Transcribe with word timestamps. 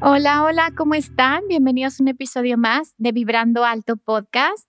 Hola, 0.00 0.44
hola, 0.44 0.70
¿cómo 0.76 0.94
están? 0.94 1.48
Bienvenidos 1.48 1.98
a 1.98 2.04
un 2.04 2.08
episodio 2.08 2.56
más 2.56 2.94
de 2.98 3.10
Vibrando 3.10 3.64
Alto 3.64 3.96
Podcast. 3.96 4.68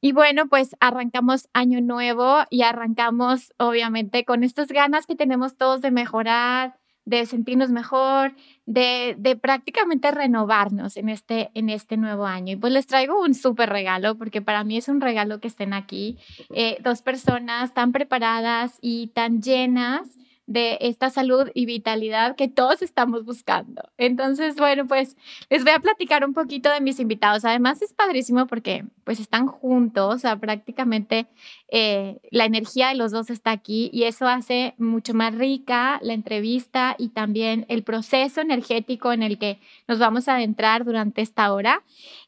Y 0.00 0.10
bueno, 0.10 0.48
pues 0.48 0.74
arrancamos 0.80 1.48
año 1.52 1.80
nuevo 1.80 2.38
y 2.50 2.62
arrancamos 2.62 3.54
obviamente 3.58 4.24
con 4.24 4.42
estas 4.42 4.66
ganas 4.66 5.06
que 5.06 5.14
tenemos 5.14 5.56
todos 5.56 5.82
de 5.82 5.92
mejorar, 5.92 6.80
de 7.04 7.26
sentirnos 7.26 7.70
mejor, 7.70 8.34
de, 8.66 9.38
prácticamente 9.40 10.10
renovarnos 10.10 10.96
en 10.96 11.10
este, 11.10 11.52
en 11.54 11.70
este 11.70 11.96
nuevo 11.96 12.26
año. 12.26 12.54
Y 12.54 12.56
pues 12.56 12.72
les 12.72 12.88
traigo 12.88 13.22
un 13.22 13.34
súper 13.34 13.68
regalo, 13.68 14.18
porque 14.18 14.42
para 14.42 14.64
mí 14.64 14.78
es 14.78 14.88
un 14.88 15.00
regalo 15.00 15.38
que 15.38 15.46
estén 15.46 15.74
aquí, 15.74 16.18
eh, 16.52 16.78
dos 16.82 17.02
personas 17.02 17.72
tan 17.72 17.92
preparadas 17.92 18.78
y 18.80 19.08
tan 19.14 19.42
llenas 19.42 20.18
de 20.46 20.78
esta 20.80 21.10
salud 21.10 21.50
y 21.54 21.66
vitalidad 21.66 22.36
que 22.36 22.48
todos 22.48 22.82
estamos 22.82 23.24
buscando. 23.24 23.82
Entonces, 23.98 24.56
bueno, 24.56 24.86
pues 24.86 25.16
les 25.50 25.64
voy 25.64 25.72
a 25.72 25.80
platicar 25.80 26.24
un 26.24 26.34
poquito 26.34 26.70
de 26.70 26.80
mis 26.80 27.00
invitados. 27.00 27.44
Además, 27.44 27.82
es 27.82 27.92
padrísimo 27.92 28.46
porque 28.46 28.84
pues 29.04 29.20
están 29.20 29.46
juntos, 29.46 30.14
o 30.14 30.18
sea, 30.18 30.36
prácticamente 30.36 31.26
eh, 31.68 32.18
la 32.30 32.44
energía 32.44 32.88
de 32.88 32.94
los 32.94 33.12
dos 33.12 33.30
está 33.30 33.50
aquí 33.50 33.90
y 33.92 34.04
eso 34.04 34.28
hace 34.28 34.74
mucho 34.78 35.14
más 35.14 35.34
rica 35.34 35.98
la 36.02 36.12
entrevista 36.12 36.94
y 36.98 37.08
también 37.08 37.66
el 37.68 37.82
proceso 37.82 38.40
energético 38.40 39.12
en 39.12 39.22
el 39.22 39.38
que 39.38 39.58
nos 39.88 39.98
vamos 39.98 40.28
a 40.28 40.36
adentrar 40.36 40.84
durante 40.84 41.22
esta 41.22 41.52
hora. 41.52 41.82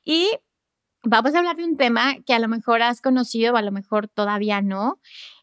Y 0.04 0.28
vamos 1.04 1.34
a 1.34 1.38
hablar 1.38 1.56
de 1.56 1.64
un 1.64 1.76
tema 1.76 2.16
que 2.26 2.34
a 2.34 2.38
lo 2.38 2.48
mejor 2.48 2.82
has 2.82 3.00
conocido 3.00 3.54
o 3.54 3.56
a 3.56 3.62
lo 3.62 3.72
mejor 3.72 4.08
todavía 4.08 4.60
no. 4.60 4.98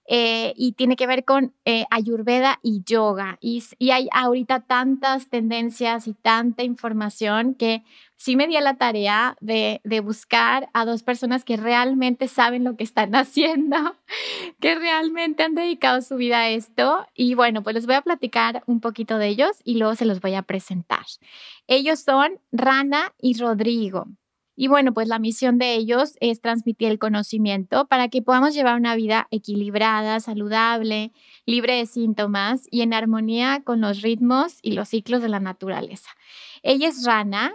Eh, 0.07 0.53
y 0.55 0.73
tiene 0.73 0.95
que 0.95 1.07
ver 1.07 1.25
con 1.25 1.53
eh, 1.65 1.85
ayurveda 1.89 2.59
y 2.61 2.83
yoga. 2.85 3.39
Y, 3.41 3.63
y, 3.79 3.89
hay 3.89 4.07
ahorita 4.11 4.59
tantas 4.59 5.29
tendencias 5.29 6.07
y 6.07 6.13
tanta 6.13 6.61
información 6.61 7.55
que 7.55 7.83
sí 8.15 8.35
me 8.35 8.47
di 8.47 8.53
la 8.59 8.75
tarea 8.75 9.35
de, 9.41 9.81
de, 9.83 9.99
buscar 10.01 10.69
a 10.73 10.85
dos 10.85 11.01
personas 11.01 11.43
que 11.43 11.57
realmente 11.57 12.27
saben 12.27 12.63
lo 12.63 12.75
que 12.75 12.83
están 12.83 13.15
haciendo, 13.15 13.77
que 14.59 14.75
realmente 14.75 15.41
han 15.41 15.55
dedicado 15.55 16.01
su 16.01 16.17
vida 16.17 16.41
a 16.41 16.49
esto. 16.49 17.07
Y 17.15 17.33
bueno, 17.33 17.63
pues 17.63 17.73
les 17.73 17.87
voy 17.87 17.95
a 17.95 18.01
platicar 18.01 18.63
un 18.67 18.81
poquito 18.81 19.17
de 19.17 19.29
ellos 19.29 19.57
y 19.63 19.79
luego 19.79 19.95
se 19.95 20.05
los 20.05 20.21
voy 20.21 20.35
a 20.35 20.43
presentar. 20.43 21.05
Ellos 21.65 21.99
son 22.01 22.39
Rana 22.51 23.11
y 23.19 23.39
Rodrigo. 23.39 24.05
Y 24.55 24.67
bueno, 24.67 24.93
pues 24.93 25.07
la 25.07 25.19
misión 25.19 25.57
de 25.57 25.75
ellos 25.75 26.15
es 26.21 26.39
transmitir 26.39 26.89
el 26.89 26.99
conocimiento 26.99 27.87
para 27.87 28.07
que 28.07 28.21
podamos 28.21 28.53
llevar 28.53 28.77
una 28.77 28.95
vida 28.95 29.27
equilibrada, 29.31 30.19
saludable, 30.21 31.11
libre 31.45 31.75
de 31.75 31.85
síntomas 31.85 32.67
y 32.71 32.81
en 32.81 32.93
armonía 32.93 33.61
con 33.65 33.81
los 33.81 34.01
ritmos 34.01 34.59
y 34.61 34.71
los 34.71 34.89
ciclos 34.89 35.21
de 35.21 35.29
la 35.29 35.41
naturaleza. 35.41 36.09
Ella 36.63 36.87
es 36.87 37.05
Rana 37.05 37.53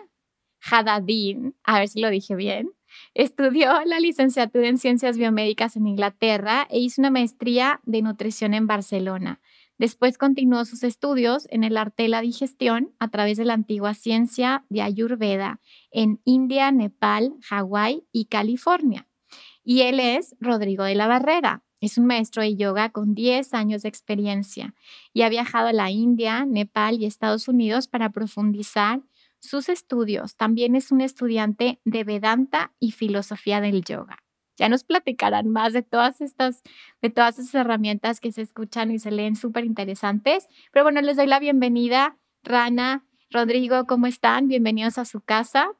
Hadadin, 0.60 1.54
a 1.64 1.78
ver 1.78 1.88
si 1.88 2.00
lo 2.00 2.10
dije 2.10 2.34
bien. 2.34 2.72
Estudió 3.14 3.82
la 3.86 3.98
licenciatura 4.00 4.68
en 4.68 4.78
ciencias 4.78 5.16
biomédicas 5.16 5.76
en 5.76 5.86
Inglaterra 5.86 6.66
e 6.70 6.80
hizo 6.80 7.00
una 7.00 7.10
maestría 7.10 7.80
de 7.84 8.02
nutrición 8.02 8.52
en 8.52 8.66
Barcelona. 8.66 9.40
Después 9.80 10.18
continuó 10.18 10.66
sus 10.66 10.82
estudios 10.82 11.46
en 11.48 11.64
el 11.64 11.78
arte 11.78 12.02
de 12.02 12.10
la 12.10 12.20
digestión 12.20 12.92
a 12.98 13.08
través 13.08 13.38
de 13.38 13.46
la 13.46 13.54
antigua 13.54 13.94
ciencia 13.94 14.66
de 14.68 14.82
Ayurveda 14.82 15.58
en 15.90 16.20
India, 16.26 16.70
Nepal, 16.70 17.32
Hawái 17.48 18.04
y 18.12 18.26
California. 18.26 19.08
Y 19.64 19.80
él 19.80 19.98
es 19.98 20.36
Rodrigo 20.38 20.84
de 20.84 20.96
la 20.96 21.06
Barrera. 21.06 21.64
Es 21.80 21.96
un 21.96 22.04
maestro 22.04 22.42
de 22.42 22.56
yoga 22.56 22.90
con 22.90 23.14
10 23.14 23.54
años 23.54 23.80
de 23.80 23.88
experiencia 23.88 24.74
y 25.14 25.22
ha 25.22 25.30
viajado 25.30 25.68
a 25.68 25.72
la 25.72 25.90
India, 25.90 26.44
Nepal 26.44 27.00
y 27.00 27.06
Estados 27.06 27.48
Unidos 27.48 27.88
para 27.88 28.10
profundizar 28.10 29.00
sus 29.38 29.70
estudios. 29.70 30.36
También 30.36 30.76
es 30.76 30.92
un 30.92 31.00
estudiante 31.00 31.80
de 31.86 32.04
Vedanta 32.04 32.74
y 32.80 32.90
filosofía 32.90 33.62
del 33.62 33.82
yoga. 33.82 34.18
Ya 34.60 34.68
nos 34.68 34.84
platicarán 34.84 35.48
más 35.48 35.72
de 35.72 35.80
todas 35.80 36.20
estas, 36.20 36.62
de 37.00 37.08
todas 37.08 37.38
esas 37.38 37.54
herramientas 37.54 38.20
que 38.20 38.30
se 38.30 38.42
escuchan 38.42 38.90
y 38.90 38.98
se 38.98 39.10
leen 39.10 39.34
súper 39.34 39.64
interesantes. 39.64 40.48
Pero 40.70 40.84
bueno, 40.84 41.00
les 41.00 41.16
doy 41.16 41.26
la 41.26 41.38
bienvenida, 41.38 42.18
Rana, 42.42 43.06
Rodrigo, 43.30 43.86
¿cómo 43.86 44.06
están? 44.06 44.48
Bienvenidos 44.48 44.98
a 44.98 45.06
su 45.06 45.22
casa. 45.22 45.70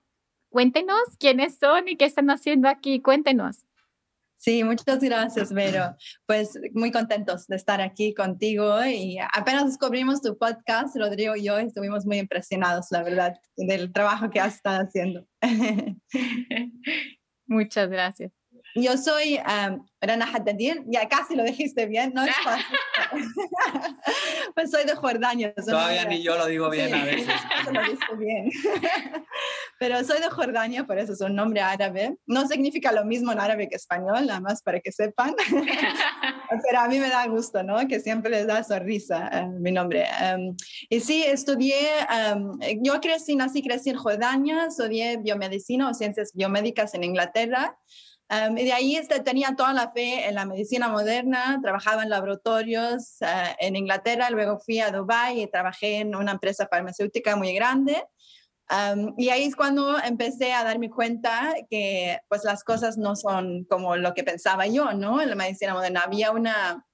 Cuéntenos 0.48 0.98
quiénes 1.18 1.58
son 1.58 1.88
y 1.88 1.96
qué 1.98 2.06
están 2.06 2.30
haciendo 2.30 2.70
aquí. 2.70 3.02
Cuéntenos. 3.02 3.66
Sí, 4.38 4.64
muchas 4.64 4.98
gracias, 5.00 5.52
Vero. 5.52 5.94
Pues 6.24 6.58
muy 6.72 6.90
contentos 6.90 7.46
de 7.48 7.56
estar 7.56 7.82
aquí 7.82 8.14
contigo 8.14 8.82
y 8.86 9.18
apenas 9.34 9.66
descubrimos 9.66 10.22
tu 10.22 10.38
podcast, 10.38 10.96
Rodrigo 10.96 11.36
y 11.36 11.44
yo 11.44 11.58
estuvimos 11.58 12.06
muy 12.06 12.16
impresionados, 12.16 12.86
la 12.92 13.02
verdad, 13.02 13.34
del 13.58 13.92
trabajo 13.92 14.30
que 14.30 14.40
has 14.40 14.54
estado 14.54 14.84
haciendo. 14.84 15.26
Muchas 17.46 17.90
gracias. 17.90 18.39
Yo 18.74 18.96
soy 18.96 19.38
um, 19.38 19.84
Rana 20.00 20.26
Haddadin, 20.32 20.84
ya 20.86 21.08
casi 21.08 21.34
lo 21.34 21.44
dijiste 21.44 21.86
bien, 21.86 22.12
¿no? 22.14 22.24
pues 24.54 24.70
soy 24.70 24.84
de 24.84 24.94
Jordania. 24.94 25.52
Todavía 25.54 26.04
ni 26.04 26.22
yo 26.22 26.38
lo 26.38 26.46
digo 26.46 26.70
bien 26.70 26.94
a 26.94 27.04
veces. 27.04 27.28
lo 28.10 28.16
bien. 28.16 28.50
Pero 29.78 30.02
soy 30.04 30.20
de 30.20 30.30
Jordania, 30.30 30.84
por 30.84 30.98
eso 30.98 31.12
es 31.12 31.20
un 31.20 31.34
nombre 31.34 31.60
árabe. 31.60 32.16
No 32.26 32.46
significa 32.46 32.92
lo 32.92 33.04
mismo 33.04 33.32
en 33.32 33.40
árabe 33.40 33.68
que 33.68 33.76
español, 33.76 34.26
nada 34.26 34.40
más 34.40 34.62
para 34.62 34.80
que 34.80 34.92
sepan. 34.92 35.34
Pero 36.64 36.80
a 36.80 36.88
mí 36.88 36.98
me 36.98 37.08
da 37.08 37.26
gusto, 37.26 37.62
¿no? 37.62 37.86
Que 37.88 38.00
siempre 38.00 38.30
les 38.30 38.46
da 38.46 38.62
sonrisa 38.62 39.30
uh, 39.32 39.60
mi 39.60 39.72
nombre. 39.72 40.06
Um, 40.22 40.56
y 40.88 41.00
sí, 41.00 41.24
estudié, 41.24 41.88
um, 42.34 42.58
yo 42.82 43.00
crecí, 43.00 43.36
nací, 43.36 43.62
crecí 43.62 43.90
en 43.90 43.96
Jordania, 43.96 44.66
estudié 44.66 45.18
biomedicina 45.18 45.90
o 45.90 45.94
ciencias 45.94 46.32
biomédicas 46.34 46.94
en 46.94 47.04
Inglaterra 47.04 47.76
y 48.56 48.64
de 48.64 48.72
ahí 48.72 48.96
este, 48.96 49.20
tenía 49.20 49.56
toda 49.56 49.72
la 49.72 49.90
fe 49.90 50.28
en 50.28 50.36
la 50.36 50.44
medicina 50.44 50.88
moderna, 50.88 51.58
trabajaba 51.60 52.04
en 52.04 52.10
laboratorios 52.10 53.16
uh, 53.22 53.54
en 53.58 53.74
Inglaterra, 53.74 54.30
luego 54.30 54.60
fui 54.60 54.78
a 54.78 54.92
Dubái 54.92 55.42
y 55.42 55.46
trabajé 55.48 55.96
en 55.96 56.14
una 56.14 56.32
empresa 56.32 56.68
farmacéutica 56.70 57.34
muy 57.34 57.52
grande. 57.52 58.04
Um, 58.70 59.14
y 59.18 59.30
ahí 59.30 59.42
es 59.42 59.56
cuando 59.56 59.98
empecé 59.98 60.52
a 60.52 60.62
darme 60.62 60.90
cuenta 60.90 61.54
que 61.68 62.20
pues 62.28 62.44
las 62.44 62.62
cosas 62.62 62.96
no 62.96 63.16
son 63.16 63.64
como 63.64 63.96
lo 63.96 64.14
que 64.14 64.22
pensaba 64.22 64.68
yo, 64.68 64.92
¿no? 64.92 65.20
En 65.20 65.28
la 65.28 65.34
medicina 65.34 65.74
moderna 65.74 66.02
había 66.02 66.30
una 66.30 66.86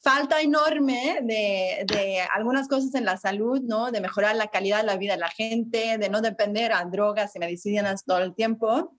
falta 0.00 0.42
enorme 0.42 1.18
de, 1.22 1.84
de, 1.86 2.20
algunas 2.32 2.68
cosas 2.68 2.94
en 2.94 3.04
la 3.04 3.16
salud, 3.16 3.60
¿no? 3.62 3.90
De 3.90 4.00
mejorar 4.00 4.36
la 4.36 4.46
calidad 4.46 4.82
de 4.82 4.86
la 4.86 4.96
vida 4.96 5.14
de 5.14 5.20
la 5.20 5.30
gente, 5.30 5.98
de 5.98 6.08
no 6.08 6.20
depender 6.20 6.72
a 6.72 6.84
drogas 6.84 7.34
y 7.34 7.40
medicinas 7.40 8.04
todo 8.04 8.18
el 8.18 8.32
tiempo. 8.36 8.94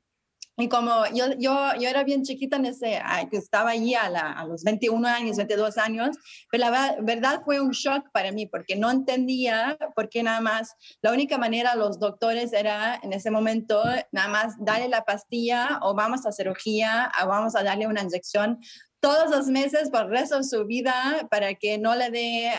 Y 0.58 0.70
como 0.70 1.06
yo, 1.14 1.26
yo, 1.38 1.72
yo 1.78 1.90
era 1.90 2.04
bien 2.04 2.24
chiquita 2.24 2.56
en 2.56 2.66
ese, 2.66 3.02
que 3.30 3.38
estaba 3.38 3.72
allí 3.72 3.94
a, 3.94 4.06
a, 4.06 4.46
los 4.46 4.64
21 4.64 5.06
años, 5.06 5.36
22 5.36 5.78
años, 5.78 6.16
pero 6.50 6.70
la 6.70 6.96
verdad 7.02 7.42
fue 7.44 7.60
un 7.60 7.72
shock 7.72 8.10
para 8.14 8.32
mí 8.32 8.46
porque 8.46 8.78
no 8.78 8.90
entendía 8.90 9.78
por 9.96 10.08
qué 10.08 10.24
nada 10.24 10.40
más, 10.40 10.74
la 11.02 11.12
única 11.12 11.38
manera 11.38 11.76
los 11.76 12.00
doctores 12.00 12.54
era 12.54 13.00
en 13.04 13.12
ese 13.12 13.32
momento 13.32 13.84
nada 14.14 14.30
más 14.30 14.54
darle 14.60 14.88
la 14.88 15.04
pastilla 15.04 15.80
o 15.82 15.94
vamos 15.94 16.26
a 16.26 16.32
cirugía 16.32 17.12
o 17.22 17.28
vamos 17.28 17.56
a 17.56 17.64
darle 17.64 17.88
una 17.88 18.04
inyección 18.04 18.60
todos 19.06 19.30
los 19.30 19.46
meses 19.46 19.92
por 19.92 20.06
el 20.06 20.10
resto 20.10 20.38
de 20.38 20.44
su 20.44 20.66
vida 20.66 21.28
para 21.30 21.54
que 21.54 21.78
no 21.78 21.96
le 21.96 22.10
dé, 22.10 22.52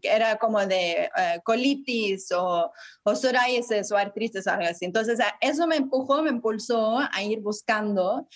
que 0.00 0.08
era 0.08 0.38
como 0.38 0.64
de 0.64 1.10
eh, 1.14 1.40
colitis 1.44 2.32
o, 2.32 2.72
o 3.02 3.14
psoriasis 3.14 3.92
o 3.92 3.96
artritis, 3.98 4.46
algo 4.46 4.64
así. 4.64 4.86
Entonces, 4.86 5.18
eso 5.38 5.66
me 5.66 5.76
empujó, 5.76 6.22
me 6.22 6.30
impulsó 6.30 6.98
a 6.98 7.22
ir 7.22 7.40
buscando 7.42 8.26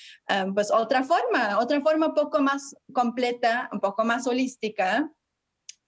pues 0.53 0.71
otra 0.71 1.03
forma, 1.03 1.59
otra 1.59 1.81
forma 1.81 2.09
un 2.09 2.15
poco 2.15 2.43
más 2.43 2.77
completa, 2.93 3.71
un 3.73 3.81
poco 3.81 4.05
más 4.05 4.27
holística 4.27 5.11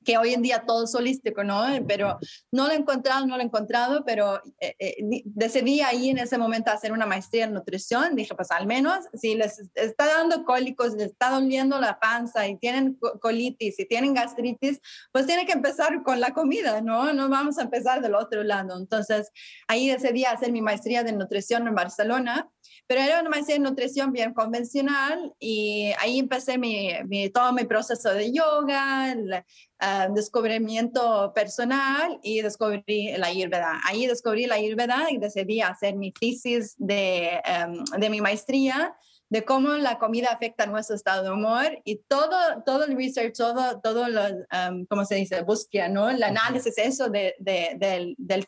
que 0.05 0.19
hoy 0.19 0.35
en 0.35 0.43
día 0.43 0.65
todo 0.67 0.85
es 0.85 0.95
holístico, 0.95 1.45
¿no? 1.45 1.63
Pero 1.87 2.19
no 2.51 2.67
lo 2.67 2.73
he 2.73 2.77
encontrado, 2.77 3.27
no 3.27 3.37
lo 3.37 3.43
he 3.43 3.47
encontrado, 3.47 4.05
pero 4.05 4.43
eh, 4.61 4.75
eh, 4.79 5.23
decidí 5.25 5.81
ahí 5.81 6.11
en 6.11 6.19
ese 6.19 6.39
momento 6.39 6.71
hacer 6.71 6.93
una 6.93 7.07
maestría 7.07 7.45
en 7.45 7.55
nutrición. 7.55 8.17
Dije, 8.17 8.35
pues 8.35 8.51
al 8.51 8.67
menos 8.67 9.05
si 9.15 9.35
les 9.35 9.61
está 9.75 10.07
dando 10.07 10.45
cólicos, 10.45 10.95
les 10.95 11.11
está 11.13 11.31
doliendo 11.31 11.81
la 11.81 11.99
panza 11.99 12.47
y 12.47 12.57
tienen 12.59 12.99
colitis 13.21 13.79
y 13.79 13.87
tienen 13.87 14.15
gastritis, 14.15 14.81
pues 15.13 15.27
tiene 15.27 15.47
que 15.47 15.53
empezar 15.53 16.03
con 16.03 16.21
la 16.21 16.33
comida, 16.33 16.81
¿no? 16.81 17.13
No 17.13 17.29
vamos 17.29 17.59
a 17.59 17.63
empezar 17.63 18.01
del 18.03 18.15
otro 18.15 18.43
lado. 18.43 18.79
Entonces, 18.79 19.31
ahí 19.69 19.89
decidí 19.89 20.25
hacer 20.25 20.53
mi 20.53 20.63
maestría 20.63 21.03
de 21.03 21.13
nutrición 21.13 21.67
en 21.67 21.75
Barcelona 21.75 22.51
pero 22.87 23.01
era 23.01 23.21
una 23.21 23.31
maestría 23.31 23.57
en 23.57 23.63
nutrición 23.63 24.13
bien 24.13 24.35
convencional 24.35 25.33
y 25.39 25.93
ahí 25.99 26.19
empecé 26.19 26.59
mi, 26.59 26.93
todo 27.33 27.53
mi 27.53 27.65
proceso 27.65 28.13
de 28.13 28.33
yoga, 28.33 29.13
el, 29.13 29.43
ah, 29.83 30.09
descubrimiento 30.09 31.33
personal 31.35 32.19
y 32.23 32.41
descubrí 32.41 33.13
la 33.19 33.27
Ayurveda. 33.27 33.81
Ahí 33.87 34.07
descubrí 34.07 34.47
la 34.47 34.55
Ayurveda 34.55 35.09
y 35.11 35.19
decidí 35.19 35.61
hacer 35.61 35.97
mi 35.97 36.13
tesis 36.13 36.75
de, 36.79 37.43
em, 37.45 37.85
de 37.99 38.09
mi 38.09 38.21
maestría 38.23 38.97
de 39.33 39.47
cómo 39.47 39.71
la 39.71 39.99
comida 39.99 40.29
afecta 40.31 40.67
nuestro 40.67 40.95
estado 40.95 41.23
de 41.25 41.31
humor 41.31 41.81
y 41.85 41.97
todo, 42.07 42.37
todo 42.67 42.85
el 42.85 42.95
research, 42.95 43.35
todo, 43.35 43.81
todo 43.81 44.07
lo, 44.07 44.21
um, 44.27 44.85
¿cómo 44.85 45.07
se 45.07 45.15
dice? 45.15 45.41
Búsqueda, 45.41 45.89
¿no? 45.89 46.11
El 46.11 46.23
análisis, 46.23 46.77
eso 46.77 47.09
de, 47.09 47.35
de, 47.39 47.75
del, 47.79 48.15
del 48.19 48.47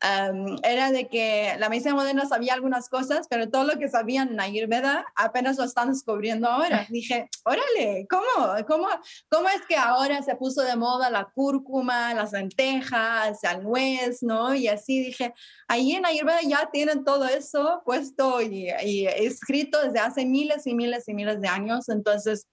thesis 0.00 0.58
era 0.62 0.90
de 0.90 1.08
que 1.08 1.54
la 1.58 1.68
medicina 1.68 1.94
moderna 1.94 2.26
sabía 2.26 2.54
algunas 2.54 2.88
cosas, 2.88 3.26
pero 3.28 3.48
todo 3.48 3.64
lo 3.64 3.78
que 3.78 3.88
sabían 3.88 4.28
en 4.30 4.40
Ayurveda 4.40 5.06
apenas 5.16 5.58
lo 5.58 5.64
están 5.64 5.88
descubriendo 5.88 6.48
ahora. 6.48 6.86
Dije, 6.88 7.28
órale, 7.44 8.06
¿cómo? 8.08 8.54
¿Cómo, 8.66 8.88
cómo 9.28 9.48
es 9.48 9.62
que 9.66 9.76
ahora 9.76 10.22
se 10.22 10.36
puso 10.36 10.62
de 10.62 10.76
moda 10.76 11.10
la 11.10 11.24
cúrcuma, 11.34 12.14
las 12.14 12.32
lentejas, 12.32 13.42
el 13.44 13.62
nuez, 13.62 14.22
¿no? 14.22 14.54
Y 14.54 14.68
así 14.68 15.00
dije, 15.00 15.34
ahí 15.68 15.92
en 15.92 16.06
Ayurveda 16.06 16.40
ya 16.42 16.68
tienen 16.72 17.04
todo 17.04 17.26
eso 17.26 17.82
puesto 17.84 18.40
y, 18.40 18.68
y 18.84 19.06
escrito 19.06 19.82
desde 19.82 19.98
hace 19.98 20.24
miles 20.24 20.66
y 20.66 20.74
miles 20.74 21.08
y 21.08 21.14
miles 21.14 21.40
de 21.40 21.48
años. 21.48 21.88
Entonces, 21.88 22.46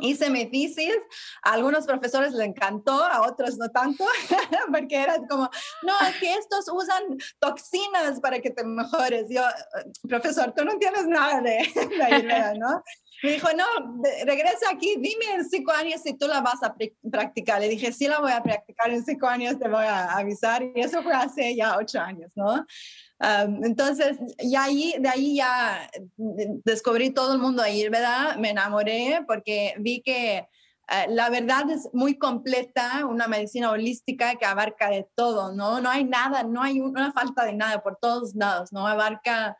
hice 0.00 0.30
mi 0.30 0.46
tesis, 0.46 0.96
a 1.42 1.52
algunos 1.52 1.86
profesores 1.86 2.32
les 2.32 2.48
encantó, 2.48 3.04
a 3.04 3.26
otros 3.26 3.56
no 3.58 3.68
tanto, 3.70 4.04
porque 4.72 4.96
era 4.96 5.16
como, 5.28 5.50
no, 5.82 5.92
es 6.08 6.16
que 6.16 6.34
estos 6.34 6.66
usan 6.72 7.02
toxinas 7.38 8.20
para 8.20 8.40
que 8.40 8.50
te 8.50 8.64
mejores. 8.64 9.26
Yo, 9.28 9.42
profesor, 10.08 10.52
tú 10.56 10.64
no 10.64 10.72
entiendes 10.72 11.06
nada 11.06 11.40
de 11.40 11.58
la 11.96 12.18
idea, 12.18 12.54
¿no? 12.54 12.82
Me 13.22 13.32
dijo, 13.32 13.48
no, 13.56 13.64
regresa 14.24 14.70
aquí, 14.70 14.94
dime 14.96 15.34
en 15.34 15.48
cinco 15.48 15.72
años 15.72 16.00
si 16.02 16.16
tú 16.16 16.28
la 16.28 16.40
vas 16.40 16.62
a 16.62 16.76
practicar. 17.10 17.60
Le 17.60 17.68
dije, 17.68 17.92
sí 17.92 18.06
la 18.06 18.20
voy 18.20 18.30
a 18.30 18.42
practicar, 18.42 18.90
en 18.90 19.04
cinco 19.04 19.26
años 19.26 19.58
te 19.58 19.68
voy 19.68 19.84
a 19.84 20.12
avisar. 20.16 20.62
Y 20.62 20.80
eso 20.80 21.02
fue 21.02 21.12
hace 21.12 21.56
ya 21.56 21.76
ocho 21.76 21.98
años, 21.98 22.30
¿no? 22.36 22.64
Entonces, 23.20 24.18
y 24.38 24.54
ahí, 24.54 24.94
de 24.98 25.08
ahí 25.08 25.36
ya 25.36 25.90
descubrí 26.16 27.10
todo 27.10 27.34
el 27.34 27.40
mundo 27.40 27.62
ahí, 27.62 27.88
¿verdad? 27.88 28.36
Me 28.36 28.50
enamoré 28.50 29.24
porque 29.26 29.74
vi 29.78 30.02
que 30.02 30.36
eh, 30.90 31.06
la 31.08 31.28
verdad 31.28 31.68
es 31.70 31.88
muy 31.92 32.16
completa, 32.16 33.04
una 33.06 33.26
medicina 33.26 33.70
holística 33.70 34.36
que 34.36 34.46
abarca 34.46 34.88
de 34.88 35.06
todo, 35.14 35.52
¿no? 35.52 35.80
No 35.80 35.90
hay 35.90 36.04
nada, 36.04 36.44
no 36.44 36.62
hay 36.62 36.80
una 36.80 37.12
falta 37.12 37.44
de 37.44 37.54
nada 37.54 37.82
por 37.82 37.98
todos 38.00 38.34
lados, 38.34 38.72
¿no? 38.72 38.86
Abarca 38.86 39.58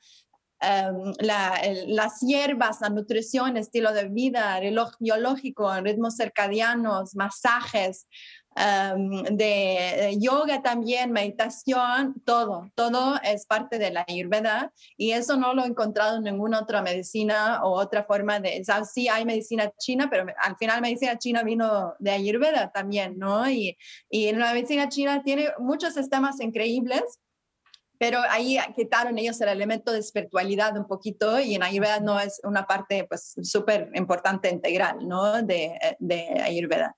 las 0.61 2.21
hierbas, 2.21 2.81
la 2.81 2.89
nutrición, 2.89 3.57
estilo 3.57 3.93
de 3.93 4.09
vida, 4.09 4.59
reloj 4.59 4.93
biológico, 4.99 5.73
ritmos 5.81 6.17
circadianos, 6.17 7.15
masajes, 7.15 8.09
de 9.31 10.17
yoga 10.19 10.63
también, 10.63 11.13
meditación, 11.13 12.15
todo, 12.25 12.71
todo 12.75 13.19
es 13.23 13.47
parte 13.47 13.79
de 13.79 13.91
la 13.91 14.05
Ayurveda 14.09 14.73
y 14.97 15.13
eso 15.13 15.37
no 15.37 15.55
lo 15.55 15.65
he 15.65 15.69
encontrado 15.69 16.17
en 16.19 16.25
ninguna 16.25 16.61
otra 16.61 16.83
medicina 16.83 17.63
o 17.63 17.71
otra 17.79 18.05
forma 18.05 18.41
de, 18.41 18.63
o 18.69 18.85
sí 18.85 19.09
hay 19.09 19.25
medicina 19.25 19.71
china, 19.79 20.09
pero 20.11 20.27
al 20.39 20.57
final 20.57 20.81
medicina 20.81 21.19
china 21.19 21.43
vino 21.43 21.95
de 21.99 22.11
Ayurveda 22.11 22.71
también, 22.73 23.19
¿no? 23.19 23.49
Y, 23.49 23.77
y 24.11 24.33
la 24.33 24.53
medicina 24.53 24.89
china 24.89 25.23
tiene 25.23 25.51
muchos 25.59 25.95
sistemas 25.95 26.41
increíbles 26.41 27.21
pero 27.99 28.21
ahí 28.31 28.59
quitaron 28.77 29.19
ellos 29.19 29.41
el 29.41 29.49
elemento 29.49 29.93
de 29.93 29.99
espiritualidad 29.99 30.77
un 30.79 30.87
poquito 30.87 31.41
y 31.41 31.57
en 31.57 31.65
Ayurveda 31.65 32.01
no 32.01 32.19
es 32.19 32.41
una 32.45 32.65
parte 32.65 33.05
pues 33.09 33.35
súper 33.43 33.91
importante 33.95 34.49
integral, 34.49 35.07
¿no? 35.07 35.43
De, 35.43 35.77
de 35.99 36.41
Ayurveda. 36.41 36.97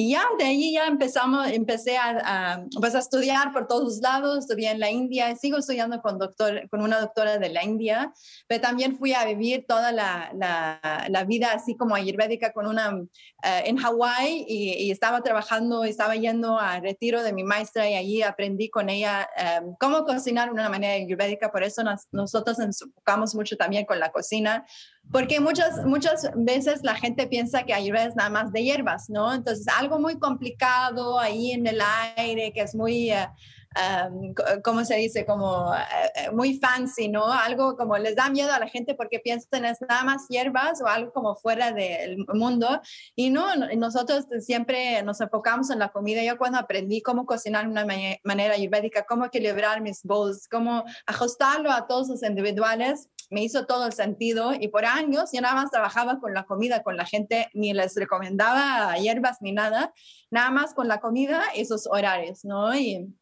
Y 0.00 0.10
ya 0.10 0.22
de 0.38 0.44
ahí 0.44 0.74
ya 0.74 0.86
empezamos, 0.86 1.48
empecé 1.50 1.96
a, 1.98 2.64
pues 2.80 2.94
a 2.94 3.00
estudiar 3.00 3.52
por 3.52 3.66
todos 3.66 3.98
lados, 4.00 4.38
estudié 4.38 4.70
en 4.70 4.78
la 4.78 4.92
India, 4.92 5.34
sigo 5.34 5.58
estudiando 5.58 6.00
con, 6.00 6.20
doctor, 6.20 6.68
con 6.70 6.82
una 6.82 7.00
doctora 7.00 7.38
de 7.38 7.48
la 7.48 7.64
India, 7.64 8.12
pero 8.46 8.60
también 8.60 8.96
fui 8.96 9.12
a 9.12 9.24
vivir 9.24 9.64
toda 9.66 9.90
la, 9.90 10.30
la, 10.36 11.24
vida 11.24 11.50
así 11.52 11.76
como 11.76 11.96
ayurvédica 11.96 12.52
con 12.52 12.68
una, 12.68 12.96
eh, 13.42 13.62
en 13.64 13.76
Hawái 13.76 14.44
y, 14.46 14.88
estaba 14.92 15.20
trabajando, 15.20 15.82
estaba 15.82 16.14
yendo 16.14 16.60
a 16.60 16.78
retiro 16.78 17.24
de 17.24 17.32
mi 17.32 17.42
maestra 17.42 17.90
y 17.90 17.94
allí 17.94 18.22
aprendí 18.22 18.70
con 18.70 18.90
ella 18.90 19.28
eh, 19.36 19.62
cómo 19.80 20.04
cocinar 20.04 20.46
de 20.46 20.52
una 20.52 20.68
manera 20.68 20.94
ayurvédica, 20.94 21.50
por 21.50 21.64
eso 21.64 21.82
nosotros 22.12 22.56
nos 22.60 22.82
enfocamos 22.82 23.34
mucho 23.34 23.56
también 23.56 23.84
con 23.84 23.98
la 23.98 24.12
cocina 24.12 24.64
porque 25.12 25.40
muchas, 25.40 25.84
muchas 25.86 26.30
veces 26.34 26.80
la 26.82 26.94
gente 26.94 27.26
piensa 27.26 27.62
que 27.62 27.72
Ayurveda 27.72 28.04
es 28.04 28.16
nada 28.16 28.30
más 28.30 28.52
de 28.52 28.62
hierbas, 28.62 29.08
¿no? 29.08 29.32
Entonces, 29.32 29.66
algo 29.78 29.98
muy 29.98 30.18
complicado 30.18 31.18
ahí 31.18 31.52
en 31.52 31.66
el 31.66 31.80
aire, 32.16 32.52
que 32.52 32.60
es 32.60 32.74
muy, 32.74 33.10
uh, 33.12 34.34
¿cómo 34.62 34.84
se 34.84 34.96
dice? 34.96 35.24
Como 35.24 35.74
eh, 35.74 36.30
muy 36.32 36.58
fancy, 36.58 37.08
¿no? 37.08 37.32
Algo 37.32 37.76
como 37.76 37.96
les 37.96 38.16
da 38.16 38.28
miedo 38.28 38.52
a 38.52 38.58
la 38.58 38.68
gente 38.68 38.94
porque 38.94 39.18
piensan 39.18 39.64
es 39.64 39.78
nada 39.80 40.04
más 40.04 40.28
hierbas 40.28 40.82
o 40.82 40.86
algo 40.86 41.10
como 41.12 41.36
fuera 41.36 41.72
del 41.72 42.18
mundo. 42.34 42.80
Y 43.16 43.30
no, 43.30 43.56
nosotros 43.56 44.26
siempre 44.40 45.02
nos 45.02 45.22
enfocamos 45.22 45.70
en 45.70 45.78
la 45.78 45.88
comida. 45.88 46.22
Yo 46.22 46.36
cuando 46.36 46.58
aprendí 46.58 47.00
cómo 47.00 47.24
cocinar 47.24 47.64
de 47.64 47.70
una 47.70 47.86
manera 48.24 48.54
ayurvédica, 48.54 49.06
cómo 49.06 49.24
equilibrar 49.24 49.80
mis 49.80 50.02
bowls, 50.02 50.48
cómo 50.48 50.84
ajustarlo 51.06 51.72
a 51.72 51.86
todos 51.86 52.08
los 52.08 52.22
individuales, 52.22 53.08
me 53.30 53.42
hizo 53.42 53.66
todo 53.66 53.86
el 53.86 53.92
sentido 53.92 54.52
y 54.54 54.68
por 54.68 54.84
años 54.84 55.30
yo 55.32 55.40
nada 55.40 55.54
más 55.54 55.70
trabajaba 55.70 56.18
con 56.20 56.34
la 56.34 56.44
comida, 56.44 56.82
con 56.82 56.96
la 56.96 57.04
gente, 57.04 57.48
ni 57.54 57.72
les 57.72 57.94
recomendaba 57.94 58.96
hierbas 58.96 59.38
ni 59.40 59.52
nada, 59.52 59.92
nada 60.30 60.50
más 60.50 60.74
con 60.74 60.88
la 60.88 61.00
comida 61.00 61.42
y 61.54 61.64
sus 61.64 61.86
horarios, 61.86 62.44
¿no? 62.44 62.74
Y 62.74 63.14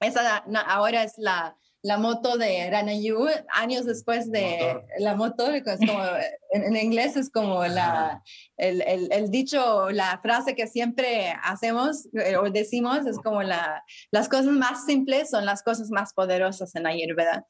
esa 0.00 0.44
ahora 0.66 1.02
es 1.02 1.14
la, 1.18 1.56
la 1.82 1.96
moto 1.96 2.36
de 2.36 2.68
Ranayu, 2.70 3.26
años 3.52 3.86
después 3.86 4.30
de 4.30 4.82
la 4.98 5.14
moto, 5.14 5.46
como, 5.64 6.00
en, 6.52 6.76
inglés 6.76 7.16
es 7.16 7.30
como 7.30 7.64
la, 7.64 8.22
el, 8.56 8.82
el, 8.82 9.12
el, 9.12 9.30
dicho, 9.30 9.90
la 9.90 10.18
frase 10.22 10.54
que 10.54 10.66
siempre 10.66 11.34
hacemos 11.42 12.06
eh, 12.14 12.36
o 12.36 12.50
decimos, 12.50 13.06
es 13.06 13.18
como 13.18 13.42
la, 13.42 13.82
las 14.10 14.28
cosas 14.28 14.46
más 14.52 14.84
simples 14.84 15.30
son 15.30 15.46
las 15.46 15.62
cosas 15.62 15.90
más 15.90 16.12
poderosas 16.12 16.74
en 16.74 16.86
Ayurveda. 16.86 17.46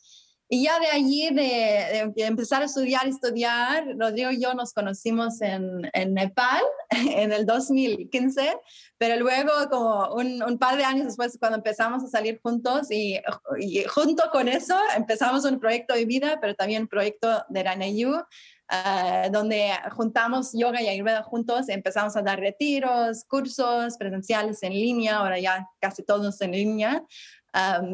Y 0.53 0.65
ya 0.65 0.81
de 0.81 0.89
allí, 0.89 1.31
de, 1.33 2.13
empezar 2.17 2.61
a 2.63 2.65
estudiar, 2.65 3.07
estudiar, 3.07 3.87
Rodrigo 3.97 4.33
y 4.33 4.43
yo 4.43 4.53
nos 4.53 4.73
conocimos 4.73 5.41
en, 5.43 5.89
en 5.93 6.13
Nepal 6.13 6.65
en 6.91 7.33
el 7.33 7.47
2015, 7.47 8.59
pero 8.99 9.17
luego 9.21 9.53
como 9.71 10.13
un, 10.13 10.43
un, 10.43 10.59
par 10.59 10.77
de 10.77 10.83
años 10.83 11.07
después, 11.07 11.39
cuando 11.39 11.59
empezamos 11.59 12.03
a 12.03 12.09
salir 12.09 12.41
juntos 12.43 12.91
y, 12.91 13.21
y, 13.61 13.85
junto 13.85 14.25
con 14.33 14.49
eso 14.49 14.77
empezamos 14.97 15.45
un 15.45 15.61
proyecto 15.61 15.95
de 15.95 16.05
vida, 16.05 16.39
pero 16.41 16.57
también 16.57 16.83
un 16.83 16.89
proyecto 16.89 17.45
de 17.49 17.63
Ranayu, 17.63 18.17
uh, 18.17 19.31
donde 19.31 19.71
juntamos 19.93 20.51
yoga 20.53 20.83
y 20.83 20.89
ayurveda 20.89 21.23
juntos, 21.23 21.69
empezamos 21.69 22.17
a 22.17 22.23
dar 22.23 22.41
retiros, 22.41 23.23
cursos 23.29 23.97
presenciales 23.97 24.61
en 24.65 24.73
línea, 24.73 25.19
ahora 25.19 25.39
ya 25.39 25.69
casi 25.79 26.03
todos 26.03 26.41
en 26.41 26.51
línea 26.51 27.05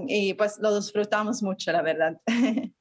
y 0.08 0.34
pues 0.34 0.58
lo 0.60 0.76
disfrutamos 0.76 1.42
mucho, 1.42 1.72
la 1.72 1.82
verdad. 1.82 2.20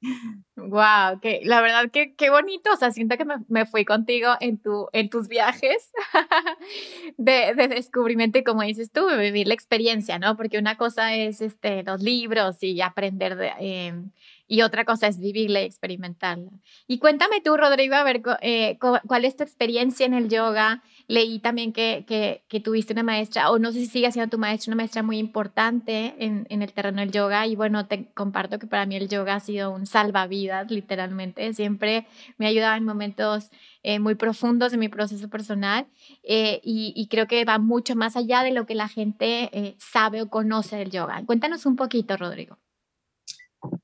Wow, 0.58 1.20
que 1.22 1.42
la 1.44 1.62
verdad 1.62 1.92
que 1.92 2.16
qué 2.16 2.30
bonito, 2.30 2.72
o 2.72 2.78
sea, 2.78 2.90
siento 2.90 3.18
que 3.18 3.26
me, 3.26 3.36
me, 3.50 3.66
fui 3.66 3.84
contigo 3.84 4.36
en, 4.40 4.58
tu, 4.58 4.88
en 4.94 5.10
tus 5.10 5.28
viajes 5.28 5.92
de, 7.18 7.54
de, 7.56 7.68
descubrimiento 7.68 8.40
y 8.40 8.44
como 8.46 8.62
dices 8.62 8.90
tú, 8.90 9.06
vivir 9.18 9.50
la 9.50 9.54
experiencia, 9.54 10.18
¿no? 10.18 10.38
Porque 10.38 10.58
una 10.58 10.78
cosa 10.78 11.14
es 11.14 11.42
este, 11.42 11.84
los 11.84 12.02
libros 12.02 12.64
y 12.64 12.80
aprender 12.80 13.36
de, 13.36 13.52
em, 13.60 14.12
y 14.48 14.62
otra 14.62 14.86
cosa 14.86 15.08
es 15.08 15.20
vivirla 15.20 15.62
y 15.62 15.66
experimentarla. 15.66 16.52
Y 16.88 17.00
cuéntame 17.00 17.42
tú, 17.42 17.58
Rodrigo, 17.58 17.96
a 17.96 18.04
ver 18.04 18.22
eh, 18.42 18.78
cuál 18.80 19.26
es 19.26 19.36
tu 19.36 19.44
experiencia 19.44 20.06
en 20.06 20.14
el 20.14 20.30
yoga. 20.30 20.84
Leí 21.08 21.40
también 21.40 21.74
que, 21.74 22.06
que, 22.08 22.60
tuviste 22.60 22.94
una 22.94 23.04
maestra, 23.04 23.52
o 23.52 23.60
no 23.60 23.72
sé 23.72 23.80
si 23.80 23.88
sigue 23.88 24.12
siendo 24.12 24.30
tu 24.30 24.38
maestra, 24.38 24.72
una 24.72 24.78
maestra 24.78 25.04
muy 25.04 25.18
importante 25.18 26.16
en, 26.18 26.48
en, 26.50 26.62
el 26.62 26.74
terreno 26.74 27.02
del 27.02 27.12
yoga. 27.12 27.46
Y 27.48 27.56
bueno, 27.56 27.88
te 27.88 28.12
comparto 28.14 28.60
que 28.60 28.68
para 28.68 28.86
mí 28.86 28.96
el 28.96 29.10
yoga 29.10 29.36
ha 29.36 29.40
sido 29.40 29.72
un 29.72 29.86
salvavidas, 29.86 30.72
literalmente. 30.72 31.54
Siempre 31.54 32.08
me 32.38 32.46
ha 32.46 32.50
ayudado 32.50 32.76
en 32.76 32.86
momentos 32.86 33.52
eh, 33.84 34.00
muy 34.00 34.16
profundos 34.16 34.74
en 34.74 34.80
mi 34.80 34.90
proceso 34.90 35.30
personal 35.30 35.88
eh, 36.24 36.60
y, 36.64 37.08
creo 37.10 37.28
que 37.28 37.46
va 37.46 37.60
mucho 37.60 37.96
más 37.96 38.16
allá 38.16 38.44
de 38.44 38.52
lo 38.52 38.66
que 38.66 38.76
la 38.76 38.88
gente 38.88 39.76
sabe 39.78 40.22
o 40.22 40.30
conoce 40.30 40.76
del 40.76 40.92
yoga. 40.92 41.24
Cuéntanos 41.26 41.66
un 41.66 41.76
poquito, 41.76 42.18
Rodrigo. 42.18 42.58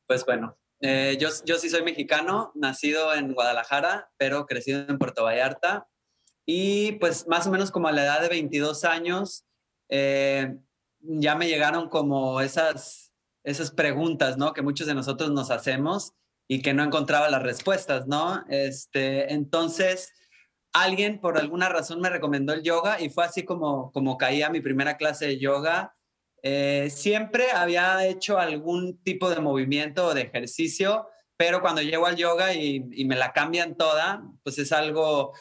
Pues 0.07 0.25
bueno, 0.25 0.57
eh, 0.81 1.15
yo, 1.19 1.29
yo 1.45 1.57
sí 1.57 1.69
soy 1.69 1.83
mexicano, 1.83 2.51
nacido 2.55 3.13
en 3.13 3.33
Guadalajara, 3.33 4.09
pero 4.17 4.47
crecido 4.47 4.83
en 4.87 4.97
Puerto 4.97 5.23
Vallarta. 5.23 5.87
Y 6.45 6.93
pues 6.93 7.27
más 7.27 7.47
o 7.47 7.51
menos 7.51 7.71
como 7.71 7.87
a 7.87 7.91
la 7.91 8.03
edad 8.03 8.21
de 8.21 8.29
22 8.29 8.83
años, 8.83 9.45
eh, 9.89 10.55
ya 10.99 11.35
me 11.35 11.47
llegaron 11.47 11.89
como 11.89 12.41
esas, 12.41 13.13
esas 13.43 13.71
preguntas, 13.71 14.37
¿no? 14.37 14.53
Que 14.53 14.61
muchos 14.61 14.87
de 14.87 14.95
nosotros 14.95 15.31
nos 15.31 15.51
hacemos 15.51 16.13
y 16.47 16.61
que 16.61 16.73
no 16.73 16.83
encontraba 16.83 17.29
las 17.29 17.43
respuestas, 17.43 18.07
¿no? 18.07 18.43
Este, 18.49 19.33
entonces, 19.33 20.11
alguien 20.73 21.21
por 21.21 21.37
alguna 21.37 21.69
razón 21.69 22.01
me 22.01 22.09
recomendó 22.09 22.53
el 22.53 22.63
yoga 22.63 22.99
y 23.01 23.09
fue 23.09 23.25
así 23.25 23.43
como, 23.43 23.91
como 23.91 24.17
caí 24.17 24.41
a 24.41 24.49
mi 24.49 24.61
primera 24.61 24.97
clase 24.97 25.27
de 25.27 25.39
yoga 25.39 25.95
eh, 26.43 26.89
siempre 26.89 27.51
había 27.51 28.05
hecho 28.07 28.39
algún 28.39 28.97
tipo 29.03 29.29
de 29.29 29.39
movimiento 29.39 30.07
o 30.07 30.13
de 30.13 30.21
ejercicio, 30.21 31.07
pero 31.37 31.61
cuando 31.61 31.81
llego 31.81 32.07
al 32.07 32.15
yoga 32.15 32.53
y, 32.53 32.81
me 33.05 33.15
la 33.15 33.31
cambian 33.31 33.75
toda, 33.75 34.23
pues 34.43 34.57
es 34.57 34.71
algo 34.71 35.33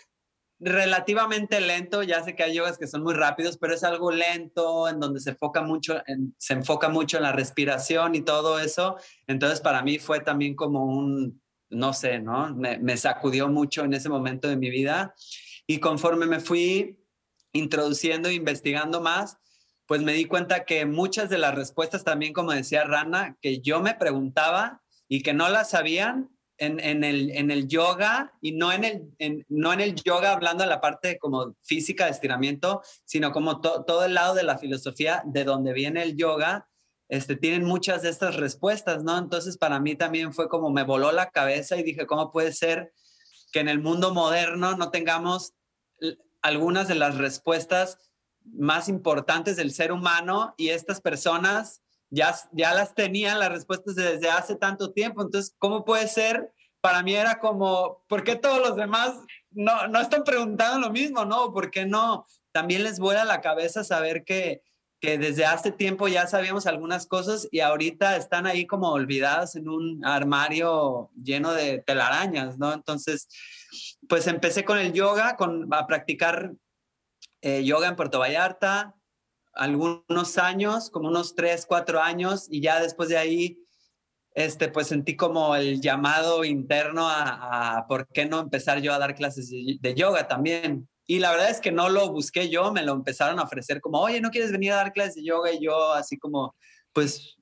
relativamente 0.60 1.60
lento. 1.60 2.02
Ya 2.02 2.22
sé 2.22 2.36
que 2.36 2.42
hay 2.42 2.54
yogas 2.54 2.78
que 2.78 2.86
son 2.86 3.02
muy 3.02 3.14
rápidos, 3.14 3.58
pero 3.58 3.74
es 3.74 3.82
algo 3.82 4.12
lento 4.12 4.88
en 4.88 5.00
donde 5.00 5.20
se 5.20 5.30
enfoca 5.30 5.62
mucho 5.62 6.02
en, 6.06 6.34
se 6.38 6.52
enfoca 6.52 6.88
mucho 6.88 7.16
en 7.16 7.24
la 7.24 7.32
respiración 7.32 8.14
y 8.14 8.20
todo 8.20 8.60
eso. 8.60 8.96
Entonces 9.26 9.60
para 9.60 9.82
mí 9.82 9.98
fue 9.98 10.20
también 10.20 10.54
como 10.54 10.84
un, 10.84 11.42
no 11.70 11.92
sé, 11.92 12.20
¿no? 12.20 12.54
Me, 12.54 12.78
me 12.78 12.96
sacudió 12.96 13.48
mucho 13.48 13.84
en 13.84 13.94
ese 13.94 14.08
momento 14.08 14.48
de 14.48 14.56
mi 14.56 14.70
vida. 14.70 15.14
Y 15.66 15.80
conforme 15.80 16.26
me 16.26 16.40
fui 16.40 16.98
introduciendo 17.52 18.28
e 18.28 18.34
investigando 18.34 19.00
más, 19.00 19.38
pues 19.86 20.02
me 20.02 20.12
di 20.12 20.26
cuenta 20.26 20.64
que 20.64 20.86
muchas 20.86 21.30
de 21.30 21.38
las 21.38 21.54
respuestas 21.54 22.04
también, 22.04 22.32
como 22.32 22.52
decía 22.52 22.84
Rana, 22.84 23.36
que 23.40 23.60
yo 23.60 23.80
me 23.80 23.94
preguntaba 23.94 24.82
y 25.08 25.22
que 25.22 25.34
no 25.34 25.48
las 25.48 25.70
sabían 25.70 26.30
en, 26.60 27.04
el, 27.04 27.30
en 27.30 27.50
el 27.50 27.66
yoga 27.68 28.34
y 28.42 28.52
no 28.52 28.70
en 28.70 28.84
el, 28.84 29.46
no 29.48 29.72
en 29.72 29.80
el 29.80 29.94
yoga 29.94 30.32
hablando 30.32 30.62
de 30.62 30.68
la 30.68 30.80
parte 30.80 31.18
como 31.18 31.56
física 31.62 32.04
de 32.04 32.10
estiramiento, 32.10 32.82
sino 33.06 33.32
como 33.32 33.60
todo 33.60 34.04
el 34.04 34.14
lado 34.14 34.34
de 34.34 34.42
la 34.42 34.58
filosofía 34.58 35.22
de 35.24 35.44
donde 35.44 35.72
viene 35.72 36.02
el 36.02 36.16
yoga, 36.16 36.68
este, 37.08 37.34
tienen 37.34 37.64
muchas 37.64 38.02
de 38.02 38.10
estas 38.10 38.36
respuestas, 38.36 39.02
¿no? 39.02 39.16
Entonces 39.16 39.56
para 39.56 39.80
mí 39.80 39.96
también 39.96 40.34
fue 40.34 40.48
como 40.48 40.70
me 40.70 40.84
voló 40.84 41.12
la 41.12 41.30
cabeza 41.30 41.76
y 41.76 41.82
dije, 41.82 42.06
¿cómo 42.06 42.30
puede 42.30 42.52
ser 42.52 42.92
que 43.52 43.60
en 43.60 43.68
el 43.68 43.80
mundo 43.80 44.12
moderno 44.12 44.76
no 44.76 44.90
tengamos 44.90 45.54
algunas 46.42 46.88
de 46.88 46.94
las 46.94 47.16
respuestas 47.16 47.98
más 48.44 48.88
importantes 48.88 49.56
del 49.56 49.72
ser 49.72 49.92
humano 49.92 50.54
y 50.58 50.68
estas 50.68 51.00
personas 51.00 51.82
ya, 52.10 52.34
ya 52.52 52.74
las 52.74 52.94
tenían 52.94 53.38
las 53.38 53.50
respuestas 53.50 53.94
desde 53.94 54.28
hace 54.28 54.56
tanto 54.56 54.92
tiempo. 54.92 55.22
Entonces, 55.22 55.54
¿cómo 55.58 55.84
puede 55.84 56.08
ser? 56.08 56.52
Para 56.80 57.02
mí 57.02 57.14
era 57.14 57.38
como, 57.38 58.04
¿por 58.08 58.24
qué 58.24 58.36
todos 58.36 58.58
los 58.58 58.76
demás 58.76 59.14
no, 59.50 59.86
no 59.88 60.00
están 60.00 60.24
preguntando 60.24 60.80
lo 60.80 60.92
mismo? 60.92 61.24
¿No? 61.24 61.52
¿Por 61.52 61.70
qué 61.70 61.86
no? 61.86 62.26
También 62.52 62.82
les 62.82 62.98
vuela 62.98 63.24
la 63.24 63.40
cabeza 63.40 63.84
saber 63.84 64.24
que, 64.24 64.62
que 65.00 65.18
desde 65.18 65.46
hace 65.46 65.72
tiempo 65.72 66.08
ya 66.08 66.26
sabíamos 66.26 66.66
algunas 66.66 67.06
cosas 67.06 67.48
y 67.50 67.60
ahorita 67.60 68.16
están 68.16 68.46
ahí 68.46 68.66
como 68.66 68.90
olvidadas 68.90 69.56
en 69.56 69.68
un 69.68 70.04
armario 70.04 71.10
lleno 71.22 71.52
de 71.52 71.78
telarañas, 71.78 72.58
¿no? 72.58 72.72
Entonces, 72.72 73.28
pues 74.08 74.26
empecé 74.26 74.64
con 74.64 74.78
el 74.78 74.92
yoga, 74.92 75.36
con, 75.36 75.72
a 75.72 75.86
practicar 75.86 76.52
eh, 77.40 77.64
yoga 77.64 77.88
en 77.88 77.96
Puerto 77.96 78.18
Vallarta, 78.18 78.94
algunos 79.60 80.38
años, 80.38 80.88
como 80.88 81.08
unos 81.08 81.34
tres, 81.34 81.66
cuatro 81.66 82.00
años, 82.00 82.46
y 82.50 82.62
ya 82.62 82.80
después 82.80 83.10
de 83.10 83.18
ahí, 83.18 83.58
este, 84.34 84.68
pues 84.68 84.86
sentí 84.86 85.16
como 85.16 85.54
el 85.54 85.82
llamado 85.82 86.44
interno 86.44 87.06
a, 87.10 87.84
por 87.86 88.08
qué 88.08 88.24
no 88.24 88.40
empezar 88.40 88.80
yo 88.80 88.94
a 88.94 88.98
dar 88.98 89.14
clases 89.14 89.50
de, 89.50 89.94
yoga 89.94 90.26
también. 90.26 90.88
Y 91.06 91.18
la 91.18 91.30
verdad 91.32 91.50
es 91.50 91.60
que 91.60 91.72
no 91.72 91.90
lo 91.90 92.10
busqué 92.10 92.48
yo, 92.48 92.72
me 92.72 92.82
lo 92.82 92.92
empezaron 92.92 93.38
a 93.38 93.42
ofrecer 93.42 93.82
como, 93.82 94.00
oye, 94.00 94.22
¿no 94.22 94.30
quieres 94.30 94.50
venir 94.50 94.72
a 94.72 94.76
dar 94.76 94.92
clases 94.94 95.16
de 95.16 95.24
yoga? 95.24 95.52
Y 95.52 95.62
yo 95.62 95.92
así 95.92 96.16
como, 96.16 96.56
pues, 96.94 97.36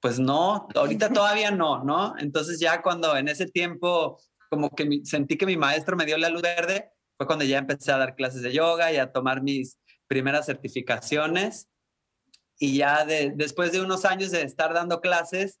pues 0.00 0.20
no, 0.20 0.68
ahorita 0.76 1.08
todavía 1.12 1.50
no, 1.50 1.82
¿no? 1.82 2.14
Entonces 2.18 2.60
ya 2.60 2.82
cuando 2.82 3.16
en 3.16 3.26
ese 3.26 3.46
tiempo 3.46 4.16
como 4.48 4.70
que 4.70 5.00
sentí 5.02 5.36
que 5.36 5.46
mi 5.46 5.56
maestro 5.56 5.96
me 5.96 6.06
dio 6.06 6.16
la 6.18 6.28
luz 6.28 6.42
verde, 6.42 6.92
fue 7.16 7.26
cuando 7.26 7.44
ya 7.44 7.58
empecé 7.58 7.90
a 7.90 7.98
dar 7.98 8.14
clases 8.14 8.42
de 8.42 8.52
yoga 8.52 8.92
y 8.92 8.96
a 8.98 9.10
tomar 9.10 9.42
mis 9.42 9.78
primeras 10.12 10.44
certificaciones. 10.44 11.70
Y 12.58 12.76
ya 12.76 13.06
después 13.06 13.72
de 13.72 13.80
unos 13.80 14.04
años 14.04 14.30
de 14.30 14.42
estar 14.42 14.74
dando 14.74 15.00
clases, 15.00 15.58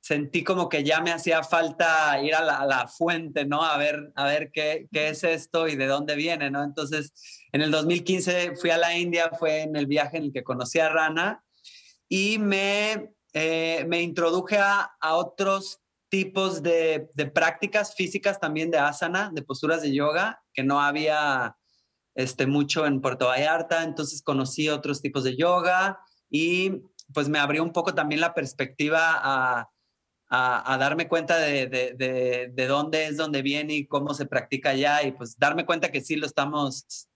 sentí 0.00 0.42
como 0.42 0.68
que 0.68 0.82
ya 0.82 1.00
me 1.00 1.12
hacía 1.12 1.44
falta 1.44 2.20
ir 2.20 2.34
a 2.34 2.42
la, 2.66 2.88
fuente, 2.88 3.44
¿no? 3.44 3.62
A 3.62 3.78
ver, 3.78 4.10
a 4.16 4.24
ver 4.24 4.50
qué, 4.52 4.88
qué, 4.92 5.10
es 5.10 5.22
esto 5.22 5.68
y 5.68 5.76
de 5.76 5.86
dónde 5.86 6.16
viene, 6.16 6.50
¿no? 6.50 6.64
Entonces, 6.64 7.12
en 7.52 7.62
el 7.62 7.70
2015 7.70 8.56
fui 8.56 8.70
a 8.70 8.78
la 8.78 8.98
India, 8.98 9.30
fue 9.38 9.62
en 9.62 9.76
el 9.76 9.86
viaje 9.86 10.16
en 10.16 10.24
el 10.24 10.32
que 10.32 10.42
conocí 10.42 10.80
a 10.80 10.88
Rana 10.88 11.44
y 12.08 12.38
me, 12.38 13.12
eh, 13.32 13.84
me 13.86 14.02
introduje 14.02 14.58
a, 14.58 14.90
a 15.00 15.14
otros 15.14 15.84
tipos 16.14 16.62
de, 16.62 17.10
prácticas 17.34 17.96
físicas 17.96 18.38
también 18.38 18.70
de 18.70 18.78
asana, 18.78 19.30
de 19.32 19.42
posturas 19.42 19.82
de 19.82 19.92
yoga, 19.92 20.40
que 20.52 20.62
no 20.62 20.80
había 20.80 21.56
este, 22.14 22.46
mucho 22.46 22.86
en 22.86 23.00
Puerto 23.00 23.26
Vallarta, 23.26 23.82
entonces 23.82 24.22
conocí 24.22 24.68
otros 24.68 25.02
tipos 25.02 25.24
de 25.24 25.36
yoga 25.36 26.00
y 26.30 26.82
pues 27.12 27.28
me 27.28 27.38
abrió 27.38 27.62
un 27.62 27.72
poco 27.72 27.94
también 27.94 28.20
la 28.20 28.34
perspectiva 28.34 29.20
a, 29.22 29.70
darme 30.78 31.06
cuenta 31.06 31.38
de, 31.38 31.68
de, 31.68 32.66
dónde 32.66 33.06
es, 33.06 33.16
dónde 33.16 33.40
viene 33.42 33.74
y 33.74 33.86
cómo 33.86 34.14
se 34.14 34.26
practica 34.26 34.70
allá 34.70 35.02
y 35.04 35.12
pues 35.12 35.38
darme 35.38 35.64
cuenta 35.64 35.92
que 35.92 36.00
sí 36.00 36.16
lo 36.16 36.26
estamos 36.26 37.08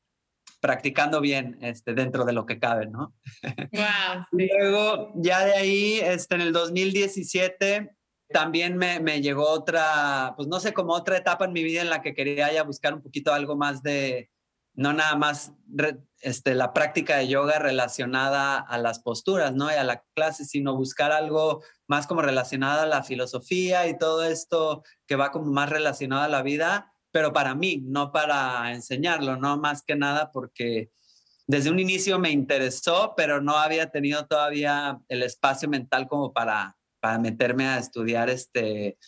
practicando 0.60 1.20
bien 1.20 1.58
este, 1.60 1.94
dentro 1.94 2.24
de 2.24 2.32
lo 2.32 2.46
que 2.46 2.58
cabe, 2.58 2.86
¿no? 2.86 3.14
Wow, 3.72 4.24
Luego, 4.30 5.12
ya 5.16 5.44
de 5.44 5.52
ahí, 5.52 6.00
este, 6.00 6.36
en 6.36 6.42
el 6.42 6.52
2017, 6.52 7.90
también 8.28 8.76
me, 8.76 9.00
me, 9.00 9.20
llegó 9.20 9.48
otra, 9.48 10.34
pues 10.36 10.46
no 10.48 10.60
sé, 10.60 10.72
como 10.72 10.92
otra 10.92 11.16
etapa 11.16 11.44
en 11.44 11.52
mi 11.52 11.64
vida 11.64 11.82
en 11.82 11.90
la 11.90 12.02
que 12.02 12.14
quería 12.14 12.52
ya 12.52 12.62
buscar 12.62 12.94
un 12.94 13.02
poquito 13.02 13.32
algo 13.32 13.56
más 13.56 13.82
de, 13.82 14.30
no 14.78 14.92
nada 14.92 15.16
más 15.16 15.52
este, 16.20 16.54
la 16.54 16.72
práctica 16.72 17.16
de 17.16 17.26
yoga 17.26 17.58
relacionada 17.58 18.58
a 18.58 18.78
las 18.78 19.00
posturas, 19.00 19.52
¿no? 19.52 19.68
Y 19.72 19.74
a 19.74 19.82
la 19.82 20.04
clase, 20.14 20.44
sino 20.44 20.76
buscar 20.76 21.10
algo 21.10 21.64
más 21.88 22.06
como 22.06 22.22
relacionado 22.22 22.82
a 22.82 22.86
la 22.86 23.02
filosofía 23.02 23.88
y 23.88 23.98
todo 23.98 24.22
esto 24.22 24.84
que 25.08 25.16
va 25.16 25.32
como 25.32 25.50
más 25.50 25.68
relacionado 25.68 26.22
a 26.22 26.28
la 26.28 26.42
vida, 26.42 26.92
pero 27.10 27.32
para 27.32 27.56
mí, 27.56 27.82
no 27.84 28.12
para 28.12 28.72
enseñarlo, 28.72 29.36
¿no? 29.36 29.58
Más 29.58 29.82
que 29.82 29.96
nada 29.96 30.30
porque 30.30 30.92
desde 31.48 31.70
un 31.70 31.80
inicio 31.80 32.20
me 32.20 32.30
interesó, 32.30 33.14
pero 33.16 33.40
no 33.40 33.56
había 33.56 33.90
tenido 33.90 34.26
todavía 34.26 35.00
el 35.08 35.24
espacio 35.24 35.68
mental 35.68 36.06
como 36.06 36.32
para 36.32 36.78
para 37.00 37.18
meterme 37.18 37.66
a 37.66 37.78
estudiar 37.78 38.28
este 38.30 38.98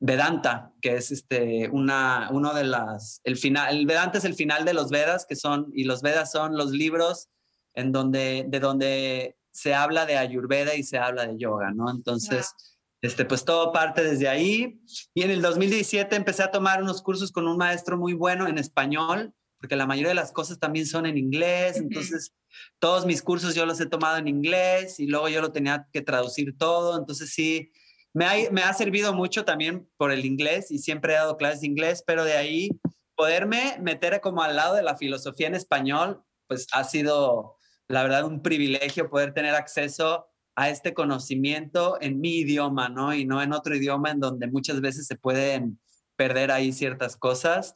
Vedanta, 0.00 0.72
que 0.80 0.94
es 0.94 1.10
este 1.10 1.68
una 1.70 2.28
uno 2.30 2.54
de 2.54 2.64
las 2.64 3.20
el 3.24 3.36
final 3.36 3.76
el 3.76 3.86
Vedanta 3.86 4.18
es 4.18 4.24
el 4.24 4.34
final 4.34 4.64
de 4.64 4.74
los 4.74 4.90
Vedas 4.90 5.26
que 5.28 5.34
son 5.34 5.72
y 5.74 5.84
los 5.84 6.02
Vedas 6.02 6.30
son 6.30 6.56
los 6.56 6.70
libros 6.70 7.28
en 7.74 7.90
donde 7.90 8.44
de 8.48 8.60
donde 8.60 9.38
se 9.50 9.74
habla 9.74 10.06
de 10.06 10.16
Ayurveda 10.16 10.76
y 10.76 10.84
se 10.84 10.98
habla 10.98 11.26
de 11.26 11.36
yoga, 11.36 11.72
¿no? 11.72 11.90
Entonces, 11.90 12.54
este 13.02 13.24
pues 13.24 13.44
todo 13.44 13.72
parte 13.72 14.04
desde 14.04 14.28
ahí. 14.28 14.80
Y 15.14 15.22
en 15.22 15.30
el 15.32 15.42
2017 15.42 16.14
empecé 16.14 16.44
a 16.44 16.52
tomar 16.52 16.80
unos 16.80 17.02
cursos 17.02 17.32
con 17.32 17.48
un 17.48 17.56
maestro 17.56 17.98
muy 17.98 18.12
bueno 18.12 18.46
en 18.46 18.56
español, 18.56 19.34
porque 19.58 19.74
la 19.74 19.86
mayoría 19.86 20.10
de 20.10 20.14
las 20.14 20.30
cosas 20.30 20.60
también 20.60 20.86
son 20.86 21.06
en 21.06 21.18
inglés, 21.18 21.76
entonces 21.76 22.32
todos 22.78 23.04
mis 23.04 23.20
cursos 23.22 23.56
yo 23.56 23.66
los 23.66 23.80
he 23.80 23.86
tomado 23.86 24.16
en 24.18 24.28
inglés 24.28 25.00
y 25.00 25.08
luego 25.08 25.28
yo 25.28 25.40
lo 25.40 25.50
tenía 25.50 25.88
que 25.92 26.02
traducir 26.02 26.56
todo, 26.56 26.96
entonces 26.96 27.30
sí, 27.30 27.72
me 28.14 28.24
ha, 28.24 28.50
me 28.50 28.62
ha 28.62 28.72
servido 28.72 29.14
mucho 29.14 29.44
también 29.44 29.88
por 29.96 30.12
el 30.12 30.24
inglés 30.24 30.70
y 30.70 30.78
siempre 30.78 31.12
he 31.12 31.16
dado 31.16 31.36
clases 31.36 31.60
de 31.60 31.68
inglés, 31.68 32.02
pero 32.06 32.24
de 32.24 32.34
ahí 32.34 32.70
poderme 33.14 33.76
meter 33.80 34.20
como 34.20 34.42
al 34.42 34.56
lado 34.56 34.74
de 34.74 34.82
la 34.82 34.96
filosofía 34.96 35.48
en 35.48 35.54
español, 35.54 36.22
pues 36.46 36.66
ha 36.72 36.84
sido, 36.84 37.56
la 37.88 38.02
verdad, 38.02 38.24
un 38.24 38.42
privilegio 38.42 39.10
poder 39.10 39.34
tener 39.34 39.54
acceso 39.54 40.28
a 40.54 40.70
este 40.70 40.94
conocimiento 40.94 41.98
en 42.00 42.20
mi 42.20 42.38
idioma, 42.38 42.88
¿no? 42.88 43.14
Y 43.14 43.24
no 43.24 43.42
en 43.42 43.52
otro 43.52 43.76
idioma 43.76 44.10
en 44.10 44.20
donde 44.20 44.48
muchas 44.48 44.80
veces 44.80 45.06
se 45.06 45.16
pueden 45.16 45.80
perder 46.16 46.50
ahí 46.50 46.72
ciertas 46.72 47.16
cosas. 47.16 47.74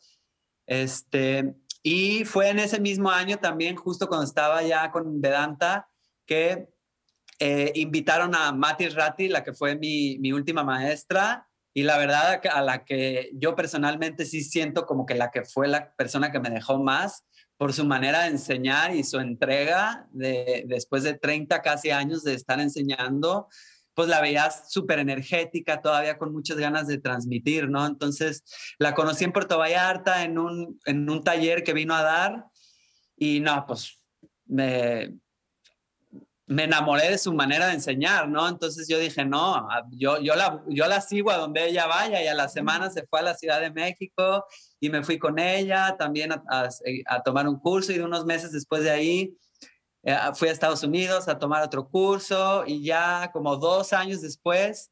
Este, 0.66 1.54
y 1.82 2.24
fue 2.24 2.48
en 2.48 2.58
ese 2.58 2.80
mismo 2.80 3.10
año 3.10 3.38
también, 3.38 3.76
justo 3.76 4.08
cuando 4.08 4.26
estaba 4.26 4.62
ya 4.62 4.90
con 4.90 5.20
Vedanta, 5.20 5.88
que 6.26 6.68
eh, 7.38 7.72
invitaron 7.74 8.34
a 8.34 8.52
Mati 8.52 8.88
Ratti, 8.88 9.28
la 9.28 9.42
que 9.42 9.52
fue 9.52 9.76
mi, 9.76 10.32
última 10.32 10.62
maestra, 10.62 11.48
y 11.74 11.82
la 11.82 11.98
verdad 11.98 12.40
a 12.52 12.62
la 12.62 12.84
que 12.84 13.30
yo 13.34 13.56
personalmente 13.56 14.26
sí 14.26 14.42
siento 14.42 14.84
como 14.86 15.06
que 15.06 15.14
la 15.14 15.30
que 15.30 15.44
fue 15.44 15.68
la 15.68 15.92
persona 15.94 16.30
que 16.30 16.40
me 16.40 16.50
dejó 16.50 16.78
más 16.78 17.24
por 17.56 17.72
su 17.72 17.84
manera 17.84 18.22
de 18.22 18.28
enseñar 18.28 18.94
y 18.94 19.04
su 19.04 19.18
entrega 19.18 20.06
de, 20.10 20.64
después 20.66 21.02
de 21.02 21.14
30 21.14 21.62
casi 21.62 21.90
años 21.90 22.24
de 22.24 22.34
estar 22.34 22.60
enseñando, 22.60 23.48
pues 23.94 24.08
la 24.08 24.20
veías 24.20 24.70
súper 24.70 24.98
energética, 24.98 25.80
todavía 25.80 26.18
con 26.18 26.32
muchas 26.32 26.56
ganas 26.56 26.86
de 26.86 26.98
transmitir, 26.98 27.68
¿no? 27.68 27.86
Entonces 27.86 28.42
la 28.78 28.94
conocí 28.94 29.24
en 29.24 29.32
Puerto 29.32 29.58
Vallarta 29.58 30.24
en 30.24 30.38
un, 30.38 30.80
en 30.86 31.08
un 31.08 31.22
taller 31.22 31.62
que 31.62 31.72
vino 31.72 31.94
a 31.94 32.02
dar 32.02 32.44
y 33.16 33.40
no, 33.40 33.64
pues 33.66 34.00
me, 34.46 35.14
me 36.52 36.64
enamoré 36.64 37.11
de 37.11 37.18
su 37.18 37.32
manera 37.32 37.66
de 37.68 37.75
enseñar, 37.75 38.28
¿no? 38.28 38.49
Entonces 38.49 38.87
yo 38.88 38.99
dije, 38.99 39.25
no, 39.25 39.68
yo, 39.90 40.21
yo, 40.21 40.35
la, 40.35 40.62
yo 40.68 40.87
la 40.87 41.00
sigo 41.00 41.30
a 41.30 41.38
donde 41.38 41.68
ella 41.68 41.87
vaya 41.87 42.23
y 42.23 42.26
a 42.26 42.35
la 42.35 42.49
semana 42.49 42.90
se 42.90 43.06
fue 43.06 43.21
a 43.21 43.23
la 43.23 43.35
Ciudad 43.35 43.61
de 43.61 43.71
México 43.71 44.44
y 44.78 44.90
me 44.90 45.02
fui 45.02 45.18
con 45.18 45.38
ella 45.38 45.97
también 45.99 46.32
a, 46.32 46.42
a, 47.06 47.23
tomar 47.23 47.49
un 47.49 47.59
curso 47.59 47.92
y 47.92 48.00
unos 48.00 48.25
meses 48.25 48.52
después 48.52 48.82
de 48.82 48.90
ahí 48.90 49.37
eh, 50.02 50.16
fui 50.35 50.49
a 50.49 50.52
Estados 50.52 50.82
Unidos 50.82 51.28
a 51.28 51.38
tomar 51.38 51.62
otro 51.62 51.88
curso 51.88 52.64
y 52.66 52.85
ya 52.85 53.30
como 53.32 53.56
dos 53.56 53.92
años 53.92 54.21
después, 54.21 54.90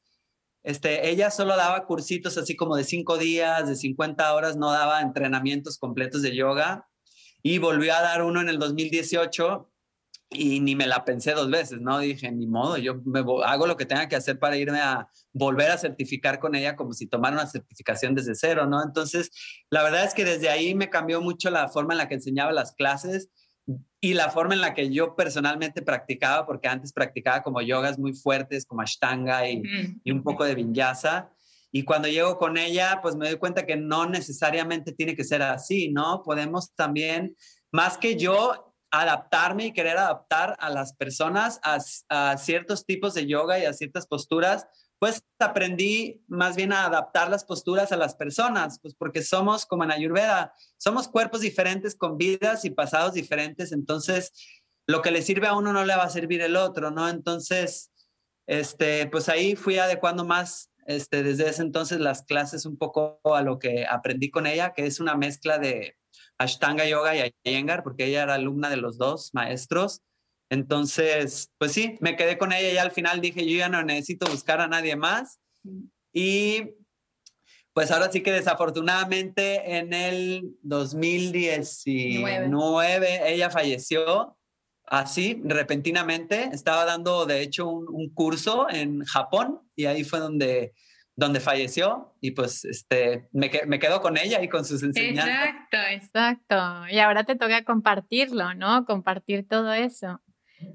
este, 0.62 1.10
ella 1.10 1.30
solo 1.30 1.56
daba 1.56 1.84
cursitos 1.86 2.38
así 2.38 2.56
como 2.56 2.76
de 2.76 2.84
cinco 2.84 3.18
días, 3.18 3.66
de 3.68 3.76
50 3.76 4.34
horas, 4.34 4.56
no 4.56 4.70
daba 4.70 5.00
entrenamientos 5.00 5.78
completos 5.78 6.22
de 6.22 6.34
yoga 6.34 6.86
y 7.42 7.58
volvió 7.58 7.94
a 7.94 8.02
dar 8.02 8.22
uno 8.22 8.40
en 8.40 8.48
el 8.48 8.58
2018 8.58 9.69
y 10.32 10.60
ni 10.60 10.76
me 10.76 10.86
la 10.86 11.04
pensé 11.04 11.32
dos 11.32 11.50
veces, 11.50 11.80
¿no? 11.80 11.98
Dije, 11.98 12.30
ni 12.30 12.46
modo, 12.46 12.78
yo 12.78 13.00
me 13.04 13.20
hago 13.44 13.66
lo 13.66 13.76
que 13.76 13.84
tenga 13.84 14.08
que 14.08 14.14
hacer 14.14 14.38
para 14.38 14.56
irme 14.56 14.80
a 14.80 15.08
volver 15.32 15.72
a 15.72 15.78
certificar 15.78 16.38
con 16.38 16.54
ella 16.54 16.76
como 16.76 16.92
si 16.92 17.08
tomara 17.08 17.34
una 17.34 17.46
certificación 17.46 18.14
desde 18.14 18.36
cero, 18.36 18.66
¿no? 18.66 18.80
Entonces, 18.82 19.30
la 19.70 19.82
verdad 19.82 20.04
es 20.04 20.14
que 20.14 20.24
desde 20.24 20.48
ahí 20.48 20.74
me 20.74 20.88
cambió 20.88 21.20
mucho 21.20 21.50
la 21.50 21.68
forma 21.68 21.94
en 21.94 21.98
la 21.98 22.08
que 22.08 22.14
enseñaba 22.14 22.52
las 22.52 22.72
clases 22.72 23.28
y 24.00 24.14
la 24.14 24.30
forma 24.30 24.54
en 24.54 24.60
la 24.60 24.72
que 24.72 24.90
yo 24.90 25.16
personalmente 25.16 25.82
practicaba, 25.82 26.46
porque 26.46 26.68
antes 26.68 26.92
practicaba 26.92 27.42
como 27.42 27.60
yogas 27.60 27.98
muy 27.98 28.12
fuertes, 28.12 28.64
como 28.64 28.82
Ashtanga 28.82 29.48
y, 29.48 29.62
y 30.04 30.12
un 30.12 30.22
poco 30.22 30.44
de 30.44 30.54
Vinyasa. 30.54 31.32
Y 31.72 31.84
cuando 31.84 32.08
llego 32.08 32.38
con 32.38 32.56
ella, 32.56 33.00
pues 33.02 33.16
me 33.16 33.28
doy 33.28 33.38
cuenta 33.38 33.66
que 33.66 33.76
no 33.76 34.06
necesariamente 34.06 34.92
tiene 34.92 35.16
que 35.16 35.24
ser 35.24 35.42
así, 35.42 35.90
¿no? 35.90 36.22
Podemos 36.22 36.72
también, 36.74 37.36
más 37.72 37.98
que 37.98 38.16
yo 38.16 38.69
adaptarme 38.90 39.66
y 39.66 39.72
querer 39.72 39.96
adaptar 39.98 40.56
a 40.58 40.70
las 40.70 40.94
personas 40.94 41.60
a, 41.62 42.36
ciertos 42.36 42.84
tipos 42.84 43.14
de 43.14 43.26
yoga 43.26 43.58
y 43.58 43.64
a 43.64 43.72
ciertas 43.72 44.06
posturas, 44.06 44.66
pues 44.98 45.22
aprendí 45.38 46.22
más 46.28 46.56
bien 46.56 46.72
a 46.72 46.84
adaptar 46.84 47.30
las 47.30 47.44
posturas 47.44 47.92
a 47.92 47.96
las 47.96 48.14
personas, 48.14 48.78
pues 48.82 48.94
porque 48.94 49.22
somos 49.22 49.64
como 49.64 49.84
en 49.84 49.92
Ayurveda, 49.92 50.52
somos 50.76 51.08
cuerpos 51.08 51.40
diferentes 51.40 51.94
con 51.94 52.18
vidas 52.18 52.64
y 52.64 52.70
pasados 52.70 53.14
diferentes, 53.14 53.72
entonces 53.72 54.32
lo 54.86 55.00
que 55.02 55.10
le 55.10 55.22
sirve 55.22 55.46
a 55.46 55.54
uno 55.54 55.72
no 55.72 55.84
le 55.84 55.96
va 55.96 56.04
a 56.04 56.10
servir 56.10 56.42
el 56.42 56.56
otro, 56.56 56.90
¿no? 56.90 57.08
Entonces, 57.08 57.92
este, 58.46 59.06
pues 59.06 59.28
ahí 59.28 59.54
fui 59.54 59.78
adecuando 59.78 60.24
más 60.24 60.70
este, 60.86 61.22
desde 61.22 61.48
ese 61.48 61.62
entonces 61.62 62.00
las 62.00 62.22
clases 62.22 62.66
un 62.66 62.76
poco 62.76 63.20
a 63.22 63.42
lo 63.42 63.58
que 63.58 63.86
aprendí 63.88 64.30
con 64.30 64.46
ella, 64.46 64.74
que 64.74 64.86
es 64.86 64.98
una 64.98 65.14
mezcla 65.14 65.58
de, 65.58 65.96
Ashtanga 66.40 66.84
Yoga 66.86 67.14
y 67.14 67.34
Iyengar, 67.44 67.82
porque 67.82 68.06
ella 68.06 68.22
era 68.22 68.32
alumna 68.34 68.70
de 68.70 68.78
los 68.78 68.96
dos 68.96 69.28
maestros. 69.34 70.00
Entonces, 70.48 71.50
pues 71.58 71.72
sí, 71.72 71.98
me 72.00 72.16
quedé 72.16 72.38
con 72.38 72.50
ella 72.52 72.72
y 72.72 72.78
al 72.78 72.92
final 72.92 73.20
dije, 73.20 73.46
yo 73.46 73.58
ya 73.58 73.68
no 73.68 73.82
necesito 73.82 74.24
buscar 74.26 74.62
a 74.62 74.66
nadie 74.66 74.96
más. 74.96 75.38
Y 76.12 76.70
pues 77.74 77.90
ahora 77.90 78.10
sí 78.10 78.22
que 78.22 78.32
desafortunadamente 78.32 79.76
en 79.76 79.92
el 79.92 80.56
2019 80.62 83.32
ella 83.32 83.50
falleció 83.50 84.38
así 84.86 85.42
repentinamente. 85.44 86.48
Estaba 86.52 86.86
dando 86.86 87.26
de 87.26 87.42
hecho 87.42 87.68
un, 87.68 87.86
un 87.88 88.08
curso 88.14 88.66
en 88.70 89.04
Japón 89.04 89.60
y 89.76 89.84
ahí 89.84 90.04
fue 90.04 90.20
donde 90.20 90.72
donde 91.20 91.38
falleció 91.38 92.14
y 92.20 92.30
pues 92.30 92.64
este, 92.64 93.28
me, 93.30 93.50
me 93.66 93.78
quedo 93.78 94.00
con 94.00 94.16
ella 94.16 94.42
y 94.42 94.48
con 94.48 94.64
sus 94.64 94.82
enseñanzas. 94.82 95.28
Exacto, 95.28 95.76
exacto. 95.90 96.88
Y 96.90 96.98
ahora 96.98 97.24
te 97.24 97.36
toca 97.36 97.62
compartirlo, 97.62 98.54
¿no? 98.54 98.86
Compartir 98.86 99.46
todo 99.46 99.74
eso. 99.74 100.22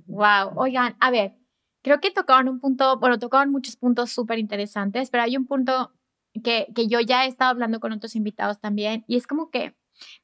Wow. 0.05 0.53
Oigan, 0.55 0.95
a 0.99 1.09
ver, 1.09 1.33
creo 1.81 1.99
que 1.99 2.11
tocaban 2.11 2.47
un 2.47 2.59
punto, 2.59 2.99
bueno, 2.99 3.17
tocaban 3.17 3.51
muchos 3.51 3.75
puntos 3.75 4.11
súper 4.11 4.37
interesantes, 4.37 5.09
pero 5.09 5.23
hay 5.23 5.35
un 5.35 5.47
punto 5.47 5.91
que, 6.43 6.67
que 6.75 6.87
yo 6.87 6.99
ya 6.99 7.25
he 7.25 7.27
estado 7.27 7.49
hablando 7.49 7.79
con 7.79 7.91
otros 7.91 8.15
invitados 8.15 8.61
también 8.61 9.03
y 9.07 9.17
es 9.17 9.25
como 9.25 9.49
que 9.49 9.75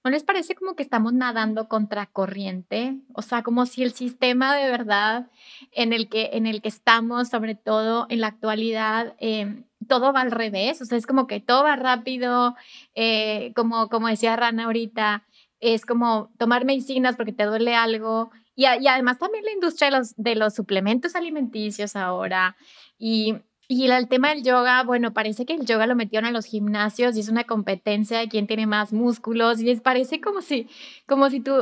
¿No 0.04 0.12
les 0.12 0.24
parece 0.24 0.54
como 0.54 0.76
que 0.76 0.84
estamos 0.84 1.14
nadando 1.14 1.70
contra 1.70 2.06
corriente? 2.06 3.00
O 3.14 3.22
sea, 3.22 3.42
como 3.42 3.66
si 3.66 3.84
el 3.84 3.94
sistema 3.94 4.54
de 4.54 4.70
verdad 4.70 5.32
en 5.72 5.94
el 5.94 6.10
que, 6.10 6.32
en 6.34 6.46
el 6.46 6.62
que 6.62 6.68
estamos, 6.68 7.30
sobre 7.30 7.56
todo 7.56 8.06
en 8.10 8.20
la 8.20 8.28
actualidad, 8.28 9.16
eh, 9.20 9.64
todo 9.92 10.14
va 10.14 10.22
al 10.22 10.32
revés. 10.32 10.82
O 10.82 10.86
sea, 10.86 10.98
es 10.98 11.06
como 11.06 11.28
que 11.28 11.42
todo 11.42 11.66
va 11.66 11.76
rápido, 11.76 12.56
eh, 12.96 13.52
como, 13.58 13.90
como 13.90 14.08
decía 14.08 14.38
Rana 14.38 14.64
ahorita, 14.64 15.26
es 15.60 15.86
como 15.86 16.32
tomar 16.38 16.64
medicinas 16.64 17.18
porque 17.18 17.34
te 17.34 17.44
duele 17.44 17.76
algo. 17.76 18.32
Y, 18.56 18.66
además 18.66 19.20
también 19.20 19.44
la 19.44 19.52
industria 19.52 19.90
de 19.90 19.98
los, 19.98 20.16
de 20.16 20.36
los 20.36 20.56
suplementos 20.56 21.14
alimenticios 21.16 21.98
ahora. 21.98 22.56
Y 22.98 23.36
y 23.74 23.90
el 23.90 24.10
tema 24.10 24.34
del 24.34 24.44
yoga, 24.44 24.84
bueno, 24.84 25.14
parece 25.14 25.46
que 25.46 25.54
el 25.54 25.66
yoga 25.66 25.88
lo 25.88 25.96
metieron 25.96 26.28
a 26.28 26.32
los 26.32 26.44
gimnasios 26.44 27.16
y 27.16 27.22
es 27.22 27.30
una 27.30 27.46
competencia 27.46 28.20
de 28.20 28.28
quién 28.28 28.46
tiene 28.46 28.68
más 28.68 28.92
músculos 28.92 29.62
y 29.62 29.64
les 29.64 29.80
parece 29.80 30.20
como 30.20 30.42
si, 30.42 30.68
como 31.08 31.30
si 31.30 31.40
tú, 31.40 31.54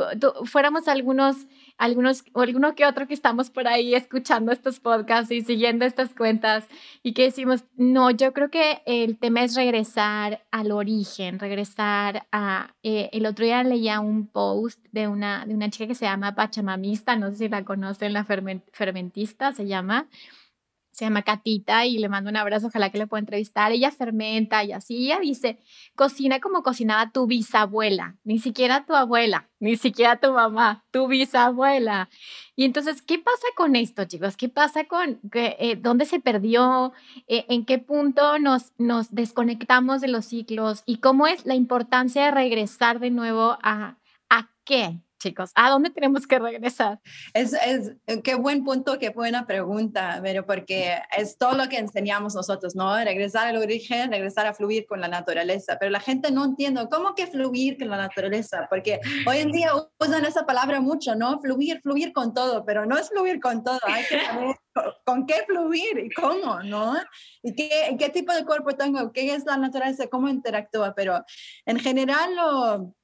fuéramos 0.42 0.88
algunos, 0.88 1.36
algunos 1.80 2.24
o 2.34 2.42
alguno 2.42 2.74
que 2.74 2.84
otro 2.84 3.08
que 3.08 3.14
estamos 3.14 3.48
por 3.48 3.66
ahí 3.66 3.94
escuchando 3.94 4.52
estos 4.52 4.80
podcasts 4.80 5.32
y 5.32 5.40
siguiendo 5.40 5.86
estas 5.86 6.14
cuentas 6.14 6.68
y 7.02 7.14
que 7.14 7.22
decimos, 7.22 7.64
no, 7.74 8.10
yo 8.10 8.34
creo 8.34 8.50
que 8.50 8.82
el 8.84 9.16
tema 9.16 9.42
es 9.42 9.54
regresar 9.56 10.44
al 10.50 10.72
origen, 10.72 11.38
regresar 11.38 12.26
a, 12.32 12.74
eh, 12.82 13.08
el 13.12 13.24
otro 13.24 13.46
día 13.46 13.64
leía 13.64 14.00
un 14.00 14.26
post 14.26 14.84
de 14.92 15.08
una, 15.08 15.46
de 15.46 15.54
una 15.54 15.70
chica 15.70 15.86
que 15.86 15.94
se 15.94 16.04
llama 16.04 16.34
Pachamamista, 16.34 17.16
no 17.16 17.30
sé 17.30 17.36
si 17.36 17.48
la 17.48 17.64
conocen, 17.64 18.12
la 18.12 18.24
fermentista 18.24 19.52
se 19.52 19.66
llama 19.66 20.06
se 20.90 21.04
llama 21.04 21.22
Catita 21.22 21.86
y 21.86 21.98
le 21.98 22.08
mando 22.08 22.30
un 22.30 22.36
abrazo, 22.36 22.66
ojalá 22.66 22.90
que 22.90 22.98
le 22.98 23.06
pueda 23.06 23.20
entrevistar. 23.20 23.72
Ella 23.72 23.90
fermenta 23.90 24.64
y 24.64 24.72
así, 24.72 25.06
ella 25.06 25.20
dice, 25.20 25.58
cocina 25.94 26.40
como 26.40 26.62
cocinaba 26.62 27.10
tu 27.12 27.26
bisabuela, 27.26 28.16
ni 28.24 28.38
siquiera 28.38 28.84
tu 28.84 28.94
abuela, 28.94 29.48
ni 29.60 29.76
siquiera 29.76 30.16
tu 30.16 30.32
mamá, 30.32 30.84
tu 30.90 31.06
bisabuela. 31.06 32.08
Y 32.56 32.64
entonces, 32.64 33.02
¿qué 33.02 33.18
pasa 33.18 33.46
con 33.56 33.76
esto, 33.76 34.04
chicos? 34.04 34.36
¿Qué 34.36 34.48
pasa 34.48 34.84
con 34.84 35.20
eh, 35.32 35.76
dónde 35.80 36.04
se 36.04 36.20
perdió? 36.20 36.92
Eh, 37.26 37.46
¿En 37.48 37.64
qué 37.64 37.78
punto 37.78 38.38
nos, 38.38 38.72
nos 38.76 39.14
desconectamos 39.14 40.00
de 40.00 40.08
los 40.08 40.26
ciclos? 40.26 40.82
¿Y 40.86 40.98
cómo 40.98 41.26
es 41.26 41.46
la 41.46 41.54
importancia 41.54 42.24
de 42.24 42.30
regresar 42.32 43.00
de 43.00 43.10
nuevo 43.10 43.56
a, 43.62 43.96
a 44.28 44.50
qué? 44.64 45.00
Chicos? 45.20 45.52
¿A 45.54 45.70
dónde 45.70 45.90
tenemos 45.90 46.26
que 46.26 46.38
regresar? 46.38 46.98
Es, 47.34 47.52
es, 47.52 47.92
eh, 48.06 48.22
qué 48.22 48.34
buen 48.34 48.64
punto, 48.64 48.98
qué 48.98 49.10
buena 49.10 49.46
pregunta, 49.46 50.18
pero 50.22 50.44
porque 50.44 50.98
es 51.16 51.38
todo 51.38 51.52
lo 51.52 51.68
que 51.68 51.78
enseñamos 51.78 52.34
nosotros, 52.34 52.74
¿no? 52.74 52.96
Regresar 52.96 53.46
al 53.46 53.58
origen, 53.58 54.10
regresar 54.10 54.46
a 54.46 54.54
fluir 54.54 54.86
con 54.86 55.00
la 55.00 55.08
naturaleza, 55.08 55.76
pero 55.78 55.90
la 55.90 56.00
gente 56.00 56.32
no 56.32 56.44
entiende 56.44 56.88
cómo 56.90 57.14
que 57.14 57.26
fluir 57.26 57.78
con 57.78 57.90
la 57.90 57.98
naturaleza, 57.98 58.66
porque 58.68 59.00
hoy 59.26 59.38
en 59.38 59.52
día 59.52 59.70
usan 60.00 60.24
esa 60.24 60.46
palabra 60.46 60.80
mucho, 60.80 61.14
¿no? 61.14 61.40
Fluir, 61.40 61.80
fluir 61.82 62.12
con 62.12 62.34
todo, 62.34 62.64
pero 62.64 62.86
no 62.86 62.96
es 62.96 63.10
fluir 63.10 63.38
con 63.40 63.62
todo, 63.62 63.78
hay 63.82 64.04
que 64.04 64.24
saber 64.24 64.56
con 65.04 65.26
qué 65.26 65.44
fluir 65.46 65.98
y 65.98 66.10
cómo, 66.10 66.62
¿no? 66.62 66.96
Y 67.42 67.54
qué, 67.54 67.94
qué 67.98 68.08
tipo 68.08 68.32
de 68.32 68.44
cuerpo 68.44 68.74
tengo, 68.74 69.12
qué 69.12 69.34
es 69.34 69.44
la 69.44 69.58
naturaleza, 69.58 70.08
cómo 70.08 70.28
interactúa, 70.28 70.94
pero 70.94 71.22
en 71.66 71.78
general 71.78 72.34
lo 72.34 72.94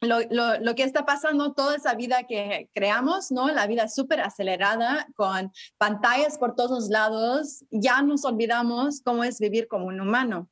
lo, 0.00 0.20
lo, 0.30 0.58
lo, 0.60 0.74
que 0.74 0.82
está 0.82 1.04
pasando, 1.04 1.52
toda 1.52 1.76
esa 1.76 1.94
vida 1.94 2.24
que 2.24 2.68
creamos, 2.74 3.30
¿no? 3.30 3.48
La 3.48 3.66
vida 3.66 3.88
súper 3.88 4.20
acelerada, 4.20 5.06
con 5.14 5.52
pantallas 5.78 6.38
por 6.38 6.54
todos 6.54 6.88
lados, 6.88 7.64
ya 7.70 8.02
nos 8.02 8.24
olvidamos 8.24 9.02
cómo 9.04 9.24
es 9.24 9.38
vivir 9.38 9.68
como 9.68 9.86
un 9.86 10.00
humano. 10.00 10.48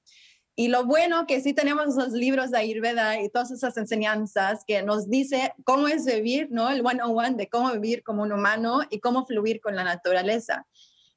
Y 0.60 0.66
lo 0.66 0.84
bueno 0.84 1.24
que 1.28 1.40
sí 1.40 1.54
tenemos 1.54 1.94
los 1.94 2.10
libros 2.10 2.50
de 2.50 2.58
Ayurveda 2.58 3.22
y 3.22 3.30
todas 3.30 3.52
esas 3.52 3.76
enseñanzas 3.76 4.64
que 4.66 4.82
nos 4.82 5.08
dice 5.08 5.54
cómo 5.64 5.86
es 5.86 6.04
vivir, 6.04 6.48
¿no? 6.50 6.68
El 6.68 6.84
one 6.84 7.00
on 7.00 7.16
one 7.16 7.36
de 7.36 7.48
cómo 7.48 7.70
vivir 7.70 8.02
como 8.02 8.24
un 8.24 8.32
humano 8.32 8.80
y 8.90 8.98
cómo 8.98 9.24
fluir 9.24 9.60
con 9.60 9.76
la 9.76 9.84
naturaleza. 9.84 10.66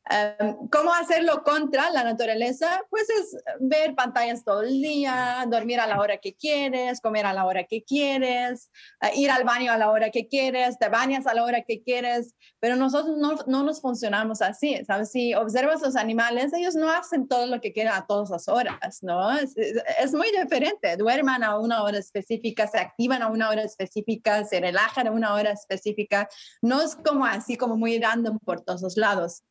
Em, 0.09 0.67
¿Cómo 0.69 0.91
hacerlo 0.93 1.43
contra 1.43 1.91
la 1.91 2.03
naturaleza? 2.03 2.81
Pues 2.89 3.07
es 3.09 3.37
ver 3.59 3.93
pantallas 3.93 4.43
todo 4.43 4.63
el 4.63 4.81
día, 4.81 5.45
dormir 5.47 5.79
a 5.79 5.85
la 5.85 5.99
hora 5.99 6.17
que 6.17 6.33
quieres, 6.33 6.99
comer 7.01 7.27
a 7.27 7.33
la 7.33 7.45
hora 7.45 7.65
que 7.65 7.83
quieres, 7.83 8.71
eh, 9.01 9.11
ir 9.15 9.29
al 9.29 9.43
baño 9.43 9.71
a 9.71 9.77
la 9.77 9.91
hora 9.91 10.09
que 10.09 10.27
quieres, 10.27 10.79
te 10.79 10.89
bañas 10.89 11.27
a 11.27 11.35
la 11.35 11.43
hora 11.43 11.61
que 11.61 11.83
quieres, 11.83 12.35
pero 12.59 12.75
nosotros 12.75 13.15
no, 13.17 13.35
no 13.45 13.63
nos 13.63 13.79
funcionamos 13.79 14.41
así, 14.41 14.83
¿sabes? 14.85 15.11
Si 15.11 15.35
observas 15.35 15.81
los 15.81 15.95
animales, 15.95 16.51
ellos 16.53 16.73
no 16.73 16.89
hacen 16.89 17.27
todo 17.27 17.45
lo 17.45 17.61
que 17.61 17.71
quieren 17.71 17.93
a 17.93 18.07
todas 18.07 18.31
las 18.31 18.47
horas, 18.47 19.03
¿no? 19.03 19.31
Es, 19.37 19.55
es 19.55 20.13
muy 20.13 20.31
diferente, 20.31 20.97
duerman 20.97 21.43
a 21.43 21.59
una 21.59 21.83
hora 21.83 21.99
específica, 21.99 22.67
se 22.67 22.79
activan 22.79 23.21
a 23.21 23.27
una 23.27 23.49
hora 23.49 23.61
específica, 23.61 24.43
se 24.45 24.59
relajan 24.59 25.07
a 25.07 25.11
una 25.11 25.35
hora 25.35 25.51
específica, 25.51 26.27
no 26.61 26.81
es 26.81 26.95
como 26.95 27.25
así, 27.25 27.55
como 27.55 27.77
muy 27.77 27.99
random 27.99 28.39
por 28.39 28.61
todos 28.61 28.97
lados. 28.97 29.43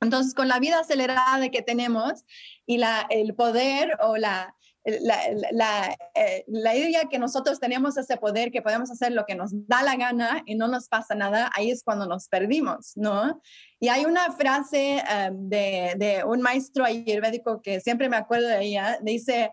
Entonces, 0.00 0.34
con 0.34 0.48
la 0.48 0.58
vida 0.58 0.80
acelerada 0.80 1.50
que 1.50 1.62
tenemos 1.62 2.24
y 2.66 2.80
el 3.10 3.34
poder 3.34 3.98
o 4.00 4.16
la, 4.16 4.54
eh, 4.84 6.44
la, 6.48 6.74
idea 6.74 7.02
que 7.10 7.18
nosotros 7.18 7.60
tenemos 7.60 7.98
ese 7.98 8.16
poder, 8.16 8.50
que 8.50 8.62
podemos 8.62 8.90
hacer 8.90 9.12
lo 9.12 9.26
que 9.26 9.34
nos 9.34 9.50
da 9.68 9.82
la 9.82 9.96
gana 9.96 10.42
y 10.46 10.54
no 10.54 10.68
nos 10.68 10.88
pasa 10.88 11.14
nada, 11.14 11.50
ahí 11.54 11.70
es 11.70 11.82
cuando 11.82 12.06
nos 12.06 12.28
perdimos, 12.28 12.92
¿no? 12.96 13.42
Y 13.78 13.88
hay 13.88 14.06
una 14.06 14.32
frase 14.32 15.02
em, 15.06 15.48
de, 15.48 15.94
de, 15.98 16.24
un 16.24 16.40
maestro 16.40 16.84
ayurvédico 16.84 17.60
que 17.60 17.80
siempre 17.80 18.08
me 18.08 18.16
acuerdo 18.16 18.48
de 18.48 18.64
ella, 18.64 18.98
dice, 19.02 19.52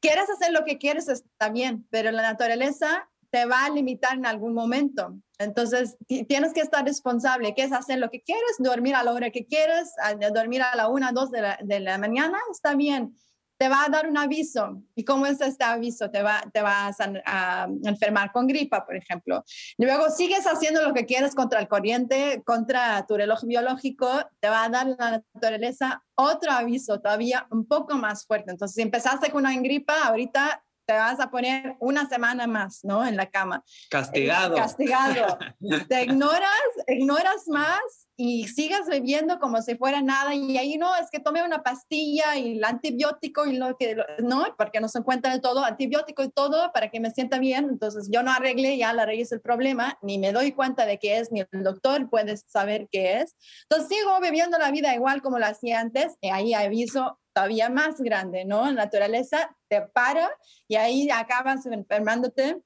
quieres 0.00 0.30
hacer 0.30 0.52
lo 0.52 0.64
que 0.64 0.78
quieres, 0.78 1.08
está 1.08 1.50
bien, 1.50 1.86
pero 1.90 2.10
la 2.10 2.22
naturaleza 2.22 3.08
te 3.30 3.44
va 3.44 3.66
a 3.66 3.70
limitar 3.70 4.14
en 4.14 4.26
algún 4.26 4.54
momento. 4.54 5.18
Entonces, 5.38 5.96
tienes 6.06 6.52
que 6.52 6.60
estar 6.60 6.84
responsable. 6.84 7.54
¿Qué 7.54 7.64
es 7.64 7.72
hacer 7.72 7.98
lo 7.98 8.10
que 8.10 8.22
quieres? 8.22 8.56
Dormir 8.58 8.94
a 8.94 9.02
la 9.02 9.12
hora 9.12 9.30
que 9.30 9.46
quieres, 9.46 9.92
dormir 10.32 10.62
a 10.62 10.76
la 10.76 10.88
una, 10.88 11.12
dos 11.12 11.30
de 11.30 11.80
la, 11.80 11.98
mañana, 11.98 12.38
está 12.50 12.74
bien. 12.74 13.16
Te 13.56 13.68
va 13.68 13.84
a 13.84 13.88
dar 13.88 14.08
un 14.08 14.18
aviso. 14.18 14.82
¿Y 14.96 15.04
cómo 15.04 15.26
es 15.26 15.40
este 15.40 15.64
aviso? 15.64 16.10
Te, 16.10 16.22
va, 16.22 16.42
te 16.52 16.60
vas 16.60 16.96
a, 17.00 17.68
enfermar 17.84 18.32
con 18.32 18.46
gripa, 18.46 18.84
por 18.84 18.96
ejemplo. 18.96 19.44
Luego 19.78 20.10
sigues 20.10 20.44
haciendo 20.46 20.82
lo 20.82 20.92
que 20.92 21.06
quieres 21.06 21.34
contra 21.34 21.60
el 21.60 21.68
corriente, 21.68 22.42
contra 22.44 23.06
tu 23.06 23.16
reloj 23.16 23.44
biológico, 23.44 24.08
te 24.40 24.48
va 24.48 24.64
a 24.64 24.68
dar 24.68 24.86
la 24.98 25.22
naturaleza 25.34 26.02
otro 26.16 26.52
aviso 26.52 27.00
todavía 27.00 27.46
un 27.50 27.66
poco 27.66 27.96
más 27.96 28.26
fuerte. 28.26 28.50
Entonces, 28.50 28.74
si 28.74 28.82
empezaste 28.82 29.30
con 29.30 29.44
una 29.44 29.56
gripa, 29.60 30.04
ahorita 30.04 30.64
te 30.86 30.94
vas 30.94 31.20
a 31.20 31.30
poner 31.30 31.76
una 31.80 32.08
semana 32.08 32.46
más, 32.46 32.80
¿no? 32.84 33.06
En 33.06 33.16
la 33.16 33.26
cama. 33.30 33.64
Castigado. 33.90 34.56
castigado. 34.56 35.38
te 35.88 36.04
ignoras, 36.04 36.50
ignoras 36.86 37.48
más 37.48 38.08
y 38.16 38.46
sigas 38.46 38.86
bebiendo 38.86 39.38
como 39.40 39.60
si 39.62 39.76
fuera 39.76 40.00
nada 40.00 40.34
y 40.34 40.56
ahí 40.56 40.76
no, 40.76 40.94
es 40.96 41.10
que 41.10 41.18
tome 41.18 41.42
una 41.42 41.62
pastilla 41.62 42.36
y 42.36 42.58
el 42.58 42.64
antibiótico 42.64 43.46
y 43.46 43.56
lo 43.56 43.76
que, 43.76 43.96
no, 44.22 44.46
porque 44.56 44.80
no 44.80 44.88
se 44.88 44.98
encuentra 44.98 45.40
todo, 45.40 45.64
antibiótico 45.64 46.22
y 46.22 46.30
todo 46.30 46.70
para 46.72 46.90
que 46.90 47.00
me 47.00 47.10
sienta 47.10 47.38
bien, 47.38 47.64
entonces 47.64 48.08
yo 48.12 48.22
no 48.22 48.30
arreglé 48.30 48.78
ya 48.78 48.92
la 48.92 49.06
raíz 49.06 49.30
del 49.30 49.40
problema, 49.40 49.98
ni 50.02 50.18
me 50.18 50.32
doy 50.32 50.52
cuenta 50.52 50.86
de 50.86 50.98
qué 50.98 51.18
es, 51.18 51.32
ni 51.32 51.40
el 51.40 51.64
doctor 51.64 52.08
puede 52.08 52.36
saber 52.36 52.88
qué 52.90 53.20
es, 53.20 53.36
entonces 53.68 53.96
sigo 53.96 54.20
viviendo 54.20 54.58
la 54.58 54.70
vida 54.70 54.94
igual 54.94 55.20
como 55.20 55.38
la 55.38 55.48
hacía 55.48 55.80
antes 55.80 56.14
y 56.20 56.28
ahí 56.28 56.54
aviso 56.54 57.18
todavía 57.34 57.68
más 57.68 58.00
grande, 58.00 58.44
¿no? 58.44 58.64
La 58.66 58.72
naturaleza 58.72 59.54
te 59.68 59.82
para 59.82 60.30
y 60.68 60.76
ahí 60.76 61.10
acabas 61.10 61.66
enfermándote 61.66 62.62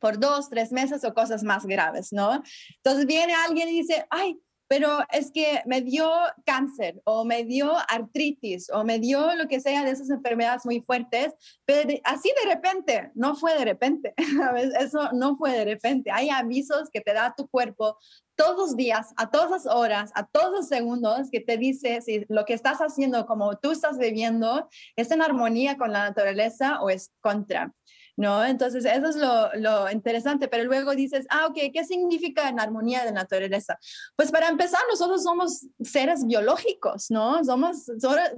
por 0.00 0.20
dos, 0.20 0.50
tres 0.50 0.70
meses 0.70 1.02
o 1.04 1.14
cosas 1.14 1.42
más 1.42 1.64
graves, 1.66 2.12
¿no? 2.12 2.42
Entonces 2.76 3.06
viene 3.06 3.34
alguien 3.34 3.68
y 3.68 3.80
dice, 3.80 4.06
ay, 4.10 4.38
pero 4.68 4.98
es 5.10 5.30
que 5.30 5.62
me 5.66 5.82
dio 5.82 6.10
cáncer 6.44 7.00
o 7.04 7.24
me 7.24 7.44
dio 7.44 7.72
artritis 7.88 8.70
o 8.70 8.84
me 8.84 8.98
dio 8.98 9.34
lo 9.34 9.46
que 9.46 9.60
sea 9.60 9.84
de 9.84 9.90
esas 9.90 10.10
enfermedades 10.10 10.64
muy 10.64 10.80
fuertes, 10.80 11.32
pero 11.64 11.88
así 12.04 12.32
de 12.42 12.54
repente, 12.54 13.10
no 13.14 13.36
fue 13.36 13.56
de 13.58 13.64
repente, 13.64 14.14
eso 14.80 15.10
no 15.12 15.36
fue 15.36 15.52
de 15.52 15.64
repente, 15.64 16.10
hay 16.10 16.30
avisos 16.30 16.88
que 16.90 17.00
te 17.00 17.12
da 17.12 17.34
tu 17.36 17.48
cuerpo 17.48 17.98
todos 18.36 18.56
los 18.56 18.76
días, 18.76 19.12
a 19.16 19.30
todas 19.30 19.66
horas, 19.66 20.10
a 20.14 20.26
todos 20.26 20.52
los 20.52 20.68
segundos, 20.68 21.30
que 21.30 21.40
te 21.40 21.56
dice 21.56 22.00
si 22.00 22.24
lo 22.28 22.44
que 22.44 22.54
estás 22.54 22.78
haciendo, 22.78 23.26
como 23.26 23.56
tú 23.58 23.72
estás 23.72 23.98
viviendo, 23.98 24.68
es 24.96 25.10
en 25.10 25.22
armonía 25.22 25.76
con 25.76 25.92
la 25.92 26.04
naturaleza 26.04 26.80
o 26.80 26.90
es 26.90 27.12
contra. 27.20 27.72
¿No? 28.16 28.44
Entonces, 28.44 28.84
eso 28.84 29.08
es 29.08 29.16
lo, 29.16 29.90
interesante, 29.90 30.48
pero 30.48 30.64
luego 30.64 30.94
dices, 30.94 31.26
ah, 31.30 31.46
ok, 31.46 31.58
¿qué 31.72 31.84
significa 31.84 32.48
en 32.48 32.60
armonía 32.60 33.04
de 33.04 33.12
naturaleza? 33.12 33.78
Pues 34.16 34.30
para 34.30 34.48
empezar, 34.48 34.80
nosotros 34.88 35.22
somos 35.22 35.66
seres 35.82 36.24
biológicos, 36.24 37.10
¿no? 37.10 37.44
Somos 37.44 37.84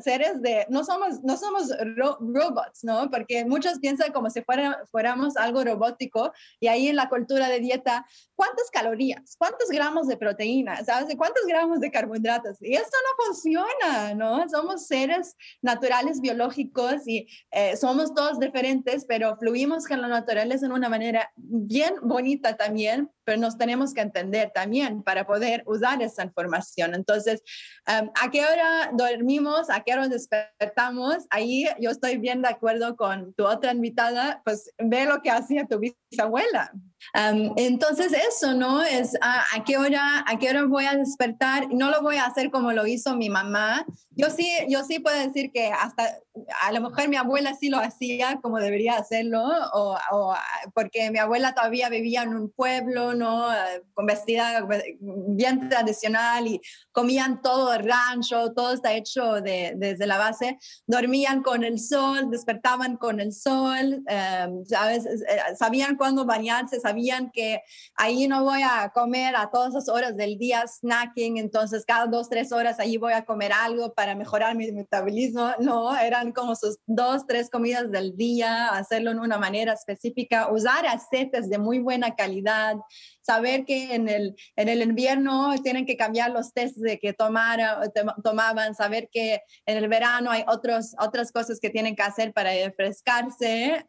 seres 0.00 0.40
de, 0.42 0.66
no 0.70 0.84
somos, 0.84 1.22
no 1.22 1.36
somos 1.36 1.70
robots, 1.96 2.84
¿no? 2.84 3.10
Porque 3.10 3.44
muchos 3.44 3.78
piensan 3.78 4.12
como 4.12 4.30
si 4.30 4.42
fuera, 4.42 4.84
fuéramos 4.90 5.36
algo 5.36 5.64
robótico 5.64 6.32
y 6.60 6.68
ahí 6.68 6.88
en 6.88 6.96
la 6.96 7.08
cultura 7.08 7.48
de 7.48 7.60
dieta, 7.60 8.06
¿cuántas 8.34 8.70
calorías? 8.70 9.36
¿Cuántos 9.38 9.68
gramos 9.68 10.08
de 10.08 10.16
proteína? 10.16 10.84
¿Sabes? 10.84 11.14
¿Cuántos 11.16 11.44
gramos 11.46 11.80
de 11.80 11.90
carbohidratos? 11.90 12.56
Y 12.60 12.74
esto 12.74 12.96
no 13.04 13.24
funciona, 13.26 14.14
¿no? 14.14 14.48
Somos 14.48 14.86
seres 14.86 15.36
naturales 15.62 16.20
biológicos 16.20 17.06
y 17.06 17.26
eh, 17.50 17.76
somos 17.76 18.14
todos 18.14 18.38
diferentes, 18.38 19.04
pero 19.04 19.36
fluimos 19.36 19.65
que 19.86 19.96
la 19.96 20.08
naturaleza 20.08 20.66
en 20.66 20.72
una 20.72 20.88
manera 20.88 21.30
bien 21.36 21.94
bonita 22.02 22.56
también, 22.56 23.10
pero 23.24 23.38
nos 23.38 23.58
tenemos 23.58 23.92
que 23.92 24.00
entender 24.00 24.52
también 24.54 25.02
para 25.02 25.26
poder 25.26 25.62
usar 25.66 26.00
esa 26.02 26.22
información. 26.24 26.94
Entonces, 26.94 27.42
¿a 27.86 28.30
qué 28.30 28.44
hora 28.44 28.90
dormimos? 28.92 29.68
¿A 29.70 29.80
qué 29.80 29.92
hora 29.92 30.08
despertamos? 30.08 31.26
Ahí 31.30 31.66
yo 31.80 31.90
estoy 31.90 32.18
bien 32.18 32.42
de 32.42 32.48
acuerdo 32.48 32.96
con 32.96 33.34
tu 33.34 33.44
otra 33.44 33.72
invitada, 33.72 34.42
pues 34.44 34.70
ve 34.78 35.04
lo 35.04 35.20
que 35.22 35.30
hacía 35.30 35.66
tu 35.66 35.80
bisabuela. 35.80 36.72
Entonces 37.14 38.12
eso, 38.28 38.54
¿no? 38.54 38.82
Es 38.82 39.16
a, 39.20 39.44
a, 39.54 39.64
qué 39.64 39.78
hora, 39.78 40.24
a 40.26 40.38
qué 40.38 40.50
hora 40.50 40.64
voy 40.64 40.86
a 40.86 40.96
despertar. 40.96 41.68
No 41.72 41.90
lo 41.90 42.02
voy 42.02 42.16
a 42.16 42.26
hacer 42.26 42.50
como 42.50 42.72
lo 42.72 42.86
hizo 42.86 43.16
mi 43.16 43.30
mamá. 43.30 43.86
Yo 44.10 44.30
sí, 44.30 44.50
yo 44.68 44.82
sí 44.84 44.98
puedo 44.98 45.18
decir 45.18 45.50
que 45.52 45.68
hasta 45.68 46.18
a 46.62 46.72
lo 46.72 46.80
mejor 46.80 47.08
mi 47.08 47.16
abuela 47.16 47.54
sí 47.54 47.68
lo 47.68 47.78
hacía 47.78 48.40
como 48.42 48.58
debería 48.58 48.96
hacerlo, 48.96 49.42
o, 49.72 49.96
o 50.10 50.34
porque 50.74 51.10
mi 51.10 51.18
abuela 51.18 51.54
todavía 51.54 51.88
vivía 51.88 52.22
en 52.22 52.34
un 52.34 52.50
pueblo, 52.50 53.14
¿no? 53.14 53.48
Con 53.94 54.06
vestida 54.06 54.66
bien 55.00 55.68
tradicional 55.68 56.46
y 56.46 56.60
comían 56.92 57.40
todo 57.42 57.76
rancho, 57.78 58.52
todo 58.52 58.74
está 58.74 58.94
hecho 58.94 59.40
de, 59.40 59.74
desde 59.76 60.06
la 60.06 60.18
base. 60.18 60.58
Dormían 60.86 61.42
con 61.42 61.64
el 61.64 61.78
sol, 61.78 62.30
despertaban 62.30 62.96
con 62.96 63.20
el 63.20 63.32
sol, 63.32 64.02
em, 64.06 64.64
¿sabes? 64.64 65.06
Eh, 65.06 65.20
sabían 65.58 65.96
cuándo 65.96 66.24
bañarse, 66.24 66.80
sabían 66.80 66.95
que 67.32 67.62
ahí 67.94 68.28
no 68.28 68.44
voy 68.44 68.60
a 68.62 68.90
comer 68.94 69.36
a 69.36 69.50
todas 69.50 69.74
las 69.74 69.88
horas 69.88 70.16
del 70.16 70.38
día 70.38 70.64
snacking, 70.66 71.38
entonces 71.38 71.84
cada 71.86 72.06
dos, 72.06 72.28
tres 72.28 72.52
horas 72.52 72.78
ahí 72.78 72.96
voy 72.96 73.12
a 73.12 73.24
comer 73.24 73.52
algo 73.52 73.94
para 73.94 74.14
mejorar 74.14 74.56
mi 74.56 74.70
metabolismo. 74.72 75.50
No, 75.60 75.96
eran 75.96 76.32
como 76.32 76.54
sus 76.56 76.78
dos, 76.86 77.26
tres 77.26 77.50
comidas 77.50 77.90
del 77.90 78.16
día, 78.16 78.68
hacerlo 78.68 79.10
en 79.10 79.20
una 79.20 79.38
manera 79.38 79.72
específica, 79.72 80.50
usar 80.50 80.86
aceites 80.86 81.48
de 81.48 81.58
muy 81.58 81.78
buena 81.78 82.14
calidad, 82.14 82.76
saber 83.22 83.64
que 83.64 83.94
en 83.94 84.08
el, 84.08 84.36
en 84.56 84.68
el 84.68 84.82
invierno 84.82 85.54
tienen 85.62 85.86
que 85.86 85.96
cambiar 85.96 86.30
los 86.30 86.52
test 86.52 86.76
de 86.76 86.98
que 86.98 87.12
tomara, 87.12 87.80
tomaban, 88.22 88.74
saber 88.74 89.08
que 89.10 89.42
en 89.66 89.76
el 89.76 89.88
verano 89.88 90.30
hay 90.30 90.44
otros, 90.46 90.94
otras 90.98 91.32
cosas 91.32 91.58
que 91.60 91.70
tienen 91.70 91.96
que 91.96 92.02
hacer 92.02 92.32
para 92.32 92.50
refrescarse, 92.50 93.86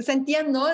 sintiendo, 0.00 0.66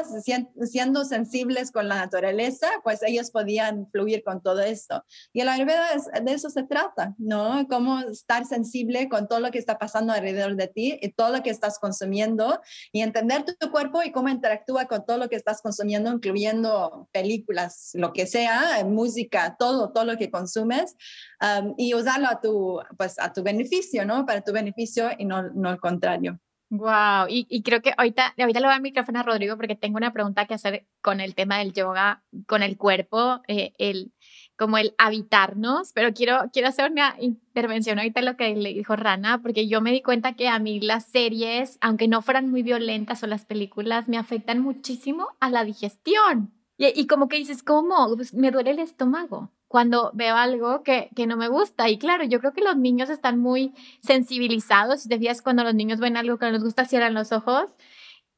siendo 0.64 1.04
sensibles 1.04 1.70
con 1.70 1.88
la 1.88 1.96
naturaleza, 1.96 2.68
pues 2.82 3.02
ellos 3.02 3.30
podían 3.30 3.88
fluir 3.90 4.22
con 4.22 4.42
todo 4.42 4.60
esto. 4.60 5.04
Y 5.32 5.42
la 5.42 5.54
Ayurveda 5.54 5.88
de 6.22 6.32
eso 6.32 6.50
se 6.50 6.62
trata, 6.64 7.14
¿no? 7.18 7.66
Cómo 7.68 8.00
estar 8.00 8.44
sensible 8.44 9.08
con 9.08 9.28
todo 9.28 9.40
lo 9.40 9.50
que 9.50 9.58
está 9.58 9.78
pasando 9.78 10.12
alrededor 10.12 10.56
de 10.56 10.68
ti 10.68 10.98
y 11.00 11.12
todo 11.12 11.30
lo 11.36 11.42
que 11.42 11.50
estás 11.50 11.78
consumiendo 11.78 12.60
y 12.92 13.00
entender 13.00 13.44
tu, 13.44 13.70
cuerpo 13.70 14.02
y 14.02 14.12
cómo 14.12 14.28
interactúa 14.28 14.86
con 14.86 15.06
todo 15.06 15.18
lo 15.18 15.28
que 15.28 15.36
estás 15.36 15.62
consumiendo, 15.62 16.12
incluyendo 16.12 17.08
películas, 17.12 17.90
lo 17.94 18.12
que 18.12 18.26
sea, 18.26 18.84
música, 18.84 19.56
todo, 19.58 19.92
todo 19.92 20.04
lo 20.04 20.16
que 20.16 20.30
consumes 20.30 20.94
um, 21.40 21.74
y 21.78 21.94
usarlo 21.94 22.28
a 22.28 22.40
tu, 22.40 22.80
pues, 22.98 23.18
a 23.18 23.32
tu 23.32 23.42
beneficio, 23.42 24.04
¿no? 24.04 24.26
Para 24.26 24.42
tu 24.42 24.52
beneficio 24.52 25.10
y 25.16 25.24
no, 25.24 25.42
no 25.50 25.70
al 25.70 25.80
contrario. 25.80 26.38
Wow, 26.74 27.26
y, 27.28 27.46
y, 27.50 27.62
creo 27.62 27.82
que 27.82 27.92
ahorita, 27.94 28.32
ahorita 28.38 28.60
le 28.60 28.66
voy 28.66 28.74
a 28.74 28.80
micrófono 28.80 29.20
a 29.20 29.22
Rodrigo 29.22 29.58
porque 29.58 29.76
tengo 29.76 29.98
una 29.98 30.14
pregunta 30.14 30.46
que 30.46 30.54
hacer 30.54 30.86
con 31.02 31.20
el 31.20 31.34
tema 31.34 31.58
del 31.58 31.74
yoga, 31.74 32.24
con 32.46 32.62
el 32.62 32.78
cuerpo, 32.78 33.42
eh, 33.46 33.74
el, 33.76 34.14
como 34.56 34.78
el 34.78 34.94
habitarnos, 34.96 35.92
pero 35.92 36.14
quiero, 36.14 36.48
quiero 36.50 36.68
hacer 36.68 36.90
una 36.90 37.14
intervención 37.20 37.98
ahorita 37.98 38.22
lo 38.22 38.38
que 38.38 38.56
le 38.56 38.72
dijo 38.72 38.96
Rana, 38.96 39.42
porque 39.42 39.68
yo 39.68 39.82
me 39.82 39.92
di 39.92 40.00
cuenta 40.00 40.32
que 40.32 40.48
a 40.48 40.58
mí 40.60 40.80
las 40.80 41.04
series, 41.04 41.76
aunque 41.82 42.08
no 42.08 42.22
fueran 42.22 42.50
muy 42.50 42.62
violentas 42.62 43.22
o 43.22 43.26
las 43.26 43.44
películas, 43.44 44.08
me 44.08 44.16
afectan 44.16 44.60
muchísimo 44.60 45.28
a 45.40 45.50
la 45.50 45.64
digestión. 45.64 46.54
Y, 46.78 46.98
y 46.98 47.06
como 47.06 47.28
que 47.28 47.36
dices, 47.36 47.62
¿cómo? 47.62 48.16
Pues 48.16 48.32
me 48.32 48.50
duele 48.50 48.70
el 48.70 48.78
estómago 48.78 49.52
cuando 49.72 50.10
veo 50.12 50.36
algo 50.36 50.82
que, 50.82 51.08
que, 51.16 51.26
no 51.26 51.38
me 51.38 51.48
gusta. 51.48 51.88
Y 51.88 51.96
claro, 51.98 52.24
yo 52.24 52.40
creo 52.40 52.52
que 52.52 52.60
los 52.60 52.76
niños 52.76 53.08
están 53.08 53.38
muy 53.40 53.72
sensibilizados. 54.02 55.00
Si 55.00 55.08
te 55.08 55.18
fijas, 55.18 55.40
cuando 55.40 55.64
los 55.64 55.74
niños 55.74 55.98
ven 55.98 56.18
algo 56.18 56.36
que 56.36 56.44
no 56.44 56.52
les 56.52 56.62
gusta, 56.62 56.84
cierran 56.84 57.14
los 57.14 57.32
ojos. 57.32 57.70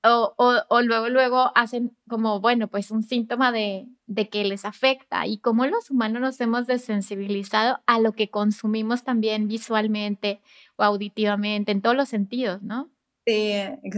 O, 0.04 0.32
o, 0.36 0.82
luego, 0.82 1.08
luego 1.08 1.50
hacen 1.56 1.96
como, 2.08 2.38
bueno, 2.40 2.68
pues 2.68 2.92
un 2.92 3.02
síntoma 3.02 3.50
de, 3.50 3.88
de 4.06 4.28
que 4.28 4.44
les 4.44 4.64
afecta. 4.64 5.26
Y 5.26 5.38
como 5.38 5.66
los 5.66 5.90
humanos 5.90 6.22
nos 6.22 6.40
hemos 6.40 6.68
desensibilizado 6.68 7.80
a 7.86 7.98
lo 7.98 8.12
que 8.12 8.30
consumimos 8.30 9.02
también 9.02 9.48
visualmente 9.48 10.40
o 10.76 10.84
auditivamente, 10.84 11.72
en 11.72 11.82
todos 11.82 11.96
los 11.96 12.08
sentidos, 12.08 12.62
¿no? 12.62 12.93
Sí, 13.26 13.54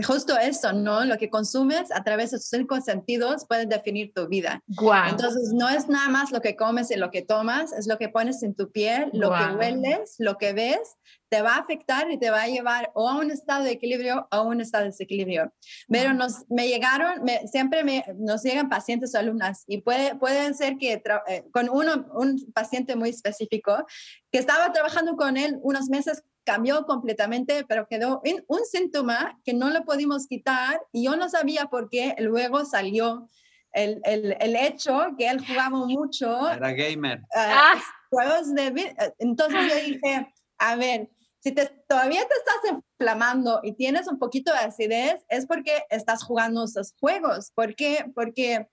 justo 0.07 0.39
eso, 0.39 0.73
¿no? 0.73 1.05
Lo 1.05 1.19
que 1.19 1.31
consumes 1.31 1.91
a 1.91 2.05
través 2.05 2.31
de 2.31 2.39
tus 2.39 2.47
cinco 2.47 2.81
sentidos 2.81 3.45
puede 3.49 3.67
definir 3.67 4.13
tu 4.15 4.29
vida. 4.29 4.63
Wow. 4.69 5.09
Entonces, 5.11 5.53
no 5.53 5.69
es 5.69 5.89
nada 5.89 6.09
más 6.09 6.31
lo 6.31 6.41
que 6.41 6.55
comes 6.55 6.93
y 6.93 6.97
lo 6.97 7.11
que 7.11 7.23
tomas, 7.23 7.73
es 7.73 7.89
lo 7.89 7.99
que 7.99 8.09
pones 8.09 8.45
en 8.45 8.55
tu 8.55 8.71
piel, 8.71 9.11
lo 9.13 9.31
que 9.31 9.57
hueles, 9.57 10.15
lo 10.19 10.39
que 10.39 10.53
ves, 10.53 10.97
te 11.29 11.43
va 11.43 11.57
a 11.57 11.59
afectar 11.59 12.09
y 12.11 12.19
te 12.19 12.31
va 12.31 12.43
a 12.43 12.47
llevar 12.47 12.93
o 12.95 13.09
a 13.09 13.19
un 13.19 13.33
estado 13.33 13.65
de 13.65 13.73
equilibrio 13.73 14.29
o 14.31 14.37
a 14.37 14.43
un 14.43 14.61
estado 14.61 14.85
de 14.85 14.91
desequilibrio. 14.91 15.53
Pero 15.89 16.15
nos, 16.15 16.45
me 16.49 16.69
llegaron, 16.69 17.25
me, 17.25 17.49
siempre 17.49 17.83
me, 17.83 18.05
nos 18.17 18.45
llegan 18.45 18.69
pacientes 18.69 19.13
o 19.15 19.19
alumnas 19.19 19.65
y 19.67 19.79
puede, 19.79 20.15
pueden 20.15 20.55
ser 20.55 20.77
que 20.79 21.03
eh, 21.27 21.45
con 21.53 21.69
uno, 21.69 22.07
un 22.15 22.53
paciente 22.53 22.95
muy 22.95 23.11
específico 23.11 23.85
que 24.31 24.39
estaba 24.39 24.73
trabajando 24.73 25.17
con 25.17 25.37
él 25.37 25.59
unos 25.63 25.89
meses 25.89 26.23
cambió 26.47 26.87
completamente, 26.87 27.65
pero 27.69 27.89
quedó 27.89 28.21
en 28.25 28.45
un 28.47 28.65
síntoma 28.65 29.39
que 29.45 29.53
no 29.53 29.69
lo 29.71 29.85
pudimos 29.85 30.29
quitar 30.29 30.81
y 30.93 31.05
yo 31.05 31.17
no 31.17 31.29
sabía 31.29 31.67
por 31.67 31.91
qué, 31.91 32.15
luego 32.19 32.65
salió 32.65 33.29
el, 33.73 34.01
el, 34.05 34.37
el 34.41 34.57
hecho 34.57 35.15
que 35.19 35.29
él 35.29 35.45
jugaba 35.45 35.77
mucho. 35.77 36.49
Era 36.49 36.73
gamer. 36.73 37.21
Uh, 37.35 37.79
Juegos 38.09 38.55
de... 38.55 38.67
Eh, 38.69 39.15
entonces 39.19 39.61
yo 39.69 39.75
dije, 39.85 40.33
a 40.59 40.77
ver, 40.77 41.11
si 41.41 41.53
te, 41.53 41.67
todavía 41.89 42.21
te 42.21 42.35
estás 42.35 42.81
inflamando 42.99 43.61
y 43.63 43.73
tienes 43.73 44.07
un 44.07 44.19
poquito 44.19 44.53
de 44.53 44.59
acidez, 44.59 45.25
es 45.29 45.47
porque 45.47 45.83
estás 45.91 46.23
jugando 46.23 46.65
esos 46.65 46.95
juegos. 46.99 47.51
¿Por 47.55 47.75
qué? 47.75 48.11
Porque 48.15 48.69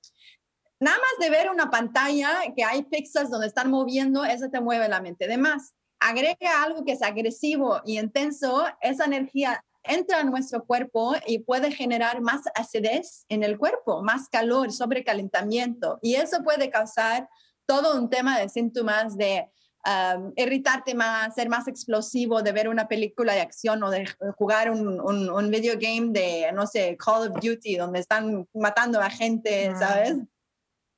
nada 0.79 0.97
más 0.97 1.19
de 1.19 1.29
ver 1.29 1.49
una 1.49 1.69
pantalla 1.69 2.29
que 2.55 2.63
hay 2.63 2.83
pixels 2.83 3.29
donde 3.29 3.47
están 3.47 3.71
moviendo, 3.71 4.23
eso 4.23 4.49
te 4.49 4.61
mueve 4.61 4.87
la 4.87 5.01
mente. 5.01 5.27
De 5.27 5.37
más, 5.37 5.73
agrega 6.03 6.63
algo 6.63 6.83
que 6.83 6.93
es 6.93 7.01
agresivo 7.01 7.81
y 7.85 7.99
intenso, 7.99 8.65
esa 8.81 9.05
energía 9.05 9.63
entra 9.83 10.21
en 10.21 10.29
nuestro 10.29 10.63
cuerpo 10.65 11.13
y 11.27 11.39
puede 11.39 11.71
generar 11.71 12.21
más 12.21 12.41
acidez 12.55 13.25
en 13.29 13.43
el 13.43 13.57
cuerpo, 13.57 14.01
más 14.01 14.29
calor, 14.29 14.71
sobrecalentamiento. 14.71 15.99
Y 16.01 16.15
eso 16.15 16.43
puede 16.43 16.69
causar 16.69 17.27
todo 17.65 17.99
un 17.99 18.09
tema 18.09 18.39
de 18.39 18.49
síntomas 18.49 19.17
de 19.17 19.49
um, 19.85 20.31
irritarte 20.35 20.95
más, 20.95 21.35
ser 21.35 21.49
más 21.49 21.67
explosivo, 21.67 22.41
de 22.41 22.51
ver 22.53 22.69
una 22.69 22.87
película 22.87 23.33
de 23.33 23.41
acción 23.41 23.83
o 23.83 23.89
de 23.89 24.05
jugar 24.37 24.71
un, 24.71 24.99
un, 24.99 25.51
video 25.51 25.75
game 25.79 26.11
de, 26.11 26.51
no 26.53 26.65
sé, 26.65 26.97
Call 26.97 27.29
of 27.29 27.39
Duty, 27.41 27.75
donde 27.75 27.99
están 27.99 28.47
matando 28.53 29.01
a 29.01 29.09
gente, 29.09 29.73
¿sabes? 29.77 30.15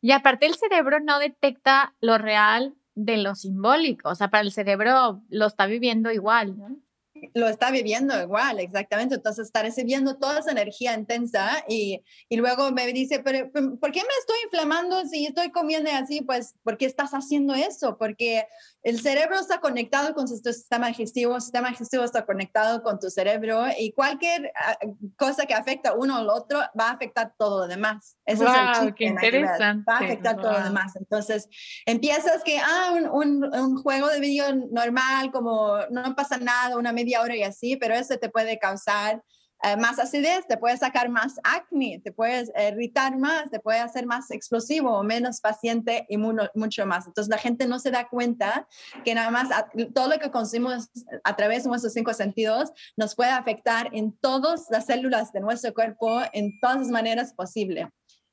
Y 0.01 0.11
aparte 0.11 0.45
el 0.45 0.55
cerebro 0.55 0.99
no 0.99 1.17
detecta 1.17 1.95
lo 1.99 2.19
real 2.19 2.75
de 2.95 3.17
lo 3.17 3.35
simbólico, 3.35 4.09
o 4.09 4.15
sea, 4.15 4.29
para 4.29 4.43
el 4.43 4.51
cerebro 4.51 5.21
lo 5.29 5.47
está 5.47 5.65
viviendo 5.65 6.11
igual, 6.11 6.57
¿no? 6.57 6.85
lo 7.33 7.47
está 7.47 7.71
viviendo 7.71 8.19
igual, 8.21 8.59
exactamente. 8.59 9.15
Entonces 9.15 9.47
está 9.47 9.63
recibiendo 9.63 10.17
toda 10.17 10.39
esa 10.39 10.51
energía 10.51 10.93
intensa 10.93 11.63
y, 11.67 12.01
y, 12.29 12.37
luego 12.37 12.71
me 12.71 12.85
dice, 12.91 13.19
pero 13.19 13.51
¿por 13.51 13.91
qué 13.91 14.01
me 14.01 14.15
estoy 14.19 14.37
inflamando 14.43 15.05
si 15.05 15.25
estoy 15.25 15.51
comiendo 15.51 15.89
así? 15.91 16.21
Pues, 16.21 16.55
¿por 16.63 16.77
qué 16.77 16.85
estás 16.85 17.11
haciendo 17.11 17.53
eso? 17.53 17.97
Porque 17.97 18.45
el 18.85 19.01
cerebro 19.01 19.39
está 19.39 19.59
conectado 19.59 20.13
con 20.13 20.27
su 20.27 20.37
sistema 20.37 20.89
digestivo, 20.89 21.35
el 21.35 21.41
sistema 21.41 21.69
digestivo 21.69 22.03
está 22.03 22.23
conectado 22.23 22.83
con 22.83 22.99
tu 22.99 23.09
cerebro 23.09 23.65
y 23.79 23.91
cualquier 23.93 24.51
ah, 24.55 24.77
cosa 25.17 25.47
que 25.47 25.55
afecta 25.55 25.95
uno 25.95 26.17
al 26.17 26.29
otro 26.29 26.59
va 26.79 26.89
a 26.89 26.91
afectar 26.91 27.33
todo 27.35 27.61
lo 27.61 27.67
demás. 27.67 28.15
Eso 28.27 28.45
es 28.45 28.79
el 28.83 28.93
qué 28.93 29.05
interesante. 29.05 29.91
Va 29.91 29.97
a 29.97 30.01
afectar 30.01 30.35
todo 30.35 30.51
lo 30.51 30.63
demás. 30.63 30.95
Entonces 30.97 31.49
empiezas 31.87 32.43
que, 32.43 32.59
ah, 32.59 32.93
un, 32.93 33.07
un, 33.07 33.55
un 33.55 33.81
juego 33.81 34.07
de 34.07 34.19
video 34.19 34.53
normal, 34.53 35.31
como 35.31 35.79
no 35.89 36.15
pasa 36.15 36.37
nada, 36.37 36.77
una 36.77 36.93
media 36.93 37.21
hora 37.21 37.35
y 37.35 37.41
así, 37.41 37.77
pero 37.77 37.95
eso 37.95 38.19
te 38.19 38.29
puede 38.29 38.59
causar 38.59 39.23
eh, 39.63 39.77
más 39.77 39.99
acidez, 39.99 40.45
te 40.47 40.57
puede 40.57 40.77
sacar 40.77 41.09
más 41.09 41.35
acné, 41.43 42.01
te 42.03 42.11
puedes 42.11 42.51
irritar 42.57 43.17
más, 43.17 43.49
te 43.49 43.59
puede 43.59 43.79
hacer 43.79 44.05
más 44.05 44.29
explosivo 44.31 44.91
o 44.97 45.03
menos 45.03 45.39
paciente 45.41 46.05
y 46.09 46.17
mucho 46.17 46.85
más. 46.85 47.07
Entonces 47.07 47.29
la 47.29 47.37
gente 47.37 47.67
no 47.67 47.79
se 47.79 47.91
da 47.91 48.07
cuenta 48.07 48.67
que 49.03 49.15
nada 49.15 49.31
más 49.31 49.49
todo 49.93 50.09
lo 50.09 50.19
que 50.19 50.31
consumimos 50.31 50.89
a 51.23 51.35
través 51.35 51.63
de 51.63 51.69
nuestros 51.69 51.93
cinco 51.93 52.13
sentidos 52.13 52.71
nos 52.97 53.15
puede 53.15 53.31
afectar 53.31 53.89
en 53.93 54.11
todas 54.17 54.67
las 54.69 54.85
células 54.85 55.31
de 55.31 55.39
nuestro 55.39 55.73
cuerpo 55.73 56.21
en 56.33 56.59
todas 56.59 56.77
las 56.77 56.89
maneras 56.89 57.33
posibles. 57.33 57.87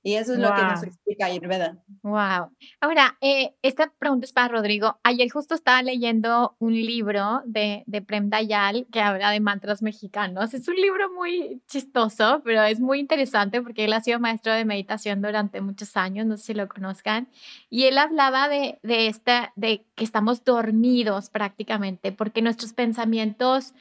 Y 0.05 0.15
eso 0.15 0.33
es 0.33 0.41
lo 0.41 0.53
que 0.55 0.63
nos 0.63 0.83
explica 0.83 1.27
Ayurveda. 1.27 1.79
Wow. 2.03 2.51
Ahora, 2.81 3.17
eh, 3.21 3.55
esta 3.63 3.93
pregunta 3.99 4.27
es 4.27 4.33
para 4.33 4.49
Rodrigo. 4.49 4.99
Ayer 5.05 5.31
justo 5.31 5.55
estaba 5.55 5.81
leyendo 5.83 6.57
un 6.59 6.73
libro 6.73 7.43
de, 7.45 7.85
de 7.87 8.03
Prem 8.03 8.29
Dayal 8.29 8.87
que 8.91 9.01
habla 9.01 9.31
de 9.31 9.39
mantras 9.39 9.81
mexicanos. 9.81 10.55
Es 10.55 10.67
un 10.67 10.75
libro 10.75 11.13
muy 11.13 11.63
chistoso, 11.69 12.43
pero 12.45 12.63
es 12.63 12.81
muy 12.81 12.99
interesante 12.99 13.63
porque 13.63 13.85
él 13.85 13.93
ha 13.93 14.01
sido 14.01 14.19
maestro 14.19 14.53
de 14.53 14.65
meditación 14.65 15.23
durante 15.23 15.61
muchos 15.61 15.97
años, 15.97 16.27
no 16.27 16.37
sé 16.37 16.47
si 16.47 16.55
lo 16.55 16.67
conozcan. 16.69 17.29
Y 17.71 17.85
él 17.85 17.97
hablaba 17.97 18.49
de, 18.49 18.81
de, 18.83 19.07
esta, 19.07 19.53
de 19.55 19.85
que 19.95 20.03
estamos 20.03 20.43
dormidos 20.43 21.31
prácticamente 21.31 22.11
porque 22.11 22.43
nuestros 22.43 22.73
pensamientos 22.73 23.73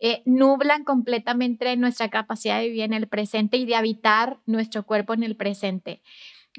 eh, 0.00 0.22
nublan 0.26 0.84
completamente 0.84 1.74
nuestra 1.76 2.10
capacidad 2.10 2.58
de 2.58 2.66
vivir 2.66 2.82
en 2.82 2.92
el 2.92 3.08
presente 3.08 3.56
y 3.56 3.64
de 3.64 3.76
habitar 3.76 4.38
nuestro 4.44 4.84
cuerpo 4.84 5.14
en 5.14 5.22
el 5.22 5.36
presente. 5.36 6.02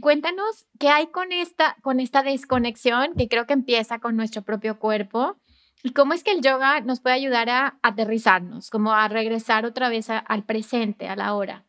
Cuéntanos 0.01 0.65
qué 0.79 0.89
hay 0.89 1.07
con 1.07 1.31
esta, 1.31 1.75
con 1.81 1.99
esta 1.99 2.23
desconexión 2.23 3.13
que 3.15 3.27
creo 3.27 3.45
que 3.45 3.53
empieza 3.53 3.99
con 3.99 4.15
nuestro 4.15 4.41
propio 4.41 4.79
cuerpo 4.79 5.37
y 5.83 5.93
cómo 5.93 6.13
es 6.13 6.23
que 6.23 6.31
el 6.31 6.41
yoga 6.41 6.81
nos 6.81 6.99
puede 6.99 7.15
ayudar 7.15 7.49
a 7.49 7.79
aterrizarnos, 7.83 8.69
como 8.69 8.93
a 8.93 9.07
regresar 9.07 9.65
otra 9.65 9.89
vez 9.89 10.09
al 10.09 10.43
presente, 10.43 11.07
a 11.07 11.15
la 11.15 11.33
hora. 11.35 11.65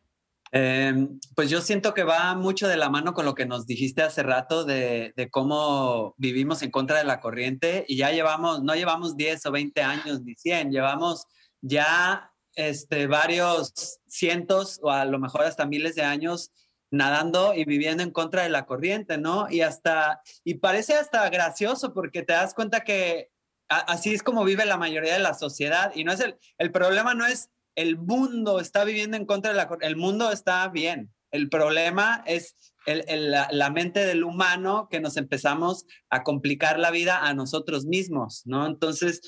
Em, 0.51 1.19
pues 1.35 1.51
yo 1.51 1.61
siento 1.61 1.93
que 1.93 2.03
va 2.03 2.33
mucho 2.33 2.67
de 2.67 2.77
la 2.77 2.89
mano 2.89 3.13
con 3.13 3.25
lo 3.25 3.35
que 3.35 3.45
nos 3.45 3.67
dijiste 3.67 4.01
hace 4.01 4.23
rato 4.23 4.65
de, 4.65 5.13
de, 5.15 5.29
cómo 5.29 6.15
vivimos 6.17 6.63
en 6.63 6.71
contra 6.71 6.97
de 6.97 7.03
la 7.03 7.19
corriente 7.19 7.85
y 7.87 7.97
ya 7.97 8.11
llevamos, 8.11 8.63
no 8.63 8.73
llevamos 8.73 9.15
10 9.15 9.45
o 9.45 9.51
20 9.51 9.83
años 9.83 10.21
ni 10.23 10.33
100, 10.33 10.71
llevamos 10.71 11.27
ya 11.61 12.33
este, 12.55 13.07
varios 13.07 13.99
cientos 14.07 14.79
o 14.81 14.91
a 14.91 15.05
lo 15.05 15.19
mejor 15.19 15.43
hasta 15.43 15.65
miles 15.65 15.95
de 15.95 16.03
años 16.03 16.51
nadando 16.91 17.53
y 17.53 17.65
viviendo 17.65 18.03
en 18.03 18.11
contra 18.11 18.43
de 18.43 18.49
la 18.49 18.65
corriente, 18.65 19.17
¿no? 19.17 19.47
Y 19.49 19.61
hasta, 19.61 20.21
y 20.43 20.55
parece 20.55 20.95
hasta 20.95 21.29
gracioso 21.29 21.93
porque 21.93 22.23
te 22.23 22.33
das 22.33 22.53
cuenta 22.53 22.83
que 22.83 23.29
así 23.67 24.13
es 24.13 24.23
como 24.23 24.43
vive 24.43 24.65
la 24.65 24.77
mayoría 24.77 25.13
de 25.13 25.19
la 25.19 25.35
sociedad 25.35 25.91
y 25.93 26.03
no 26.03 26.11
es 26.11 26.19
el, 26.19 26.37
el 26.57 26.71
problema 26.71 27.13
no 27.13 27.27
es 27.27 27.51
el 27.75 27.97
mundo 27.97 28.59
está 28.59 28.83
viviendo 28.83 29.15
en 29.15 29.25
contra 29.25 29.51
de 29.51 29.57
la 29.57 29.67
corriente, 29.67 29.87
el 29.87 29.95
mundo 29.95 30.31
está 30.31 30.67
bien. 30.67 31.13
El 31.31 31.47
problema 31.47 32.23
es 32.25 32.55
el, 32.87 33.31
la, 33.31 33.47
la, 33.51 33.69
mente 33.69 34.03
del 34.03 34.23
humano 34.23 34.87
que 34.89 34.99
nos 34.99 35.15
empezamos 35.15 35.85
a 36.09 36.23
complicar 36.23 36.79
la 36.79 36.89
vida 36.89 37.19
a 37.25 37.35
nosotros 37.35 37.85
mismos, 37.85 38.41
¿no? 38.45 38.65
Entonces, 38.65 39.21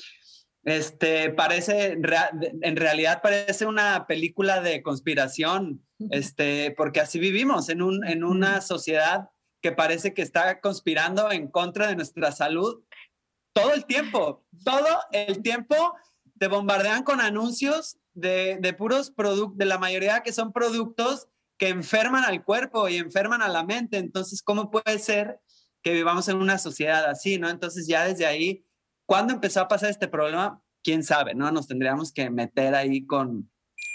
este, 0.64 1.30
parece, 1.30 1.92
en 1.92 2.76
realidad 2.76 3.20
parece 3.22 3.66
una 3.66 4.06
película 4.06 4.60
de 4.60 4.82
conspiración, 4.82 5.84
este, 6.10 6.72
porque 6.76 7.00
así 7.00 7.18
vivimos 7.18 7.68
en, 7.68 7.82
un, 7.82 8.06
en 8.06 8.22
una 8.22 8.60
sociedad 8.60 9.30
que 9.60 9.72
parece 9.72 10.14
que 10.14 10.22
está 10.22 10.60
conspirando 10.60 11.30
en 11.32 11.48
contra 11.48 11.88
de 11.88 11.96
nuestra 11.96 12.32
salud 12.32 12.82
todo 13.52 13.74
el 13.74 13.84
tiempo, 13.84 14.44
todo 14.64 15.00
el 15.12 15.42
tiempo 15.42 15.94
te 16.38 16.48
bombardean 16.48 17.02
con 17.02 17.20
anuncios 17.20 17.98
de, 18.14 18.58
de 18.60 18.72
puros 18.72 19.10
productos, 19.10 19.58
de 19.58 19.64
la 19.66 19.78
mayoría 19.78 20.20
que 20.20 20.32
son 20.32 20.52
productos 20.52 21.28
que 21.58 21.68
enferman 21.68 22.24
al 22.24 22.44
cuerpo 22.44 22.88
y 22.88 22.96
enferman 22.96 23.42
a 23.42 23.48
la 23.48 23.62
mente. 23.62 23.98
Entonces, 23.98 24.42
¿cómo 24.42 24.70
puede 24.70 24.98
ser 24.98 25.40
que 25.82 25.92
vivamos 25.92 26.28
en 26.28 26.36
una 26.36 26.58
sociedad 26.58 27.04
así, 27.04 27.38
no? 27.38 27.48
Entonces, 27.48 27.86
ya 27.86 28.06
desde 28.06 28.26
ahí 28.26 28.64
¿Cuándo 29.06 29.34
empezó 29.34 29.60
a 29.60 29.68
pasar 29.68 29.90
este 29.90 30.08
problema? 30.08 30.62
Quién 30.82 31.04
sabe, 31.04 31.34
¿no? 31.34 31.50
Nos 31.50 31.68
tendríamos 31.68 32.12
que 32.12 32.30
meter 32.30 32.74
ahí 32.74 33.06
con, 33.06 33.50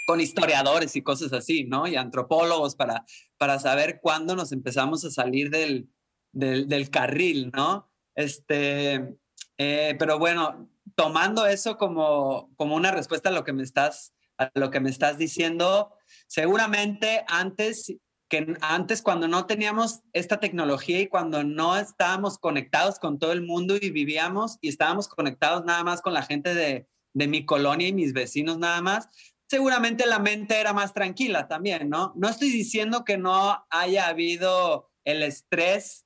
con 0.07 0.21
historiadores 0.21 0.95
y 0.95 1.01
cosas 1.01 1.33
así, 1.33 1.65
¿no? 1.65 1.87
Y 1.87 1.95
antropólogos 1.95 2.75
para, 2.75 3.05
para 3.37 3.59
saber 3.59 3.99
cuándo 4.01 4.35
nos 4.35 4.51
empezamos 4.51 5.03
a 5.03 5.11
salir 5.11 5.49
del, 5.49 5.89
del, 6.31 6.89
carril, 6.89 7.51
¿no? 7.53 7.91
Este, 8.15 9.17
eh, 9.57 9.95
pero 9.99 10.17
bueno, 10.19 10.69
tomando 10.95 11.45
eso 11.45 11.77
como, 11.77 12.53
como 12.55 12.75
una 12.75 12.91
respuesta 12.91 13.29
a 13.29 13.33
lo 13.33 13.43
que 13.43 13.53
me 13.53 13.63
estás, 13.63 14.13
a 14.37 14.49
lo 14.53 14.71
que 14.71 14.79
me 14.79 14.89
estás 14.89 15.17
diciendo, 15.17 15.93
seguramente 16.27 17.25
antes 17.27 17.93
que 18.29 18.55
antes 18.61 19.01
cuando 19.01 19.27
no 19.27 19.45
teníamos 19.45 20.01
esta 20.13 20.39
tecnología 20.39 20.99
y 20.99 21.07
cuando 21.07 21.43
no 21.43 21.77
estábamos 21.77 22.37
conectados 22.37 22.99
con 22.99 23.19
todo 23.19 23.31
el 23.31 23.41
mundo 23.41 23.77
y 23.79 23.89
vivíamos 23.89 24.57
y 24.61 24.69
estábamos 24.69 25.07
conectados 25.07 25.63
nada 25.65 25.83
más 25.83 26.01
con 26.01 26.13
la 26.13 26.23
gente 26.23 26.53
de, 26.53 26.87
de 27.13 27.27
mi 27.27 27.45
colonia 27.45 27.87
y 27.87 27.93
mis 27.93 28.13
vecinos 28.13 28.57
nada 28.57 28.81
más, 28.81 29.09
seguramente 29.47 30.05
la 30.05 30.19
mente 30.19 30.59
era 30.59 30.73
más 30.73 30.93
tranquila 30.93 31.47
también, 31.47 31.89
¿no? 31.89 32.13
No 32.15 32.29
estoy 32.29 32.49
diciendo 32.49 33.05
que 33.05 33.17
no 33.17 33.65
haya 33.69 34.07
habido 34.07 34.91
el 35.05 35.23
estrés, 35.23 36.05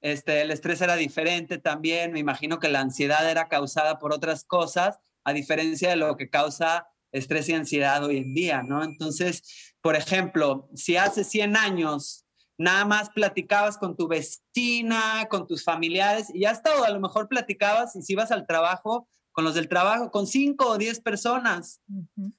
este, 0.00 0.42
el 0.42 0.50
estrés 0.50 0.80
era 0.80 0.96
diferente 0.96 1.58
también, 1.58 2.12
me 2.12 2.18
imagino 2.18 2.58
que 2.58 2.68
la 2.68 2.80
ansiedad 2.80 3.30
era 3.30 3.48
causada 3.48 3.98
por 3.98 4.12
otras 4.12 4.44
cosas, 4.44 4.98
a 5.24 5.32
diferencia 5.32 5.90
de 5.90 5.96
lo 5.96 6.16
que 6.16 6.28
causa 6.28 6.88
estrés 7.12 7.48
y 7.48 7.54
ansiedad 7.54 8.04
hoy 8.04 8.18
en 8.18 8.34
día, 8.34 8.62
¿no? 8.62 8.82
Entonces, 8.82 9.74
por 9.80 9.96
ejemplo, 9.96 10.68
si 10.74 10.96
hace 10.96 11.24
100 11.24 11.56
años 11.56 12.24
nada 12.58 12.84
más 12.84 13.10
platicabas 13.10 13.76
con 13.76 13.96
tu 13.96 14.08
vecina, 14.08 15.26
con 15.28 15.46
tus 15.46 15.62
familiares, 15.62 16.28
y 16.32 16.40
ya 16.40 16.50
está, 16.50 16.70
a 16.84 16.90
lo 16.90 17.00
mejor 17.00 17.28
platicabas 17.28 17.94
y 17.96 18.02
si 18.02 18.14
ibas 18.14 18.30
al 18.30 18.46
trabajo, 18.46 19.08
con 19.32 19.44
los 19.44 19.54
del 19.54 19.68
trabajo, 19.68 20.10
con 20.10 20.26
5 20.26 20.66
o 20.66 20.78
10 20.78 21.00
personas, 21.00 21.82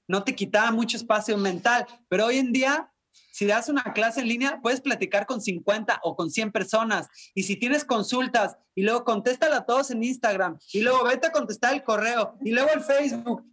no 0.07 0.23
te 0.23 0.33
quitaba 0.33 0.71
mucho 0.71 0.97
espacio 0.97 1.37
mental, 1.37 1.85
pero 2.09 2.25
hoy 2.25 2.37
en 2.37 2.51
día 2.51 2.91
si 3.37 3.45
das 3.45 3.69
una 3.69 3.83
clase 3.93 4.21
en 4.21 4.29
línea, 4.29 4.59
puedes 4.63 4.81
platicar 4.81 5.27
con 5.27 5.41
50 5.41 5.99
o 6.03 6.15
con 6.15 6.31
100 6.31 6.51
personas. 6.51 7.07
Y 7.35 7.43
si 7.43 7.55
tienes 7.55 7.85
consultas 7.85 8.57
y 8.73 8.81
luego 8.81 9.03
contéstala 9.03 9.57
a 9.57 9.65
todos 9.67 9.91
en 9.91 10.03
Instagram 10.03 10.57
y 10.73 10.81
luego 10.81 11.03
vete 11.03 11.27
a 11.27 11.31
contestar 11.31 11.75
el 11.75 11.83
correo 11.83 12.35
y 12.43 12.49
luego 12.49 12.69
el 12.73 12.81
Facebook. 12.81 13.43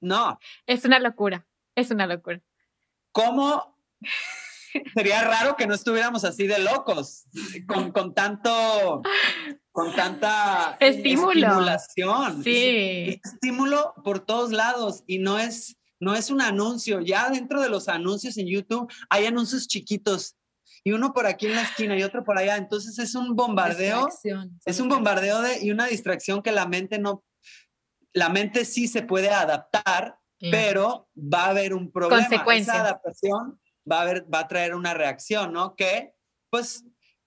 No. 0.00 0.38
Es 0.66 0.84
una 0.84 0.98
locura, 0.98 1.46
es 1.74 1.90
una 1.90 2.06
locura. 2.06 2.40
¿Cómo? 3.12 3.76
Sería 4.94 5.22
raro 5.24 5.56
que 5.56 5.66
no 5.66 5.74
estuviéramos 5.74 6.24
así 6.24 6.46
de 6.46 6.58
locos, 6.58 7.24
con, 7.66 7.90
con 7.90 8.14
tanto, 8.14 9.02
con 9.72 9.94
tanta 9.96 10.76
Estímulo. 10.78 11.32
estimulación. 11.32 12.44
Sí. 12.44 13.20
estímulo 13.24 13.94
por 14.04 14.20
todos 14.20 14.52
lados 14.52 15.02
y 15.06 15.18
no 15.18 15.38
es, 15.38 15.78
no 15.98 16.14
es 16.14 16.30
un 16.30 16.42
anuncio. 16.42 17.00
Ya 17.00 17.30
dentro 17.30 17.60
de 17.62 17.70
los 17.70 17.88
anuncios 17.88 18.36
en 18.36 18.46
YouTube 18.46 18.92
hay 19.08 19.26
anuncios 19.26 19.66
chiquitos 19.66 20.36
y 20.84 20.92
uno 20.92 21.12
por 21.12 21.26
aquí 21.26 21.46
en 21.46 21.56
la 21.56 21.62
esquina 21.62 21.96
y 21.98 22.02
otro 22.02 22.22
por 22.22 22.38
allá. 22.38 22.56
Entonces 22.56 22.98
es 22.98 23.14
un 23.14 23.34
bombardeo. 23.34 24.08
Es 24.64 24.80
un 24.80 24.88
bombardeo 24.88 25.40
de, 25.40 25.64
y 25.64 25.70
una 25.70 25.86
distracción 25.86 26.42
que 26.42 26.52
la 26.52 26.66
mente 26.66 26.98
no, 26.98 27.24
la 28.12 28.28
mente 28.28 28.64
sí 28.64 28.88
se 28.88 29.02
puede 29.02 29.30
adaptar, 29.30 30.18
pero 30.38 31.08
va 31.16 31.46
a 31.46 31.50
haber 31.50 31.74
un 31.74 31.90
problema. 31.90 32.22
Consecuencias. 32.22 32.76
Esa 32.76 32.84
adaptación 32.84 33.60
va 33.90 33.98
a, 33.98 34.02
haber, 34.02 34.26
va 34.32 34.40
a 34.40 34.48
traer 34.48 34.74
una 34.74 34.94
reacción, 34.94 35.52
¿no? 35.52 35.74
Que, 35.74 36.12
pues, 36.50 36.84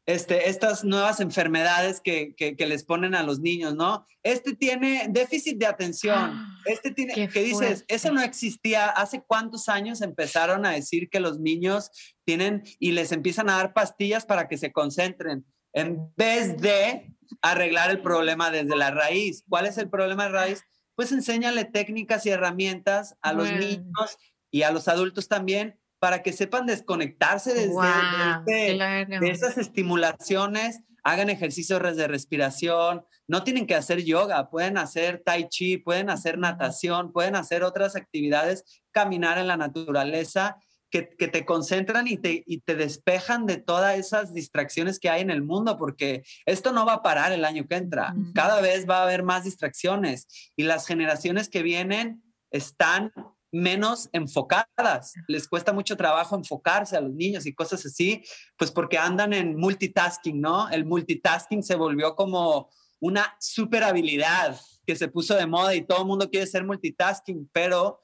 este, 0.07 0.49
estas 0.49 0.83
nuevas 0.83 1.19
enfermedades 1.19 2.01
que, 2.01 2.33
que, 2.35 2.55
que, 2.55 2.65
les 2.65 2.83
ponen 2.83 3.13
a 3.13 3.23
los 3.23 3.39
niños, 3.39 3.75
¿no? 3.75 4.05
Este 4.23 4.55
tiene 4.55 5.05
déficit 5.09 5.57
de 5.57 5.67
atención, 5.67 6.43
este 6.65 6.91
tiene, 6.91 7.13
qué 7.13 7.27
que 7.27 7.43
dices, 7.43 7.85
eso 7.87 8.11
no 8.11 8.21
existía, 8.21 8.87
¿hace 8.87 9.21
cuántos 9.21 9.69
años 9.69 10.01
empezaron 10.01 10.65
a 10.65 10.71
decir 10.71 11.09
que 11.09 11.19
los 11.19 11.39
niños 11.39 11.91
tienen 12.25 12.63
y 12.79 12.91
les 12.91 13.11
empiezan 13.11 13.49
a 13.49 13.57
dar 13.57 13.73
pastillas 13.73 14.25
para 14.25 14.47
que 14.47 14.57
se 14.57 14.71
concentren? 14.71 15.45
En 15.73 16.13
vez 16.15 16.57
de 16.59 17.13
arreglar 17.41 17.89
el 17.91 18.01
problema 18.01 18.51
desde 18.51 18.75
la 18.75 18.91
raíz. 18.91 19.43
¿Cuál 19.47 19.65
es 19.65 19.77
el 19.77 19.89
problema 19.89 20.25
de 20.25 20.31
raíz? 20.31 20.63
Pues 20.95 21.11
enséñale 21.11 21.63
técnicas 21.65 22.25
y 22.25 22.29
herramientas 22.29 23.15
a 23.21 23.33
los 23.33 23.49
Bueno. 23.49 23.65
niños 23.65 24.17
y 24.51 24.63
a 24.63 24.71
los 24.71 24.87
adultos 24.87 25.27
también 25.29 25.79
para 25.99 26.21
que 26.23 26.33
sepan 26.33 26.65
desconectarse 26.65 27.53
desde, 27.53 27.67
Guau, 27.69 28.43
desde- 28.45 28.73
claro. 28.75 29.19
de 29.21 29.29
esas 29.29 29.57
estimulaciones, 29.57 30.81
hagan 31.03 31.29
ejercicios 31.29 31.95
de 31.95 32.07
respiración, 32.07 33.05
no 33.27 33.43
tienen 33.43 33.65
que 33.65 33.75
hacer 33.75 34.03
yoga, 34.03 34.49
pueden 34.49 34.77
hacer 34.77 35.21
tai 35.25 35.47
chi, 35.47 35.77
pueden 35.77 36.09
hacer 36.09 36.37
natación, 36.37 37.11
pueden 37.13 37.35
hacer 37.35 37.63
otras 37.63 37.95
actividades, 37.95 38.83
caminar 38.91 39.37
en 39.37 39.47
la 39.47 39.57
naturaleza, 39.57 40.57
que, 40.91 41.09
que 41.17 41.27
te 41.27 41.45
concentran 41.45 42.07
y 42.07 42.17
te, 42.17 42.43
y 42.45 42.61
te 42.61 42.75
despejan 42.75 43.45
de 43.45 43.57
todas 43.57 43.97
esas 43.97 44.33
distracciones 44.33 44.99
que 44.99 45.09
hay 45.09 45.21
en 45.21 45.31
el 45.31 45.41
mundo, 45.41 45.77
porque 45.77 46.23
esto 46.45 46.73
no 46.73 46.85
va 46.85 46.95
a 46.95 47.01
parar 47.01 47.31
el 47.31 47.45
año 47.45 47.65
que 47.67 47.75
entra, 47.75 48.13
cada 48.35 48.61
vez 48.61 48.87
va 48.87 48.99
a 48.99 49.03
haber 49.03 49.23
más 49.23 49.45
distracciones 49.45 50.51
y 50.55 50.63
las 50.63 50.85
generaciones 50.85 51.49
que 51.49 51.63
vienen 51.63 52.21
están 52.51 53.11
menos 53.51 54.09
enfocadas. 54.13 55.13
Les 55.27 55.47
cuesta 55.47 55.73
mucho 55.73 55.97
trabajo 55.97 56.35
enfocarse 56.35 56.95
a 56.95 57.01
los 57.01 57.13
niños 57.13 57.45
y 57.45 57.53
cosas 57.53 57.85
así, 57.85 58.23
pues 58.57 58.71
porque 58.71 58.97
andan 58.97 59.33
en 59.33 59.57
multitasking, 59.57 60.39
¿no? 60.39 60.69
El 60.69 60.85
multitasking 60.85 61.63
se 61.63 61.75
volvió 61.75 62.15
como 62.15 62.69
una 62.99 63.35
super 63.39 63.83
habilidad 63.83 64.59
que 64.85 64.95
se 64.95 65.07
puso 65.07 65.35
de 65.35 65.47
moda 65.47 65.75
y 65.75 65.85
todo 65.85 66.01
el 66.01 66.07
mundo 66.07 66.29
quiere 66.29 66.47
ser 66.47 66.65
multitasking, 66.65 67.49
pero 67.51 67.99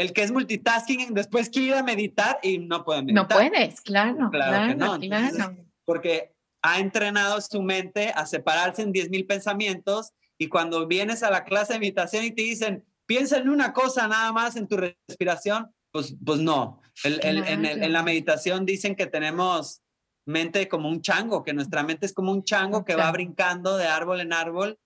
el 0.00 0.12
que 0.14 0.22
es 0.22 0.32
multitasking 0.32 1.12
después 1.12 1.50
quiere 1.50 1.68
ir 1.68 1.74
a 1.74 1.82
meditar 1.82 2.38
y 2.42 2.58
no 2.58 2.84
puede 2.84 3.02
meditar. 3.02 3.22
No 3.22 3.28
puedes, 3.28 3.80
claro, 3.82 4.30
Claro 4.30 4.30
claro, 4.30 4.68
que 4.68 4.74
no, 4.76 4.94
entonces- 4.96 5.34
claro. 5.36 5.56
Porque 5.84 6.32
ha 6.62 6.78
entrenado 6.80 7.40
su 7.40 7.60
mente 7.62 8.12
a 8.14 8.24
separarse 8.26 8.82
en 8.82 8.92
10.000 8.92 9.26
pensamientos 9.26 10.12
y 10.38 10.48
cuando 10.48 10.86
vienes 10.86 11.22
a 11.22 11.30
la 11.30 11.44
clase 11.44 11.74
de 11.74 11.80
meditación 11.80 12.24
y 12.24 12.30
te 12.30 12.42
dicen, 12.42 12.84
piensa 13.06 13.36
en 13.38 13.48
una 13.50 13.72
cosa 13.74 14.08
nada 14.08 14.32
más 14.32 14.56
en 14.56 14.68
tu 14.68 14.76
respiración, 14.78 15.70
pues, 15.92 16.14
pues 16.24 16.38
no. 16.40 16.80
El- 17.04 17.20
el- 17.24 17.44
en, 17.46 17.64
el- 17.66 17.82
en 17.82 17.92
la 17.92 18.02
meditación 18.02 18.64
dicen 18.64 18.94
que 18.94 19.06
tenemos 19.06 19.82
mente 20.26 20.66
como 20.68 20.88
un 20.88 21.02
chango, 21.02 21.42
que 21.42 21.52
nuestra 21.52 21.82
mente 21.82 22.06
es 22.06 22.12
como 22.14 22.30
un 22.32 22.44
chango 22.44 22.84
que 22.84 22.94
va 22.94 23.10
brincando 23.12 23.76
de 23.76 23.86
árbol 23.86 24.20
en 24.20 24.32
árbol. 24.32 24.78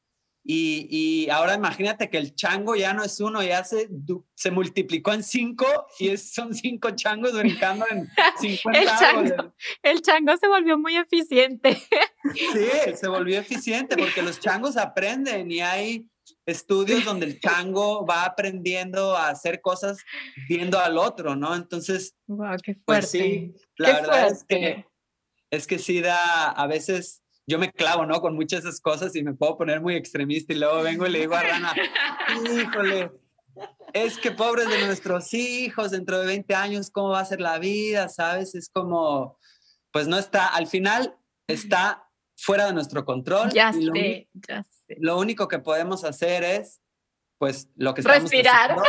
Y, 0.47 0.87
y 0.91 1.31
ahora 1.31 1.55
imagínate 1.55 2.11
que 2.11 2.19
el 2.19 2.35
chango 2.35 2.77
ya 2.77 2.93
no 2.93 3.03
es 3.03 3.19
uno, 3.19 3.43
ya 3.43 3.65
se, 3.65 3.89
se 4.35 4.51
multiplicó 4.51 5.15
en 5.15 5.23
cinco 5.23 5.65
y 5.99 6.09
es- 6.11 6.35
son 6.35 6.53
cinco 6.55 6.91
changos 6.91 7.33
brincando 7.33 7.87
en 7.91 8.07
50 8.39 8.79
El 8.81 8.87
chango. 8.89 9.55
El 9.83 10.03
chango 10.03 10.37
se 10.37 10.47
volvió 10.49 10.77
muy 10.77 10.97
eficiente. 10.97 11.75
Sí, 12.35 12.67
se 12.95 13.09
volvió 13.09 13.39
eficiente 13.41 13.97
porque 13.97 14.21
los 14.21 14.39
changos 14.39 14.77
aprenden 14.77 15.51
y 15.51 15.61
hay 15.61 16.11
estudios 16.47 17.05
donde 17.07 17.25
el 17.25 17.41
chango 17.41 18.05
va 18.05 18.25
aprendiendo 18.27 19.17
a 19.17 19.29
hacer 19.31 19.63
cosas 19.63 19.97
viendo 20.47 20.79
al 20.79 20.99
otro, 20.99 21.37
¿no? 21.37 21.55
Entonces, 21.55 22.17
Wow, 22.27 22.57
qué 22.63 22.75
fuerte. 22.75 22.83
pues 22.85 23.11
sí, 23.11 23.55
la 23.79 23.89
Qué 23.89 23.93
verdad 23.95 24.27
es 24.29 24.45
que, 24.45 24.57
fuerte. 24.59 24.87
es 25.51 25.67
que 25.67 25.79
sí 25.79 26.01
da, 26.03 26.51
a 26.51 26.67
veces 26.67 27.23
yo 27.47 27.59
me 27.59 27.71
clavo, 27.73 28.07
¿no? 28.07 28.21
Con 28.21 28.35
muchas 28.35 28.61
esas 28.61 28.81
cosas 28.81 29.15
y 29.17 29.23
me 29.23 29.35
puedo 29.35 29.57
poner 29.59 29.81
muy 29.81 29.97
extremista 29.97 30.53
y 30.53 30.57
luego 30.59 30.83
vengo 30.83 31.07
y 31.07 31.11
le 31.11 31.21
digo 31.21 31.35
a 31.35 31.43
Rana, 31.43 31.75
híjole, 32.59 33.11
es 33.93 34.19
que 34.19 34.31
pobres 34.31 34.69
de 34.69 34.87
nuestros 34.87 35.33
hijos, 35.35 35.91
dentro 35.91 36.19
de 36.19 36.27
20 36.27 36.55
años, 36.55 36.91
¿cómo 36.91 37.11
va 37.11 37.21
a 37.21 37.25
ser 37.25 37.41
la 37.41 37.59
vida? 37.59 38.09
¿Sabes? 38.09 38.55
Es 38.55 38.69
como, 38.69 39.39
pues 39.93 40.09
no 40.09 40.19
está, 40.19 40.47
al 40.49 40.67
final 40.67 41.17
está 41.47 42.09
fuera 42.37 42.67
de 42.67 42.73
nuestro 42.73 43.05
control. 43.05 43.51
Ya 43.53 43.71
y 43.75 43.85
lo, 43.85 43.93
sé, 43.95 44.29
ya 44.33 44.65
sé. 44.65 44.97
lo 44.99 45.19
único 45.19 45.47
que 45.47 45.59
podemos 45.59 46.05
hacer 46.05 46.43
es, 46.43 46.81
pues, 47.39 47.69
lo 47.77 47.95
que 47.95 48.01
estamos 48.01 48.23
Respirar. 48.23 48.71
haciendo, 48.71 48.85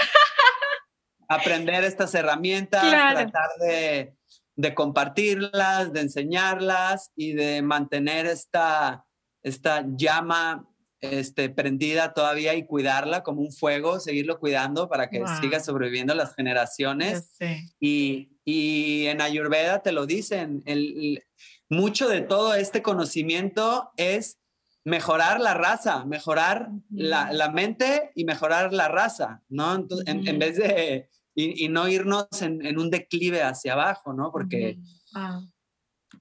aprender 1.27 1.83
estas 1.83 2.13
herramientas, 2.15 2.83
Claro. 2.83 3.19
tratar 3.19 3.49
de, 3.59 4.15
de 4.55 4.73
compartirlas, 4.73 5.91
de 5.93 6.01
enseñarlas 6.01 7.11
y 7.15 7.33
de 7.33 7.61
mantener 7.61 8.25
esta, 8.25 9.05
esta 9.43 9.85
llama 9.95 10.67
este, 11.01 11.49
prendida 11.49 12.13
todavía 12.13 12.55
y 12.55 12.65
cuidarla 12.65 13.21
como 13.21 13.41
un 13.41 13.51
fuego, 13.51 13.99
seguirlo 13.99 14.39
cuidando 14.39 14.87
para 14.89 15.09
que 15.09 15.19
Wow. 15.19 15.27
siga 15.41 15.59
sobreviviendo 15.59 16.15
las 16.15 16.35
generaciones. 16.35 17.35
Y, 17.79 18.31
y 18.43 19.07
en 19.07 19.21
Ayurveda 19.21 19.81
te 19.81 19.91
lo 19.91 20.05
dicen, 20.05 20.63
el, 20.65 21.23
mucho 21.69 22.07
de 22.07 22.21
todo 22.21 22.55
este 22.55 22.81
conocimiento 22.81 23.91
es 23.97 24.39
mejorar 24.83 25.39
la 25.41 25.55
raza, 25.55 26.05
mejorar 26.05 26.69
la, 26.89 27.33
la 27.33 27.49
mente 27.49 28.11
y 28.13 28.23
mejorar 28.23 28.71
la 28.71 28.87
raza, 28.87 29.41
¿no? 29.49 29.73
Entonces, 29.73 30.07
en, 30.07 30.39
vez 30.39 30.57
de, 30.57 31.09
y, 31.35 31.65
y 31.65 31.69
no 31.69 31.87
irnos 31.87 32.27
en, 32.41 32.65
en 32.65 32.79
un 32.79 32.89
declive 32.89 33.43
hacia 33.43 33.73
abajo, 33.73 34.13
¿no? 34.13 34.31
Porque 34.31 34.77
Ujú. 35.13 35.19
Wow. 35.19 35.51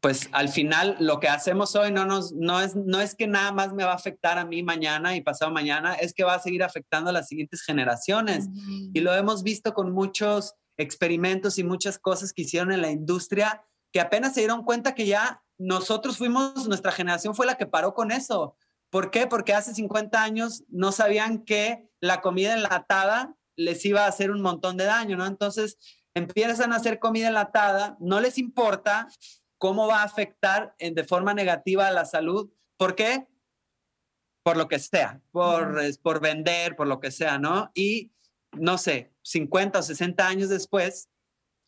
pues 0.00 0.28
al 0.32 0.48
final 0.48 0.96
lo 1.00 1.20
que 1.20 1.28
hacemos 1.28 1.74
hoy 1.76 1.92
no, 1.92 2.04
nos, 2.04 2.32
no, 2.32 2.60
es, 2.60 2.74
no 2.76 3.00
es 3.00 3.14
que 3.14 3.26
nada 3.26 3.52
más 3.52 3.72
me 3.72 3.84
va 3.84 3.92
a 3.92 3.96
afectar 3.96 4.38
a 4.38 4.44
mí 4.44 4.62
mañana 4.62 5.16
y 5.16 5.22
pasado 5.22 5.50
mañana, 5.50 5.94
es 5.94 6.12
que 6.12 6.24
va 6.24 6.34
a 6.34 6.40
seguir 6.40 6.62
afectando 6.62 7.10
a 7.10 7.12
las 7.12 7.28
siguientes 7.28 7.62
generaciones. 7.62 8.48
Ujú. 8.48 8.90
Y 8.92 9.00
lo 9.00 9.14
hemos 9.14 9.42
visto 9.42 9.72
con 9.72 9.92
muchos 9.92 10.54
experimentos 10.76 11.58
y 11.58 11.64
muchas 11.64 11.98
cosas 11.98 12.32
que 12.32 12.42
hicieron 12.42 12.72
en 12.72 12.82
la 12.82 12.90
industria 12.90 13.62
que 13.92 14.00
apenas 14.00 14.34
se 14.34 14.40
dieron 14.40 14.64
cuenta 14.64 14.94
que 14.96 15.06
ya 15.06 15.44
nosotros 15.56 16.18
fuimos, 16.18 16.66
nuestra 16.66 16.90
generación 16.90 17.34
fue 17.36 17.46
la 17.46 17.56
que 17.56 17.66
paró 17.66 17.94
con 17.94 18.10
eso. 18.10 18.56
¿Por 18.90 19.12
qué? 19.12 19.28
Porque 19.28 19.54
hace 19.54 19.72
50 19.72 20.20
años 20.20 20.64
no 20.68 20.90
sabían 20.90 21.44
que 21.44 21.88
la 22.00 22.20
comida 22.20 22.54
enlatada 22.54 23.36
les 23.56 23.84
iba 23.84 24.04
a 24.04 24.08
hacer 24.08 24.30
un 24.30 24.40
montón 24.40 24.76
de 24.76 24.84
daño, 24.84 25.16
¿no? 25.16 25.26
Entonces 25.26 25.78
empiezan 26.14 26.72
a 26.72 26.76
hacer 26.76 26.98
comida 26.98 27.28
enlatada, 27.28 27.96
no 28.00 28.20
les 28.20 28.38
importa 28.38 29.08
cómo 29.58 29.86
va 29.86 30.00
a 30.00 30.04
afectar 30.04 30.74
en, 30.78 30.94
de 30.94 31.04
forma 31.04 31.34
negativa 31.34 31.88
a 31.88 31.92
la 31.92 32.04
salud. 32.04 32.50
¿Por 32.76 32.94
qué? 32.94 33.26
Por 34.42 34.56
lo 34.56 34.68
que 34.68 34.78
sea, 34.78 35.20
por, 35.30 35.80
por 36.02 36.20
vender, 36.20 36.76
por 36.76 36.86
lo 36.86 37.00
que 37.00 37.10
sea, 37.10 37.38
¿no? 37.38 37.70
Y 37.74 38.12
no 38.52 38.78
sé, 38.78 39.12
50 39.22 39.78
o 39.78 39.82
60 39.82 40.26
años 40.26 40.48
después, 40.48 41.08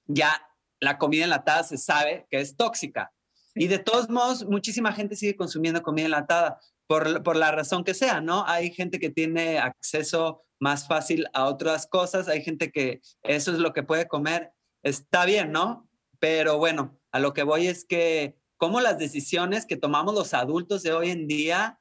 ya 0.07 0.47
la 0.81 0.99
comida 0.99 1.25
enlatada 1.25 1.65
se 1.65 1.79
sabe 1.79 2.27
que 2.31 2.41
es 2.41 2.57
tóxica. 2.57 3.13
Y 3.55 3.69
de 3.69 3.79
todos 3.79 4.11
modos, 4.11 4.45
muchísima 4.45 4.93
gente 4.93 5.17
sigue 5.17 5.37
consumiendo 5.37 5.83
comida 5.83 6.05
enlatada 6.05 6.61
por, 6.87 7.23
por, 7.23 7.37
la 7.37 7.51
razón 7.51 7.85
que 7.85 7.95
sea, 7.95 8.21
¿no? 8.21 8.45
Hay 8.47 8.73
gente 8.73 8.99
que 8.99 9.11
tiene 9.11 9.59
acceso 9.59 10.43
más 10.59 10.87
fácil 10.87 11.27
a 11.35 11.45
otras 11.45 11.87
cosas, 11.87 12.29
hay 12.29 12.43
gente 12.43 12.71
que 12.71 13.01
eso 13.23 13.53
es 13.53 13.59
lo 13.59 13.73
que 13.73 13.83
puede 13.83 14.09
comer, 14.09 14.53
está 14.83 15.25
bien, 15.25 15.53
¿no? 15.53 15.89
Pero 16.19 16.59
bueno, 16.59 16.99
a 17.13 17.19
lo 17.19 17.35
que 17.35 17.43
voy 17.43 17.67
es 17.67 17.85
que 17.85 18.37
como 18.57 18.81
las 18.81 18.99
decisiones 18.99 19.67
que 19.67 19.77
tomamos 19.77 20.15
los 20.15 20.33
adultos 20.33 20.83
de 20.83 20.93
hoy 20.93 21.11
en 21.11 21.27
día 21.27 21.79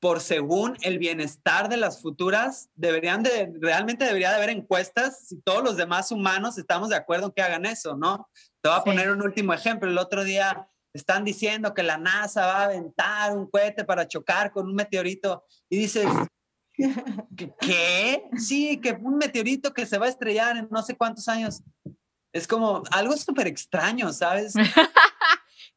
por 0.00 0.20
según 0.20 0.78
el 0.80 0.98
bienestar 0.98 1.68
de 1.68 1.76
las 1.76 2.00
futuras, 2.00 2.70
deberían 2.74 3.22
de, 3.22 3.52
realmente 3.60 4.06
debería 4.06 4.30
de 4.30 4.36
haber 4.36 4.48
encuestas 4.48 5.28
si 5.28 5.40
todos 5.42 5.62
los 5.62 5.76
demás 5.76 6.10
humanos 6.10 6.56
estamos 6.56 6.88
de 6.88 6.96
acuerdo 6.96 7.26
en 7.26 7.32
que 7.32 7.42
hagan 7.42 7.66
eso, 7.66 7.96
¿no? 7.96 8.28
Te 8.62 8.70
voy 8.70 8.78
a 8.78 8.84
poner 8.84 9.10
un 9.10 9.22
último 9.22 9.52
ejemplo. 9.52 9.90
El 9.90 9.98
otro 9.98 10.24
día 10.24 10.66
están 10.92 11.24
diciendo 11.24 11.72
que 11.74 11.82
la 11.82 11.98
NASA 11.98 12.46
va 12.46 12.60
a 12.60 12.64
aventar 12.64 13.36
un 13.36 13.48
cohete 13.48 13.84
para 13.84 14.08
chocar 14.08 14.50
con 14.50 14.66
un 14.66 14.74
meteorito 14.74 15.44
y 15.68 15.78
dices, 15.78 16.06
¿qué? 17.60 18.24
Sí, 18.36 18.80
que 18.80 18.92
un 18.92 19.16
meteorito 19.16 19.72
que 19.72 19.86
se 19.86 19.98
va 19.98 20.06
a 20.06 20.10
estrellar 20.10 20.56
en 20.56 20.68
no 20.70 20.82
sé 20.82 20.96
cuántos 20.96 21.28
años. 21.28 21.62
Es 22.32 22.46
como 22.46 22.82
algo 22.90 23.16
súper 23.16 23.46
extraño, 23.46 24.12
¿sabes? 24.12 24.54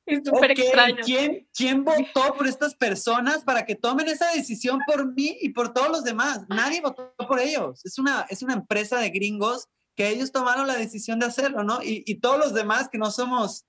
Es 0.05 0.19
súper 0.25 0.51
extraño. 0.51 0.97
¿Quién, 1.05 1.47
¿Quién 1.53 1.85
votó 1.85 2.33
por 2.35 2.45
estas 2.45 2.75
personas 2.75 3.43
para 3.43 3.65
que 3.65 3.75
tomen 3.75 4.07
esa 4.09 4.29
decisión 4.31 4.79
por 4.85 5.13
mí 5.13 5.37
y 5.39 5.49
por 5.49 5.73
todos 5.73 5.89
los 5.89 6.03
demás? 6.03 6.41
Nadie 6.49 6.81
votó 6.81 7.15
por 7.17 7.39
ellos. 7.39 7.79
Es 7.85 7.97
una, 7.97 8.25
es 8.29 8.43
una 8.43 8.53
empresa 8.53 8.99
de 8.99 9.09
gringos 9.11 9.69
que 9.95 10.09
ellos 10.09 10.33
tomaron 10.33 10.67
la 10.67 10.75
decisión 10.75 11.19
de 11.19 11.27
hacerlo, 11.27 11.63
¿no? 11.63 11.81
Y, 11.81 12.03
y 12.05 12.15
todos 12.15 12.37
los 12.37 12.53
demás 12.53 12.89
que 12.89 12.97
no 12.97 13.11
somos, 13.11 13.65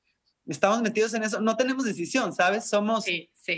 estamos 0.47 0.83
metidos 0.83 1.15
en 1.15 1.23
eso, 1.23 1.41
no 1.41 1.57
tenemos 1.57 1.85
decisión, 1.85 2.33
¿sabes? 2.33 2.69
Somos, 2.69 3.05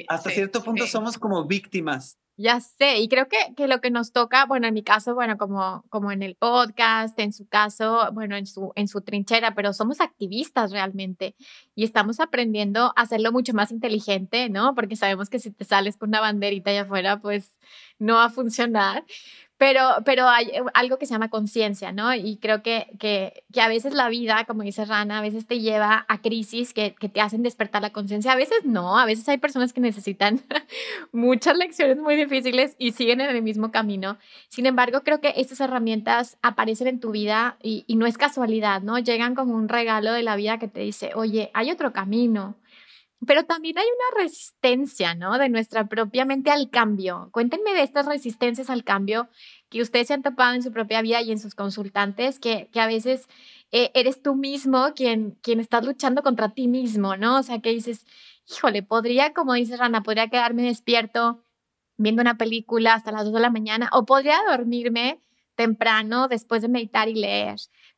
hasta 0.09 0.31
cierto 0.31 0.63
punto, 0.63 0.87
somos 0.87 1.19
como 1.19 1.45
víctimas 1.47 2.19
ya 2.39 2.61
sé, 2.61 2.99
y 2.99 3.09
creo 3.09 3.29
que, 3.29 3.39
que, 3.57 3.67
lo 3.67 3.81
que 3.81 3.91
nos 3.91 4.13
toca, 4.13 4.45
bueno, 4.45 4.67
en 4.67 4.75
mi 4.75 4.83
caso, 4.83 5.15
bueno, 5.15 5.39
como, 5.39 5.85
como 5.89 6.13
en 6.13 6.23
el 6.23 6.37
podcast, 6.37 7.19
en 7.19 7.33
su 7.33 7.49
caso, 7.49 8.11
bueno, 8.13 8.37
en 8.37 8.47
su, 8.47 8.73
en 8.75 8.89
su 8.89 9.01
trinchera, 9.01 9.55
pero 9.55 9.73
somos 9.73 10.03
activistas 10.03 10.71
realmente 10.71 11.35
y 11.75 11.85
estamos 11.85 12.21
aprendiendo 12.21 12.93
a 12.95 13.03
hacerlo 13.03 13.33
mucho 13.33 13.55
más 13.55 13.73
inteligente, 13.73 14.51
¿no? 14.51 14.75
Porque 14.75 14.97
sabemos 14.97 15.31
que 15.31 15.39
si 15.39 15.51
te 15.51 15.65
sales 15.65 15.97
con 15.97 16.11
una 16.11 16.21
banderita 16.21 16.71
allá 16.71 16.83
afuera, 16.83 17.21
pues 17.21 17.57
no 17.99 18.17
va 18.17 18.27
a 18.27 18.31
funcionar. 18.31 19.05
Pero, 19.59 19.81
pero 20.05 20.29
hay 20.29 20.47
eh, 20.49 20.63
algo 20.75 20.99
que 20.99 21.07
se 21.07 21.15
llama 21.15 21.31
conciencia, 21.31 21.91
¿no? 21.91 22.15
Y 22.15 22.37
creo 22.37 22.63
que, 22.63 22.89
que, 22.99 23.45
que, 23.53 23.61
a 23.63 23.69
veces 23.69 23.95
la 23.95 24.09
vida, 24.11 24.45
como 24.45 24.63
dice 24.63 24.85
Rana, 24.85 25.19
a 25.19 25.23
veces 25.23 25.47
te 25.47 25.61
lleva 25.61 26.05
a 26.09 26.21
crisis 26.21 26.75
que, 26.75 26.95
que 26.95 27.09
te 27.09 27.23
hacen 27.23 27.43
despertar 27.43 27.81
la 27.81 27.91
conciencia. 27.91 28.33
A 28.33 28.37
veces 28.37 28.65
no, 28.65 28.99
a 28.99 29.07
veces 29.07 29.27
hay 29.29 29.39
personas 29.39 29.73
que 29.73 29.81
necesitan 29.81 30.43
muchas 31.13 31.57
lecciones 31.57 31.97
muy 31.97 32.17
difíciles 32.17 32.77
y 32.79 32.93
siguen 32.93 33.23
en 33.23 33.35
el 33.35 33.43
mismo 33.43 33.71
camino. 33.71 34.19
Sin 34.49 34.67
embargo, 34.67 35.01
creo 35.03 35.21
que 35.21 35.33
estas 35.37 35.61
herramientas 35.61 36.37
aparecen 36.43 36.89
en 36.89 37.01
tu 37.01 37.13
vida 37.13 37.57
y, 37.63 37.85
y 37.87 37.97
no 37.97 38.07
es 38.07 38.19
casualidad, 38.19 38.83
¿no? 38.83 38.99
Llegan 38.99 39.35
como 39.35 39.55
un 39.55 39.69
regalo 39.71 40.13
de 40.13 40.23
la 40.23 40.37
vida 40.37 40.59
que 40.59 40.69
te 40.69 40.81
dice, 40.81 41.13
oye, 41.15 41.51
hay 41.55 41.71
otro 41.71 41.93
camino 41.93 42.57
pero 43.25 43.45
también 43.45 43.79
hay 43.79 43.87
una 43.87 44.23
resistencia, 44.23 45.15
¿no? 45.15 45.39
De 45.39 45.49
nuestra 45.49 45.89
propia 45.89 46.25
mente 46.25 46.51
al 46.51 46.69
cambio. 46.71 47.31
Cuéntenme 47.33 47.73
de 47.73 47.83
estas 47.83 48.07
resistencias 48.07 48.69
al 48.69 48.85
cambio 48.85 49.29
que 49.71 49.81
ustedes 49.81 50.09
se 50.09 50.15
han 50.15 50.23
topado 50.23 50.55
en 50.55 50.63
su 50.63 50.73
propia 50.73 51.01
vida 51.01 51.23
y 51.23 51.33
en 51.33 51.39
sus 51.39 51.55
consultantes, 51.55 52.39
que, 52.39 52.69
que 52.73 52.81
a 52.81 52.87
veces 52.87 53.27
eh, 53.73 53.91
eres 53.95 54.23
tú 54.23 54.35
mismo 54.35 54.93
quien, 54.95 55.39
quien 55.43 55.61
estás 55.61 55.85
luchando 55.85 56.23
contra 56.23 56.51
ti 56.51 56.69
mismo, 56.69 57.17
¿no? 57.17 57.39
O 57.39 57.43
sea, 57.43 57.61
que 57.61 57.71
dices, 57.71 58.05
híjole, 58.49 58.83
podría, 58.83 59.33
como 59.33 59.55
dice 59.55 59.77
Rana, 59.77 60.03
podría 60.03 60.29
quedarme 60.29 60.65
despierto 60.65 61.43
viendo 61.97 62.23
una 62.23 62.37
película 62.37 62.95
hasta 62.95 63.13
las 63.13 63.25
2 63.25 63.35
de 63.35 63.41
la 63.41 63.51
mañana 63.51 63.89
o 63.93 64.05
podría 64.05 64.39
dormirme 64.49 65.21
temprano 65.55 66.29
después 66.29 66.63
de 66.63 66.69
meditar 66.69 67.09
y 67.09 67.15
leer 67.15 67.57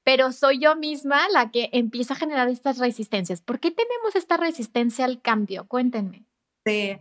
pero 0.08 0.32
soy 0.32 0.58
yo 0.58 0.74
misma 0.74 1.28
la 1.28 1.50
que 1.50 1.68
empieza 1.70 2.14
a 2.14 2.16
generar 2.16 2.48
estas 2.48 2.78
resistencias. 2.78 3.42
¿Por 3.42 3.60
qué 3.60 3.70
tenemos 3.70 4.16
esta 4.16 4.38
resistencia 4.38 5.04
al 5.04 5.20
cambio? 5.20 5.68
Cuéntenme. 5.68 6.24
Sí. 6.64 6.96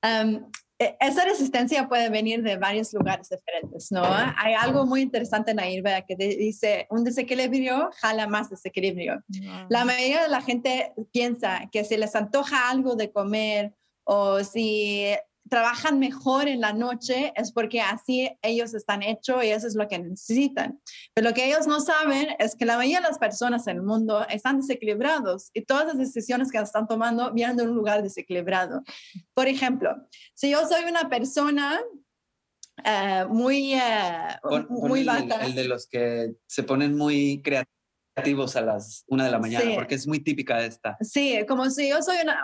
Um, 0.00 0.48
esa 0.78 1.24
resistencia 1.24 1.88
puede 1.88 2.08
venir 2.08 2.44
de 2.44 2.56
varios 2.56 2.92
lugares 2.92 3.30
diferentes, 3.30 3.90
¿no? 3.90 4.04
Hay 4.04 4.54
algo 4.54 4.86
muy 4.86 5.00
interesante 5.00 5.50
en 5.50 5.58
Ayurveda 5.58 6.02
que 6.02 6.14
dice, 6.14 6.86
un 6.88 7.02
desequilibrio 7.02 7.90
jala 8.00 8.28
más 8.28 8.48
desequilibrio. 8.48 9.24
La 9.68 9.84
mayoría 9.84 10.22
de 10.22 10.28
la 10.28 10.40
gente 10.40 10.92
piensa 11.12 11.68
que 11.72 11.82
si 11.82 11.96
les 11.96 12.14
antoja 12.14 12.70
algo 12.70 12.94
de 12.94 13.10
comer 13.10 13.74
o 14.04 14.44
si 14.44 15.16
trabajan 15.48 15.98
mejor 15.98 16.48
en 16.48 16.60
la 16.60 16.72
noche 16.72 17.32
es 17.36 17.52
porque 17.52 17.80
así 17.80 18.30
ellos 18.42 18.74
están 18.74 19.02
hechos 19.02 19.44
y 19.44 19.48
eso 19.48 19.66
es 19.66 19.74
lo 19.74 19.88
que 19.88 19.98
necesitan. 19.98 20.80
Pero 21.14 21.28
lo 21.28 21.34
que 21.34 21.46
ellos 21.46 21.66
no 21.66 21.80
saben 21.80 22.28
es 22.38 22.56
que 22.56 22.64
la 22.64 22.76
mayoría 22.76 23.00
de 23.00 23.08
las 23.08 23.18
personas 23.18 23.66
en 23.66 23.76
el 23.76 23.82
mundo 23.82 24.26
están 24.28 24.60
desequilibrados 24.60 25.50
y 25.54 25.62
todas 25.62 25.86
las 25.86 25.98
decisiones 25.98 26.50
que 26.50 26.58
están 26.58 26.86
tomando 26.86 27.32
vienen 27.32 27.56
de 27.56 27.64
un 27.64 27.74
lugar 27.74 28.02
desequilibrado. 28.02 28.82
Por 29.34 29.48
ejemplo, 29.48 29.96
si 30.34 30.50
yo 30.50 30.66
soy 30.66 30.84
una 30.84 31.08
persona 31.08 31.80
eh, 32.84 33.24
muy, 33.28 33.74
uh, 33.74 34.88
muy 34.88 35.00
el, 35.00 35.32
el, 35.42 35.54
de 35.54 35.64
los 35.64 35.86
que 35.86 36.34
se 36.46 36.62
ponen 36.62 36.96
muy 36.96 37.40
creativos 37.42 37.75
a 38.16 38.60
las 38.62 39.04
una 39.08 39.24
de 39.24 39.30
la 39.30 39.38
mañana, 39.38 39.74
porque 39.74 39.94
es 39.94 40.06
muy 40.06 40.20
típica 40.20 40.64
esta. 40.64 40.96
Sí, 41.02 41.38
como 41.46 41.68
si 41.68 41.90
yo 41.90 42.00
soy 42.02 42.16
una, 42.22 42.42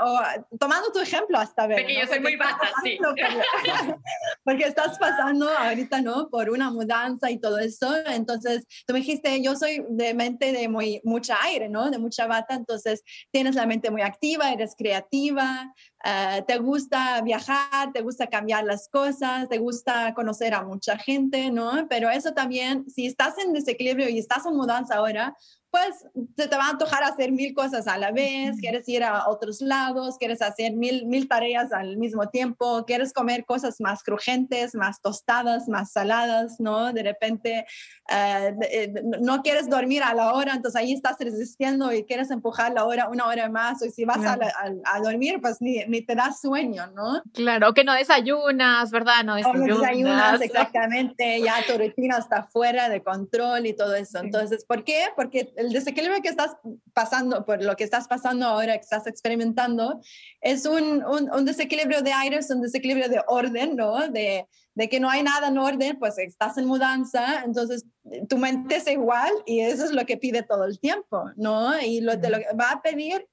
tomando 0.60 0.92
tu 0.92 1.00
ejemplo 1.00 1.38
hasta 1.38 1.66
ver. 1.66 1.78
Porque 1.78 1.98
yo 1.98 2.06
soy 2.06 2.20
muy 2.20 2.36
bata, 2.36 2.70
sí. 2.84 2.98
porque 4.44 4.64
estás 4.64 4.98
pasando 4.98 5.48
ahorita, 5.48 6.02
¿no? 6.02 6.28
Por 6.28 6.50
una 6.50 6.70
mudanza 6.70 7.30
y 7.30 7.38
todo 7.38 7.58
eso. 7.58 7.94
Entonces, 8.06 8.66
tú 8.86 8.92
me 8.92 8.98
dijiste, 8.98 9.42
yo 9.42 9.56
soy 9.56 9.82
de 9.88 10.12
mente 10.12 10.52
de 10.52 10.68
muy, 10.68 11.00
mucha 11.04 11.42
aire, 11.42 11.70
¿no? 11.70 11.90
De 11.90 11.98
mucha 11.98 12.26
bata, 12.26 12.54
entonces 12.54 13.02
tienes 13.30 13.54
la 13.54 13.64
mente 13.64 13.90
muy 13.90 14.02
activa, 14.02 14.52
eres 14.52 14.74
creativa, 14.76 15.72
uh, 16.04 16.44
te 16.46 16.58
gusta 16.58 17.22
viajar, 17.22 17.92
te 17.94 18.02
gusta 18.02 18.26
cambiar 18.26 18.64
las 18.64 18.90
cosas, 18.90 19.48
te 19.48 19.56
gusta 19.56 20.12
conocer 20.12 20.52
a 20.52 20.64
mucha 20.64 20.98
gente, 20.98 21.50
¿no? 21.50 21.86
Pero 21.88 22.10
eso 22.10 22.34
también, 22.34 22.84
si 22.90 23.06
estás 23.06 23.38
en 23.38 23.54
desequilibrio 23.54 24.10
y 24.10 24.18
estás 24.18 24.44
en 24.44 24.54
mudanza 24.54 24.96
ahora, 24.96 25.34
pues 25.72 26.06
se 26.36 26.48
te 26.48 26.56
va 26.56 26.66
a 26.66 26.70
antojar 26.70 27.02
hacer 27.02 27.32
mil 27.32 27.54
cosas 27.54 27.88
a 27.88 27.96
la 27.96 28.12
vez, 28.12 28.60
quieres 28.60 28.86
ir 28.90 29.02
a 29.02 29.26
otros 29.26 29.62
lados, 29.62 30.18
quieres 30.18 30.42
hacer 30.42 30.74
mil, 30.74 31.06
mil 31.06 31.26
tareas 31.26 31.72
al 31.72 31.96
mismo 31.96 32.28
tiempo, 32.28 32.84
quieres 32.84 33.14
comer 33.14 33.46
cosas 33.46 33.80
más 33.80 34.02
crujientes, 34.02 34.74
más 34.74 35.00
tostadas, 35.00 35.68
más 35.68 35.92
saladas, 35.92 36.60
¿no? 36.60 36.92
De 36.92 37.02
repente 37.02 37.64
eh, 38.10 38.92
no 39.20 39.42
quieres 39.42 39.70
dormir 39.70 40.02
a 40.02 40.12
la 40.12 40.34
hora, 40.34 40.52
entonces 40.52 40.78
ahí 40.78 40.92
estás 40.92 41.16
resistiendo 41.18 41.90
y 41.90 42.04
quieres 42.04 42.30
empujar 42.30 42.72
la 42.72 42.84
hora 42.84 43.08
una 43.08 43.26
hora 43.26 43.48
más, 43.48 43.80
o 43.82 43.88
si 43.88 44.04
vas 44.04 44.22
a, 44.26 44.38
a, 44.84 45.00
dormir, 45.00 45.40
pues 45.40 45.56
ni, 45.60 45.82
ni, 45.86 46.02
te 46.02 46.14
das 46.14 46.42
sueño, 46.42 46.88
¿no? 46.94 47.22
Claro, 47.32 47.72
que 47.72 47.82
no 47.82 47.94
desayunas, 47.94 48.90
¿verdad? 48.90 49.24
No 49.24 49.36
desayunas. 49.36 49.68
No 49.68 49.80
desayunas, 49.80 50.40
exactamente, 50.42 51.40
ya 51.40 51.54
tu 51.66 51.78
rutina 51.78 52.18
está 52.18 52.42
fuera 52.42 52.90
de 52.90 53.02
control 53.02 53.64
y 53.64 53.72
todo 53.72 53.94
eso. 53.94 54.18
Entonces, 54.18 54.66
¿por 54.66 54.84
qué? 54.84 55.06
Porque 55.16 55.54
el 55.62 55.72
desequilibrio 55.72 56.22
que 56.22 56.28
estás 56.28 56.56
pasando, 56.92 57.44
por 57.44 57.62
lo 57.62 57.74
que 57.76 57.84
estás 57.84 58.08
pasando 58.08 58.46
ahora, 58.46 58.74
que 58.74 58.82
estás 58.82 59.06
experimentando, 59.06 60.00
es 60.40 60.66
un, 60.66 61.04
un, 61.04 61.44
desequilibrio 61.44 62.02
de 62.02 62.12
aire, 62.12 62.36
es 62.36 62.50
un 62.50 62.60
desequilibrio 62.60 63.08
de 63.08 63.22
orden, 63.26 63.76
¿no? 63.76 64.08
De, 64.08 64.46
de, 64.74 64.88
que 64.88 65.00
no 65.00 65.08
hay 65.08 65.22
nada 65.22 65.48
en 65.48 65.58
orden, 65.58 65.98
pues 65.98 66.18
estás 66.18 66.58
en 66.58 66.66
mudanza, 66.66 67.42
entonces 67.44 67.84
tu 68.28 68.38
mente 68.38 68.76
es 68.76 68.86
igual 68.88 69.30
y 69.46 69.60
eso 69.60 69.84
es 69.84 69.92
lo 69.92 70.04
que 70.04 70.16
pide 70.16 70.42
todo 70.42 70.64
el 70.64 70.78
tiempo, 70.78 71.30
¿no? 71.36 71.80
Y 71.80 72.00
lo, 72.00 72.18
te 72.18 72.30
lo 72.30 72.38
va 72.58 72.72
a 72.72 72.82
pedir 72.82 73.26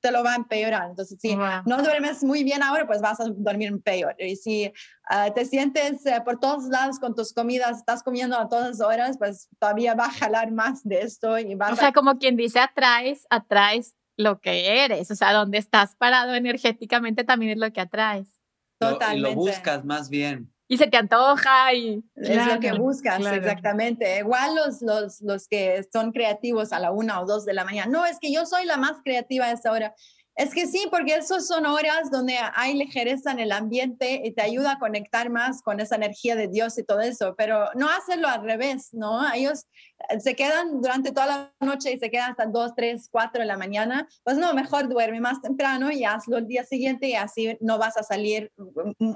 te 0.00 0.10
lo 0.10 0.22
va 0.22 0.32
a 0.32 0.36
empeorar. 0.36 0.90
Entonces, 0.90 1.18
si 1.20 1.36
no 1.36 1.82
duermes 1.82 2.22
muy 2.22 2.44
bien 2.44 2.62
ahora, 2.62 2.86
pues 2.86 3.00
vas 3.00 3.20
a 3.20 3.24
dormir 3.28 3.80
peor. 3.82 4.14
Y 4.18 4.36
si 4.36 4.72
uh, 5.10 5.32
te 5.34 5.44
sientes 5.44 6.02
uh, 6.04 6.24
por 6.24 6.38
todos 6.38 6.64
lados 6.64 6.98
con 6.98 7.14
tus 7.14 7.32
comidas, 7.32 7.78
estás 7.78 8.02
comiendo 8.02 8.38
a 8.38 8.48
todas 8.48 8.80
horas, 8.80 9.16
pues 9.18 9.48
todavía 9.58 9.94
va 9.94 10.06
a 10.06 10.12
jalar 10.12 10.52
más 10.52 10.82
de 10.84 11.00
esto. 11.00 11.38
Y 11.38 11.54
o 11.54 11.76
sea, 11.76 11.92
como 11.92 12.18
quien 12.18 12.36
dice, 12.36 12.60
atraes, 12.60 13.26
atraes 13.30 13.94
lo 14.16 14.40
que 14.40 14.84
eres. 14.84 15.10
O 15.10 15.14
sea, 15.14 15.32
donde 15.32 15.58
estás 15.58 15.94
parado 15.96 16.34
energéticamente 16.34 17.24
también 17.24 17.52
es 17.52 17.58
lo 17.58 17.72
que 17.72 17.80
atraes. 17.80 18.40
Totalmente. 18.78 19.30
y 19.30 19.34
lo 19.34 19.34
buscas 19.34 19.84
más 19.84 20.08
bien. 20.08 20.52
Y 20.68 20.76
se 20.76 20.86
te 20.86 20.98
antoja 20.98 21.72
y 21.72 22.04
es 22.14 22.46
lo 22.46 22.60
que 22.60 22.72
buscas, 22.72 23.24
exactamente. 23.24 24.18
Igual 24.18 24.54
los, 24.54 24.82
los, 24.82 25.22
los 25.22 25.48
que 25.48 25.82
son 25.90 26.12
creativos 26.12 26.72
a 26.72 26.78
la 26.78 26.90
una 26.92 27.20
o 27.20 27.26
dos 27.26 27.46
de 27.46 27.54
la 27.54 27.64
mañana, 27.64 27.90
no, 27.90 28.04
es 28.04 28.18
que 28.20 28.30
yo 28.30 28.44
soy 28.44 28.66
la 28.66 28.76
más 28.76 29.00
creativa 29.02 29.46
a 29.46 29.52
esa 29.52 29.72
hora. 29.72 29.94
Es 30.38 30.54
que 30.54 30.68
sí, 30.68 30.86
porque 30.88 31.16
esas 31.16 31.48
son 31.48 31.66
horas 31.66 32.12
donde 32.12 32.38
hay 32.54 32.74
ligereza 32.74 33.32
en 33.32 33.40
el 33.40 33.50
ambiente 33.50 34.22
y 34.24 34.30
te 34.30 34.40
ayuda 34.40 34.74
a 34.74 34.78
conectar 34.78 35.30
más 35.30 35.62
con 35.62 35.80
esa 35.80 35.96
energía 35.96 36.36
de 36.36 36.46
Dios 36.46 36.78
y 36.78 36.84
todo 36.84 37.00
eso, 37.00 37.34
pero 37.36 37.64
no 37.74 37.88
hacerlo 37.90 38.28
al 38.28 38.44
revés, 38.44 38.90
¿no? 38.92 39.20
Ellos 39.34 39.66
eh, 40.08 40.20
se 40.20 40.36
quedan 40.36 40.80
durante 40.80 41.10
toda 41.10 41.26
la 41.26 41.52
noche 41.58 41.90
y 41.90 41.98
se 41.98 42.08
quedan 42.08 42.30
hasta 42.30 42.46
2, 42.46 42.72
3, 42.76 43.08
4 43.10 43.40
de 43.40 43.46
la 43.46 43.56
mañana, 43.56 44.08
pues 44.22 44.36
no, 44.36 44.54
mejor 44.54 44.88
duerme 44.88 45.20
más 45.20 45.42
temprano 45.42 45.90
y 45.90 46.04
hazlo 46.04 46.38
el 46.38 46.46
día 46.46 46.62
siguiente 46.62 47.08
y 47.08 47.14
así 47.14 47.58
no 47.60 47.76
vas 47.78 47.96
a 47.96 48.04
salir 48.04 48.52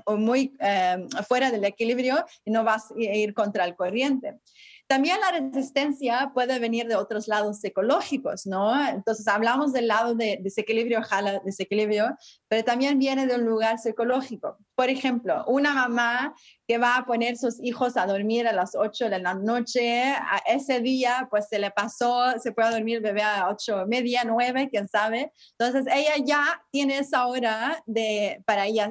muy 0.08 0.52
eh, 0.58 1.06
fuera 1.28 1.52
del 1.52 1.64
equilibrio 1.64 2.24
y 2.44 2.50
no 2.50 2.64
vas 2.64 2.90
a 2.90 3.00
ir 3.00 3.32
contra 3.32 3.64
el 3.64 3.76
corriente. 3.76 4.40
También 4.86 5.18
la 5.20 5.38
resistencia 5.38 6.32
puede 6.34 6.58
venir 6.58 6.86
de 6.86 6.96
otros 6.96 7.26
lados 7.26 7.60
psicológicos, 7.60 8.46
¿no? 8.46 8.86
Entonces 8.88 9.26
hablamos 9.26 9.72
del 9.72 9.88
lado 9.88 10.14
de 10.14 10.38
desequilibrio, 10.42 11.02
jala 11.02 11.40
desequilibrio, 11.44 12.16
pero 12.48 12.62
también 12.64 12.98
viene 12.98 13.26
de 13.26 13.36
un 13.36 13.44
lugar 13.44 13.78
psicológico. 13.78 14.58
Por 14.74 14.90
ejemplo, 14.90 15.44
una 15.46 15.72
mamá 15.72 16.34
que 16.66 16.78
va 16.78 16.96
a 16.96 17.06
poner 17.06 17.36
sus 17.36 17.62
hijos 17.62 17.96
a 17.96 18.06
dormir 18.06 18.46
a 18.46 18.52
las 18.52 18.74
8 18.74 19.08
de 19.10 19.18
la 19.18 19.34
noche, 19.34 20.14
ese 20.46 20.80
día 20.80 21.26
pues 21.30 21.48
se 21.48 21.58
le 21.58 21.70
pasó, 21.70 22.38
se 22.38 22.52
puede 22.52 22.70
dormir 22.70 22.96
el 22.96 23.02
bebé 23.02 23.22
a 23.22 23.48
8, 23.48 23.86
media, 23.86 24.22
9, 24.24 24.68
quién 24.70 24.88
sabe. 24.88 25.32
Entonces 25.58 25.92
ella 25.92 26.14
ya 26.24 26.62
tiene 26.70 26.98
esa 26.98 27.26
hora 27.26 27.82
de, 27.86 28.42
para, 28.46 28.66
ella, 28.66 28.90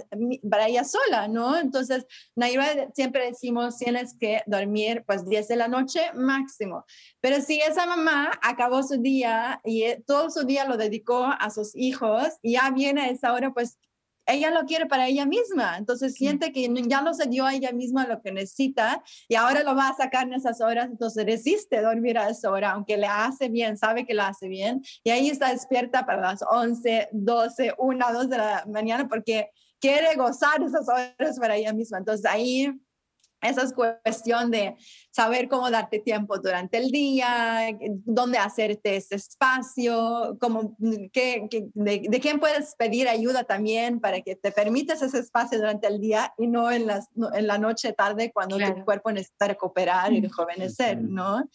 para 0.50 0.68
ella 0.68 0.84
sola, 0.84 1.28
¿no? 1.28 1.58
Entonces, 1.58 2.06
Naira 2.36 2.90
siempre 2.94 3.26
decimos, 3.28 3.78
tienes 3.78 4.16
que 4.20 4.44
dormir 4.46 5.04
pues 5.06 5.28
10 5.28 5.48
de 5.48 5.56
la 5.56 5.68
noche 5.68 6.02
máximo. 6.14 6.86
Pero 7.22 7.42
si 7.42 7.62
esa 7.62 7.86
mamá 7.86 8.32
acabó 8.42 8.84
su 8.84 9.02
día 9.02 9.62
y 9.64 9.84
eh, 9.84 10.04
todo 10.06 10.30
su 10.30 10.44
día 10.44 10.66
lo 10.66 10.78
dedicó 10.78 11.26
a 11.26 11.50
sus 11.50 11.76
hijos 11.76 12.28
y 12.42 12.54
ya 12.54 12.70
viene 12.72 13.10
esa 13.12 13.34
hora, 13.34 13.52
pues 13.54 13.78
ella 14.26 14.52
lo 14.52 14.66
quiere 14.66 14.86
para 14.86 15.08
ella 15.08 15.26
misma, 15.26 15.78
entonces 15.78 16.14
siente 16.14 16.52
que 16.52 16.70
ya 16.88 17.02
no 17.02 17.14
se 17.14 17.28
dio 17.28 17.46
a 17.46 17.54
ella 17.54 17.72
misma 17.72 18.08
lo 18.08 18.22
que 18.22 18.32
necesita 18.32 19.04
y 19.28 19.36
ahora 19.36 19.64
lo 19.64 19.76
va 19.76 19.90
a 19.90 19.96
sacar 19.96 20.28
en 20.28 20.34
esas 20.34 20.62
horas, 20.62 20.88
entonces 20.90 21.26
resiste 21.26 21.82
dormir 21.82 22.18
a 22.18 22.30
esa 22.30 22.50
hora, 22.52 22.72
aunque 22.72 22.98
le 22.98 23.08
hace 23.08 23.50
bien, 23.50 23.78
sabe 23.78 24.06
que 24.06 24.14
lo 24.14 24.24
hace 24.24 24.48
bien, 24.48 24.82
y 25.04 25.10
ahí 25.10 25.30
está 25.30 25.52
despierta 25.52 26.06
para 26.06 26.22
las 26.22 26.44
11, 26.50 27.10
12, 27.12 27.74
1, 27.78 28.14
2 28.14 28.30
de 28.30 28.38
la 28.38 28.66
mañana 28.68 29.08
porque 29.08 29.50
quiere 29.80 30.16
gozar 30.16 30.62
esas 30.64 30.88
horas 30.88 31.40
para 31.40 31.56
ella 31.56 31.74
misma, 31.74 31.98
entonces 31.98 32.26
ahí 32.26 32.72
esa 33.42 33.64
es 33.64 33.74
cuestión 33.74 34.52
de 34.52 34.76
saber 35.10 35.48
cómo 35.50 35.70
darte 35.70 36.00
tiempo 36.00 36.38
durante 36.38 36.78
el 36.78 36.92
día, 36.92 37.70
dónde 38.06 38.38
hacerte 38.38 38.96
ese 38.96 39.16
espacio, 39.16 40.38
cómo, 40.40 40.78
qué, 41.12 41.48
de, 41.74 42.20
quién 42.22 42.40
puedes 42.40 42.76
pedir 42.76 43.08
ayuda 43.08 43.44
también 43.44 44.00
para 44.00 44.22
que 44.22 44.36
te 44.36 44.52
permitas 44.52 45.02
ese 45.02 45.20
espacio 45.20 45.58
durante 45.58 45.88
el 45.88 46.00
día 46.00 46.34
y 46.38 46.48
no 46.48 46.72
en, 46.72 46.88
las, 46.88 47.10
en 47.34 47.48
la 47.48 47.58
noche 47.58 47.94
tarde 47.94 48.32
cuando 48.32 48.58
tu 48.58 48.86
cuerpo 48.86 49.12
necesita 49.12 49.48
recuperar 49.48 50.14
y 50.14 50.22
rejuvenecer, 50.22 51.02
¿no? 51.02 51.50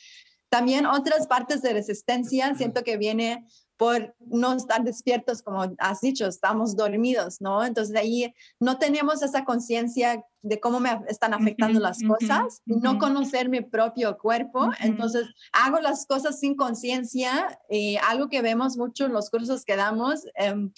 También 0.49 0.87
otras 0.87 1.27
partes 1.27 1.61
de 1.63 1.73
resistencia, 1.73 2.55
siento 2.55 2.85
que 2.85 2.97
viene 2.97 3.45
por 3.77 4.15
no 4.21 4.55
estar 4.55 4.83
despiertos, 4.83 5.43
como 5.43 5.75
has 5.79 6.01
dicho, 6.01 6.27
estamos 6.27 6.77
dormidos, 6.77 7.41
¿no? 7.41 7.65
Entonces 7.65 7.95
ahí 7.97 8.35
no 8.59 8.79
tenemos 8.79 9.23
esa 9.23 9.45
conciencia 9.45 10.25
de 10.43 10.61
cómo 10.61 10.79
me 10.79 11.01
están 11.09 11.35
afectando 11.35 11.81
las 11.81 11.99
cosas, 12.03 12.63
no 12.67 12.99
conocer 12.99 13.49
mi 13.49 13.63
propio 13.63 14.17
cuerpo, 14.17 14.71
entonces 14.81 15.27
hago 15.53 15.81
las 15.81 16.07
cosas 16.07 16.39
sin 16.39 16.55
conciencia 16.55 17.59
y 17.69 17.97
algo 17.97 18.29
que 18.29 18.43
vemos 18.43 18.77
mucho 18.77 19.07
en 19.07 19.13
los 19.13 19.29
cursos 19.29 19.65
que 19.65 19.75
damos, 19.75 20.25
em, 20.37 20.73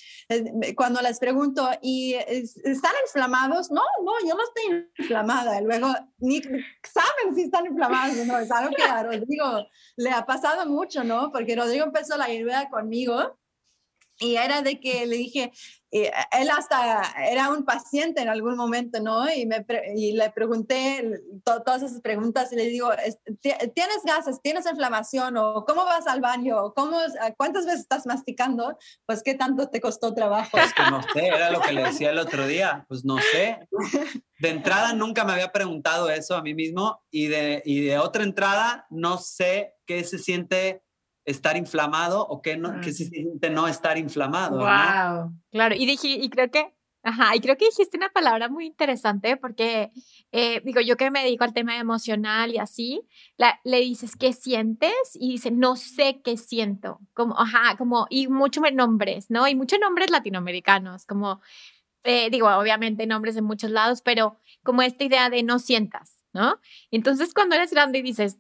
cuando 0.75 1.03
les 1.03 1.19
pregunto, 1.19 1.69
¿y 1.83 2.15
están 2.15 2.93
inflamados? 3.07 3.71
No, 3.71 3.83
no, 4.03 4.13
yo 4.27 4.35
no 4.35 4.43
estoy 4.43 4.89
inflamada, 4.99 5.61
luego 5.61 5.89
ni 6.19 6.41
saben 6.41 7.35
si 7.35 7.43
están 7.43 7.67
inflamados 7.67 8.17
no, 8.27 8.39
es 8.39 8.51
algo 8.51 8.75
que 8.75 8.83
a 8.83 9.03
Rodrigo 9.03 9.67
le 9.97 10.11
ha 10.11 10.25
pasado 10.25 10.67
mucho, 10.67 11.05
¿no? 11.05 11.31
Porque 11.31 11.57
Rodrigo 11.57 11.85
empezó 11.85 12.17
la 12.17 12.27
ayurveda 12.27 12.69
conmigo 12.89 13.39
y 14.21 14.37
era 14.37 14.63
de 14.63 14.81
que 14.81 15.07
le 15.07 15.17
dije, 15.17 15.53
eh, 15.93 16.11
él 16.33 16.51
hasta 16.51 17.03
era 17.31 17.51
un 17.51 17.65
paciente 17.65 18.21
en 18.21 18.29
algún 18.29 18.57
momento, 18.57 19.01
¿no? 19.01 19.33
Y, 19.33 19.47
me 19.47 19.65
y 19.95 20.13
le 20.13 20.31
pregunté 20.31 21.23
todas 21.45 21.83
esas 21.83 22.01
preguntas 22.01 22.53
y 22.53 22.57
le 22.57 22.65
digo, 22.65 22.91
¿tienes 23.41 24.03
gases? 24.05 24.41
¿Tienes 24.43 24.67
inflamación? 24.67 25.37
¿O 25.37 25.65
cómo 25.65 25.85
vas 25.85 26.09
al 26.09 26.21
baño? 26.21 26.75
¿Cómo, 26.75 26.99
¿Cuántas 27.37 27.65
veces 27.65 27.83
estás 27.83 28.07
masticando? 28.07 28.77
Pues, 29.07 29.23
¿qué 29.23 29.35
tanto 29.35 29.69
te 29.69 29.81
costó 29.81 30.13
trabajo? 30.13 30.59
Que 30.77 30.91
no 30.91 31.01
sé, 31.15 31.27
era 31.27 31.53
lo 31.53 31.61
que 31.61 31.73
le 31.73 31.85
decía 31.85 32.11
el 32.11 32.19
otro 32.19 32.47
día. 32.47 32.85
Pues 32.89 33.05
no 33.05 33.19
sé. 33.19 33.59
De 34.41 34.49
entrada 34.51 34.93
nunca 34.95 35.25
me 35.25 35.33
había 35.33 35.53
preguntado 35.53 36.11
eso 36.11 36.35
a 36.35 36.43
mí 36.43 36.55
mismo 36.55 37.01
y 37.11 37.29
de, 37.29 37.63
y 37.65 37.83
de 37.87 37.99
otra 37.99 38.25
entrada 38.25 38.87
no 38.91 39.19
sé 39.19 39.75
qué 39.87 40.05
se 40.05 40.19
siente 40.19 40.83
estar 41.29 41.57
inflamado 41.57 42.27
o 42.27 42.41
qué, 42.41 42.57
no, 42.57 42.81
qué 42.81 42.93
se 42.93 43.05
siente 43.05 43.51
no 43.51 43.69
estar 43.69 43.99
inflamado. 43.99 44.59
Wow, 44.59 45.33
claro. 45.51 45.75
Y 45.75 45.85
dije, 45.85 46.09
y 46.09 46.31
creo 46.31 46.51
que, 46.51 46.75
ajá, 47.03 47.37
y 47.37 47.41
creo 47.41 47.57
que 47.57 47.67
dijiste 47.67 47.99
una 47.99 48.09
palabra 48.09 48.49
muy 48.49 48.65
interesante 48.67 49.37
porque, 49.37 49.91
eh, 50.33 50.63
digo, 50.65 50.81
yo 50.81 50.97
que 50.97 51.11
me 51.11 51.23
dedico 51.23 51.45
al 51.45 51.53
tema 51.53 51.77
emocional 51.77 52.53
y 52.55 52.59
así, 52.59 53.03
la, 53.37 53.61
le 53.65 53.81
dices, 53.81 54.17
¿qué 54.17 54.33
sientes? 54.33 54.93
Y 55.15 55.33
dice, 55.33 55.51
no 55.51 55.77
sé 55.77 56.23
qué 56.25 56.39
siento. 56.39 57.01
Como, 57.13 57.39
ajá, 57.39 57.77
como, 57.77 58.07
y 58.09 58.29
muchos 58.29 58.65
nombres, 58.73 59.31
¿no? 59.31 59.47
Y 59.47 59.55
muchos 59.55 59.79
nombres 59.81 60.11
latinoamericanos, 60.11 61.05
como, 61.05 61.43
eh, 62.05 62.31
digo, 62.31 62.49
obviamente 62.49 63.07
nombres 63.07 63.35
de 63.35 63.43
muchos 63.43 63.71
lados, 63.71 64.01
pero 64.01 64.39
como 64.63 64.81
esta 64.81 65.05
idea 65.05 65.29
de 65.29 65.43
no 65.43 65.59
sientas, 65.59 66.25
¿no? 66.33 66.59
Entonces, 66.91 67.35
cuando 67.35 67.55
eres 67.55 67.71
grande 67.71 67.99
y 67.99 68.03
dices, 68.03 68.39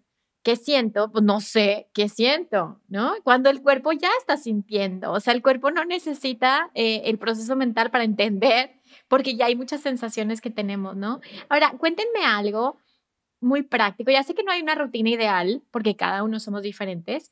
¿Qué 0.48 0.56
siento? 0.56 1.12
Pues 1.12 1.22
no 1.24 1.42
sé 1.42 1.90
qué 1.92 2.08
siento, 2.08 2.80
¿no? 2.88 3.12
Cuando 3.22 3.50
el 3.50 3.60
cuerpo 3.60 3.92
ya 3.92 4.08
está 4.18 4.38
sintiendo, 4.38 5.12
o 5.12 5.20
sea, 5.20 5.34
el 5.34 5.42
cuerpo 5.42 5.70
no 5.70 5.84
necesita 5.84 6.70
eh, 6.72 7.02
el 7.04 7.18
proceso 7.18 7.54
mental 7.54 7.90
para 7.90 8.04
entender, 8.04 8.80
porque 9.08 9.36
ya 9.36 9.44
hay 9.44 9.56
muchas 9.56 9.82
sensaciones 9.82 10.40
que 10.40 10.48
tenemos, 10.48 10.96
¿no? 10.96 11.20
Ahora, 11.50 11.72
cuéntenme 11.76 12.24
algo 12.24 12.78
muy 13.42 13.62
práctico. 13.62 14.10
Ya 14.10 14.22
sé 14.22 14.34
que 14.34 14.42
no 14.42 14.50
hay 14.50 14.62
una 14.62 14.74
rutina 14.74 15.10
ideal, 15.10 15.62
porque 15.70 15.96
cada 15.96 16.22
uno 16.22 16.40
somos 16.40 16.62
diferentes. 16.62 17.30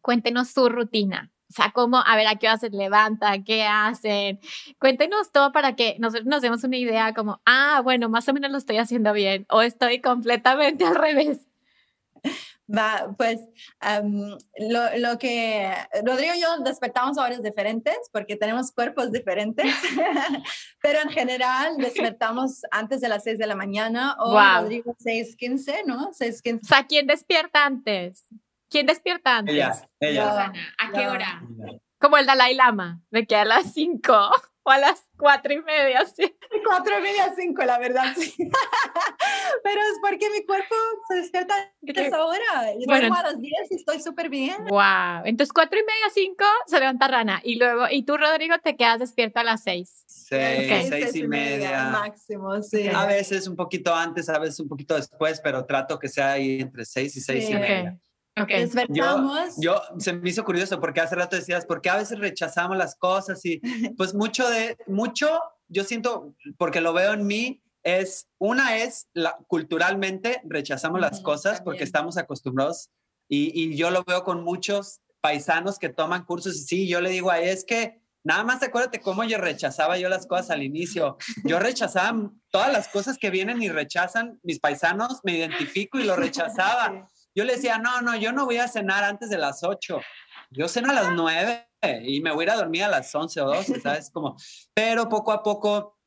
Cuéntenos 0.00 0.48
su 0.48 0.70
rutina. 0.70 1.30
O 1.50 1.52
sea, 1.52 1.70
cómo, 1.72 1.98
a 1.98 2.16
ver, 2.16 2.28
a 2.28 2.36
qué 2.36 2.48
hora 2.48 2.56
se 2.56 2.70
levanta, 2.70 3.44
qué 3.44 3.64
hacen. 3.64 4.40
Cuéntenos 4.78 5.32
todo 5.32 5.52
para 5.52 5.76
que 5.76 5.96
nosotros 5.98 6.26
nos 6.26 6.40
demos 6.40 6.64
una 6.64 6.78
idea 6.78 7.12
como, 7.12 7.42
ah, 7.44 7.82
bueno, 7.84 8.08
más 8.08 8.26
o 8.30 8.32
menos 8.32 8.50
lo 8.50 8.56
estoy 8.56 8.78
haciendo 8.78 9.12
bien 9.12 9.44
o 9.50 9.60
estoy 9.60 10.00
completamente 10.00 10.86
al 10.86 10.94
revés. 10.94 11.46
Va, 12.74 13.14
pues 13.18 13.40
lo, 14.58 14.98
lo, 14.98 15.18
que 15.18 15.70
Rodrigo 16.04 16.34
y 16.34 16.40
yo 16.40 16.58
despertamos 16.58 17.18
a 17.18 17.24
horas 17.24 17.42
diferentes 17.42 17.96
porque 18.12 18.36
tenemos 18.36 18.72
cuerpos 18.72 19.12
diferentes, 19.12 19.66
pero 20.82 21.00
en 21.00 21.10
general 21.10 21.76
despertamos 21.76 22.62
antes 22.70 23.00
de 23.00 23.08
las 23.08 23.24
6 23.24 23.38
de 23.38 23.46
la 23.46 23.56
mañana 23.56 24.16
o 24.18 24.38
Rodrigo 24.38 24.94
6.15, 24.94 25.84
¿no? 25.86 26.12
6.15. 26.12 26.60
O 26.62 26.64
sea, 26.64 26.86
¿quién 26.86 27.06
despierta 27.06 27.66
antes? 27.66 28.24
¿Quién 28.70 28.86
despierta 28.86 29.38
antes? 29.38 29.54
Ella, 29.54 29.88
ella. 30.00 30.52
¿A 30.78 30.92
qué 30.92 31.08
hora? 31.08 31.42
Como 32.02 32.18
el 32.18 32.26
Dalai 32.26 32.54
Lama, 32.56 33.00
de 33.10 33.26
que 33.26 33.36
a 33.36 33.44
las 33.44 33.72
5 33.72 34.12
o 34.64 34.70
a 34.70 34.78
las 34.78 35.08
cuatro 35.16 35.52
y 35.52 35.62
media, 35.62 36.04
sí. 36.04 36.36
Cuatro 36.64 36.98
y 36.98 37.02
media, 37.02 37.32
cinco, 37.36 37.64
la 37.64 37.78
verdad, 37.78 38.12
sí. 38.16 38.34
Pero 39.64 39.80
es 39.80 39.98
porque 40.00 40.30
mi 40.30 40.44
cuerpo 40.44 40.74
se 41.08 41.16
despierta 41.16 41.54
a 41.54 42.00
esa 42.00 42.24
hora. 42.24 42.72
Yo 42.78 42.86
bueno, 42.86 43.14
a 43.14 43.22
las 43.22 43.40
diez 43.40 43.70
y 43.70 43.76
estoy 43.76 44.00
súper 44.00 44.28
bien. 44.28 44.64
Wow. 44.68 45.24
Entonces, 45.24 45.52
cuatro 45.52 45.78
y 45.78 45.82
media, 45.82 46.06
cinco, 46.12 46.44
se 46.66 46.78
levanta 46.78 47.08
Rana. 47.08 47.40
Y 47.44 47.56
luego, 47.56 47.86
y 47.90 48.04
tú, 48.04 48.16
Rodrigo, 48.16 48.56
te 48.62 48.76
quedas 48.76 49.00
despierto 49.00 49.40
a 49.40 49.44
las 49.44 49.62
seis. 49.62 50.04
Seis, 50.06 50.88
seis, 50.88 51.14
y, 51.16 51.26
media. 51.26 51.90
Máximo, 51.90 52.62
sí. 52.62 52.88
A 52.88 53.06
veces 53.06 53.46
un 53.48 53.56
poquito 53.56 53.94
antes, 53.94 54.28
a 54.28 54.38
veces 54.38 54.60
un 54.60 54.68
poquito 54.68 54.94
después, 54.94 55.40
pero 55.40 55.64
trato 55.66 55.98
que 55.98 56.08
sea 56.08 56.32
ahí 56.32 56.60
entre 56.60 56.84
seis 56.84 57.16
y 57.16 57.20
seis 57.20 57.48
y 57.48 57.54
media. 57.54 57.80
Okay. 57.80 58.11
Despertamos. 58.34 59.54
Yo, 59.58 59.74
yo, 59.74 60.00
se 60.00 60.12
me 60.12 60.30
hizo 60.30 60.44
curioso 60.44 60.80
porque 60.80 61.00
hace 61.00 61.14
rato 61.14 61.36
decías, 61.36 61.66
¿por 61.66 61.82
qué 61.82 61.90
a 61.90 61.96
veces 61.96 62.18
rechazamos 62.18 62.76
las 62.76 62.94
cosas? 62.94 63.44
Y 63.44 63.60
pues 63.96 64.14
mucho 64.14 64.48
de, 64.48 64.76
mucho, 64.86 65.40
yo 65.68 65.84
siento, 65.84 66.34
porque 66.56 66.80
lo 66.80 66.92
veo 66.92 67.12
en 67.12 67.26
mí, 67.26 67.62
es, 67.82 68.28
una 68.38 68.76
es, 68.78 69.08
la, 69.12 69.36
culturalmente 69.48 70.40
rechazamos 70.44 71.00
las 71.00 71.20
cosas 71.20 71.60
porque 71.60 71.82
estamos 71.82 72.16
acostumbrados 72.16 72.90
y, 73.28 73.50
y, 73.60 73.76
yo 73.76 73.90
lo 73.90 74.04
veo 74.04 74.22
con 74.22 74.44
muchos 74.44 75.00
paisanos 75.20 75.80
que 75.80 75.88
toman 75.88 76.24
cursos 76.24 76.54
y 76.56 76.60
sí, 76.60 76.88
yo 76.88 77.00
le 77.00 77.10
digo 77.10 77.30
ahí, 77.30 77.48
es 77.48 77.64
que 77.64 78.02
Nada 78.24 78.44
más 78.44 78.62
acuérdate 78.62 79.00
cómo 79.00 79.24
yo 79.24 79.38
rechazaba 79.38 79.98
yo 79.98 80.08
las 80.08 80.26
cosas 80.26 80.50
al 80.50 80.62
inicio. 80.62 81.16
Yo 81.44 81.58
rechazaba 81.58 82.30
todas 82.50 82.72
las 82.72 82.88
cosas 82.88 83.18
que 83.18 83.30
vienen 83.30 83.60
y 83.62 83.68
rechazan 83.68 84.38
mis 84.44 84.60
paisanos, 84.60 85.20
me 85.24 85.36
identifico 85.36 85.98
y 85.98 86.04
lo 86.04 86.16
rechazaba. 86.16 87.08
Yo 87.34 87.44
le 87.44 87.54
decía, 87.54 87.78
no, 87.78 88.02
no, 88.02 88.16
yo 88.16 88.32
no 88.32 88.44
voy 88.44 88.58
a 88.58 88.68
cenar 88.68 89.04
antes 89.04 89.30
de 89.30 89.38
las 89.38 89.62
8. 89.62 90.00
Yo 90.50 90.68
ceno 90.68 90.90
a 90.90 90.94
las 90.94 91.12
9 91.12 91.68
y 92.04 92.20
me 92.20 92.32
voy 92.32 92.42
a 92.42 92.44
ir 92.44 92.50
a 92.50 92.56
dormir 92.56 92.84
a 92.84 92.88
las 92.88 93.14
11 93.14 93.40
o 93.40 93.46
12, 93.46 93.80
¿sabes? 93.80 94.10
Como, 94.10 94.36
pero 94.74 95.08
poco 95.08 95.32
a 95.32 95.42
poco 95.42 95.98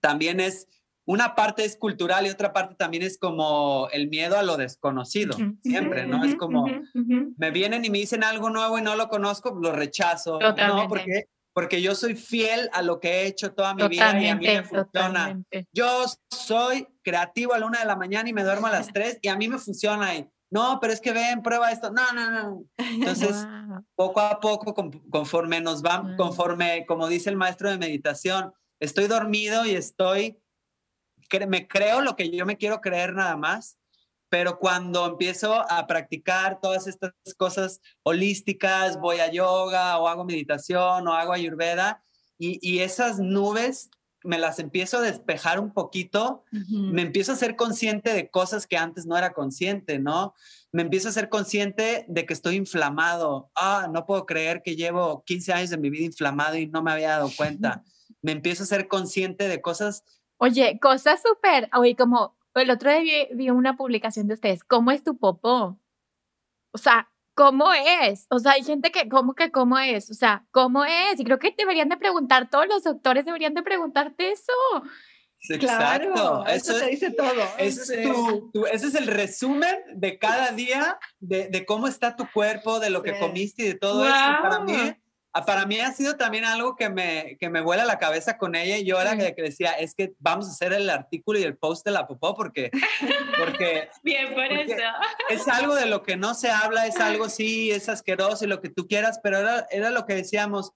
también 0.00 0.40
es, 0.40 0.68
una 1.04 1.34
parte 1.34 1.64
es 1.64 1.76
cultural 1.76 2.26
y 2.26 2.30
otra 2.30 2.52
parte 2.52 2.74
también 2.74 3.02
es 3.02 3.18
como 3.18 3.88
el 3.92 4.08
miedo 4.08 4.38
a 4.38 4.42
lo 4.42 4.56
desconocido, 4.56 5.36
siempre, 5.62 6.06
¿no? 6.06 6.24
Es 6.24 6.36
como, 6.36 6.66
me 6.94 7.50
vienen 7.50 7.84
y 7.84 7.90
me 7.90 7.98
dicen 7.98 8.24
algo 8.24 8.50
nuevo 8.50 8.78
y 8.78 8.82
no 8.82 8.96
lo 8.96 9.08
conozco, 9.08 9.56
lo 9.60 9.72
rechazo, 9.72 10.38
¿no? 10.38 10.88
Porque 10.88 11.26
porque 11.52 11.82
yo 11.82 11.94
soy 11.94 12.14
fiel 12.14 12.70
a 12.72 12.82
lo 12.82 12.98
que 13.00 13.08
he 13.08 13.26
hecho 13.26 13.52
toda 13.52 13.74
mi 13.74 13.86
vida 13.88 14.20
y 14.20 14.28
a 14.28 14.36
mí 14.36 14.46
me 14.46 14.62
funciona. 14.62 15.40
Yo 15.72 16.04
soy 16.30 16.88
creativo 17.02 17.52
a 17.52 17.58
la 17.58 17.66
una 17.66 17.80
de 17.80 17.84
la 17.84 17.96
mañana 17.96 18.28
y 18.28 18.32
me 18.32 18.42
duermo 18.42 18.68
a 18.68 18.70
las 18.70 18.92
tres 18.92 19.18
y 19.20 19.28
a 19.28 19.36
mí 19.36 19.48
me 19.48 19.58
funciona. 19.58 20.14
Y, 20.14 20.28
no, 20.52 20.78
pero 20.80 20.92
es 20.92 21.00
que 21.00 21.12
ven, 21.12 21.42
prueba 21.42 21.72
esto. 21.72 21.90
No, 21.90 22.12
no, 22.12 22.30
no. 22.30 22.64
Entonces, 22.76 23.46
poco 23.94 24.20
a 24.20 24.38
poco, 24.38 24.74
conforme 25.10 25.60
nos 25.60 25.82
va, 25.82 26.14
conforme, 26.16 26.84
como 26.86 27.08
dice 27.08 27.30
el 27.30 27.36
maestro 27.36 27.70
de 27.70 27.78
meditación, 27.78 28.52
estoy 28.78 29.06
dormido 29.06 29.64
y 29.64 29.74
estoy, 29.74 30.38
me 31.48 31.66
creo 31.66 32.02
lo 32.02 32.14
que 32.14 32.30
yo 32.30 32.46
me 32.46 32.58
quiero 32.58 32.80
creer 32.80 33.14
nada 33.14 33.36
más 33.36 33.78
pero 34.32 34.58
cuando 34.58 35.04
empiezo 35.04 35.70
a 35.70 35.86
practicar 35.86 36.58
todas 36.58 36.86
estas 36.86 37.12
cosas 37.36 37.82
holísticas, 38.02 38.98
voy 38.98 39.18
a 39.18 39.30
yoga 39.30 39.98
o 39.98 40.08
hago 40.08 40.24
meditación 40.24 41.06
o 41.06 41.12
hago 41.12 41.34
ayurveda 41.34 42.02
y, 42.38 42.78
esas 42.78 43.18
nubes 43.18 43.90
me 44.24 44.38
las 44.38 44.58
empiezo 44.58 44.98
a 44.98 45.02
despejar 45.02 45.58
un 45.60 45.72
poquito, 45.72 46.44
me 46.68 47.02
empiezo 47.02 47.32
a 47.32 47.36
ser 47.36 47.56
consciente 47.56 48.12
de 48.12 48.30
cosas 48.30 48.66
que 48.66 48.76
antes 48.76 49.06
no 49.06 49.16
era 49.16 49.32
consciente, 49.32 49.98
¿no? 49.98 50.34
Me 50.72 50.82
empiezo 50.82 51.08
a 51.08 51.12
ser 51.12 51.28
consciente 51.28 52.04
de 52.08 52.26
que 52.26 52.32
estoy 52.32 52.56
inflamado. 52.56 53.50
Ah, 53.54 53.88
no 53.92 54.06
puedo 54.06 54.26
creer 54.26 54.62
que 54.62 54.76
llevo 54.76 55.22
15 55.24 55.52
años 55.52 55.70
de 55.70 55.78
mi 55.78 55.90
vida 55.90 56.04
inflamado 56.04 56.56
y 56.56 56.66
no 56.66 56.82
me 56.82 56.92
había 56.92 57.10
dado 57.10 57.30
cuenta. 57.36 57.82
Me 58.24 58.30
empiezo 58.30 58.62
a 58.62 58.66
ser 58.66 58.86
consciente 58.86 59.48
de 59.48 59.60
cosas. 59.60 60.04
Oye, 60.36 60.78
cosas 60.80 61.20
súper, 61.20 61.68
oye, 61.76 61.96
como 61.96 62.36
el 62.54 62.70
otro 62.70 62.90
día 62.90 63.26
vi, 63.32 63.50
una 63.50 63.76
publicación 63.76 64.28
de 64.28 64.34
ustedes. 64.34 64.62
¿Cómo 64.64 64.90
es 64.92 65.02
tu 65.02 65.18
popó? 65.18 65.78
O 66.72 66.78
sea, 66.78 67.11
¿cómo 67.34 67.72
es? 67.72 68.26
O 68.30 68.38
sea, 68.38 68.52
hay 68.52 68.64
gente 68.64 68.90
que, 68.90 69.08
¿cómo 69.08 69.34
que 69.34 69.50
cómo 69.50 69.78
es? 69.78 70.10
O 70.10 70.14
sea, 70.14 70.44
¿cómo 70.50 70.84
es? 70.84 71.18
Y 71.18 71.24
creo 71.24 71.38
que 71.38 71.54
deberían 71.56 71.88
de 71.88 71.96
preguntar, 71.96 72.50
todos 72.50 72.66
los 72.66 72.84
doctores 72.84 73.24
deberían 73.24 73.54
de 73.54 73.62
preguntarte 73.62 74.30
eso. 74.30 74.52
Exacto. 75.48 76.12
Claro, 76.12 76.46
eso, 76.46 76.78
te 76.78 76.86
dice 76.86 77.10
todo. 77.10 77.32
Ese 77.58 78.06
es, 78.62 78.94
el 78.94 79.06
resumen 79.08 79.76
de 79.94 80.18
cada 80.18 80.52
día, 80.52 80.98
de, 81.18 81.64
cómo 81.66 81.88
está 81.88 82.14
tu 82.14 82.30
cuerpo, 82.32 82.78
de 82.78 82.90
lo 82.90 83.02
que 83.02 83.18
comiste 83.18 83.64
y 83.64 83.66
de 83.68 83.74
todo 83.74 84.04
eso. 84.04 84.14
Para 84.14 84.60
mí 84.60 84.94
para 85.40 85.64
mí 85.64 85.80
ha 85.80 85.92
sido 85.92 86.16
también 86.16 86.44
algo 86.44 86.76
que 86.76 86.90
me, 86.90 87.38
que 87.40 87.48
me 87.48 87.62
vuela 87.62 87.86
la 87.86 87.98
cabeza 87.98 88.36
con 88.36 88.54
ella 88.54 88.76
y 88.76 88.84
yo 88.84 89.00
era 89.00 89.16
que, 89.16 89.32
decía, 89.42 89.72
es 89.72 89.94
que 89.94 90.12
vamos 90.18 90.46
a 90.46 90.50
hacer 90.50 90.74
el 90.74 90.90
artículo 90.90 91.38
y 91.38 91.42
el 91.42 91.56
post 91.56 91.86
de 91.86 91.90
la 91.90 92.06
popó 92.06 92.34
porque... 92.34 92.70
porque 93.38 93.88
Bien, 94.02 94.34
por 94.34 94.44
eso. 94.44 94.76
Es 95.30 95.48
algo 95.48 95.74
de 95.74 95.86
lo 95.86 96.02
que 96.02 96.16
no 96.16 96.34
se 96.34 96.50
habla, 96.50 96.86
es 96.86 97.00
algo, 97.00 97.30
sí, 97.30 97.70
es 97.70 97.88
asqueroso 97.88 98.44
y 98.44 98.48
lo 98.48 98.60
que 98.60 98.68
tú 98.68 98.86
quieras, 98.86 99.20
pero 99.22 99.38
era, 99.38 99.66
era 99.70 99.90
lo 99.90 100.04
que 100.04 100.14
decíamos, 100.14 100.72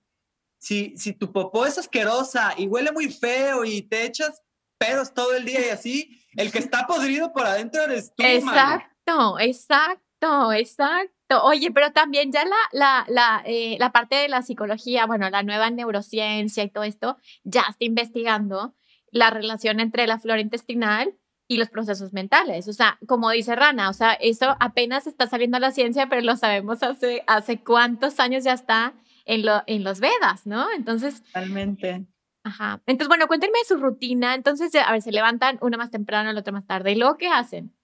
si, 0.59 0.97
si 0.97 1.13
tu 1.13 1.33
popó 1.33 1.67
es 1.67 1.77
asquerosa 1.77 2.55
y 2.57 2.67
huele 2.67 2.93
muy 2.93 3.13
feo 3.13 3.65
y 3.65 3.83
te 3.83 4.07
echas 4.07 4.43
pedos 4.79 5.13
todo 5.13 5.35
el 5.35 5.45
día 5.45 5.67
y 5.67 5.71
así, 5.71 6.23
el 6.35 6.51
que 6.51 6.59
está 6.61 6.87
podrido 6.87 7.33
por 7.33 7.47
adentro 7.47 7.83
eres 7.83 8.15
tú. 8.15 8.23
Exacto, 8.25 9.39
exacto, 9.39 10.53
exacto. 10.53 11.16
Oye, 11.43 11.71
pero 11.73 11.93
también 11.93 12.31
ya 12.31 12.45
la, 12.45 12.57
la, 12.73 13.05
la, 13.09 13.43
eh, 13.47 13.77
la, 13.81 13.91
parte 13.91 14.17
de 14.17 14.29
la 14.29 14.43
psicología, 14.43 15.07
bueno, 15.07 15.29
la 15.29 15.43
nueva 15.43 15.71
neurociencia 15.71 16.63
y 16.63 16.71
todo 16.71 16.85
esto, 16.85 17.17
ya 17.43 17.63
está 17.69 17.85
investigando 17.85 18.75
la 19.11 19.31
relación 19.31 19.81
entre 19.81 20.07
la 20.07 20.19
flora 20.19 20.41
intestinal 20.41 21.15
y 21.49 21.57
los 21.57 21.69
procesos 21.69 22.13
mentales. 22.13 22.69
O 22.69 22.73
sea, 22.73 22.99
como 23.07 23.31
dice 23.31 23.57
Rana, 23.57 23.89
o 23.89 23.93
sea, 23.93 24.13
eso 24.15 24.57
apenas 24.61 25.07
está 25.07 25.27
saliendo 25.27 25.57
a 25.57 25.61
la 25.61 25.73
ciencia, 25.73 26.09
pero 26.09 26.23
lo 26.23 26.37
sabemos 26.37 26.83
hace, 26.83 27.25
hace 27.27 27.59
cuántos 27.63 28.21
años 28.21 28.45
ya 28.45 28.53
está 28.53 28.95
en, 29.25 29.45
lo, 29.45 29.63
en 29.67 29.85
los 29.85 30.01
Vedas, 30.01 30.47
¿no? 30.47 30.67
Entonces... 30.77 31.23
Totalmente. 31.25 32.07
Ajá. 32.45 32.81
Entonces, 32.87 33.09
bueno, 33.09 33.27
cuéntenme 33.27 33.59
su 33.67 33.77
rutina. 33.77 34.35
Entonces, 34.37 34.73
a 34.77 34.93
ver, 34.93 35.03
se 35.03 35.11
levantan 35.11 35.59
una 35.61 35.77
más 35.77 35.91
temprano, 35.91 36.33
la 36.33 36.41
otra 36.41 36.53
más 36.53 36.67
tarde. 36.67 36.93
¿Y 36.93 36.97
luego 36.97 37.17
qué 37.17 37.27
hacen? 37.27 37.76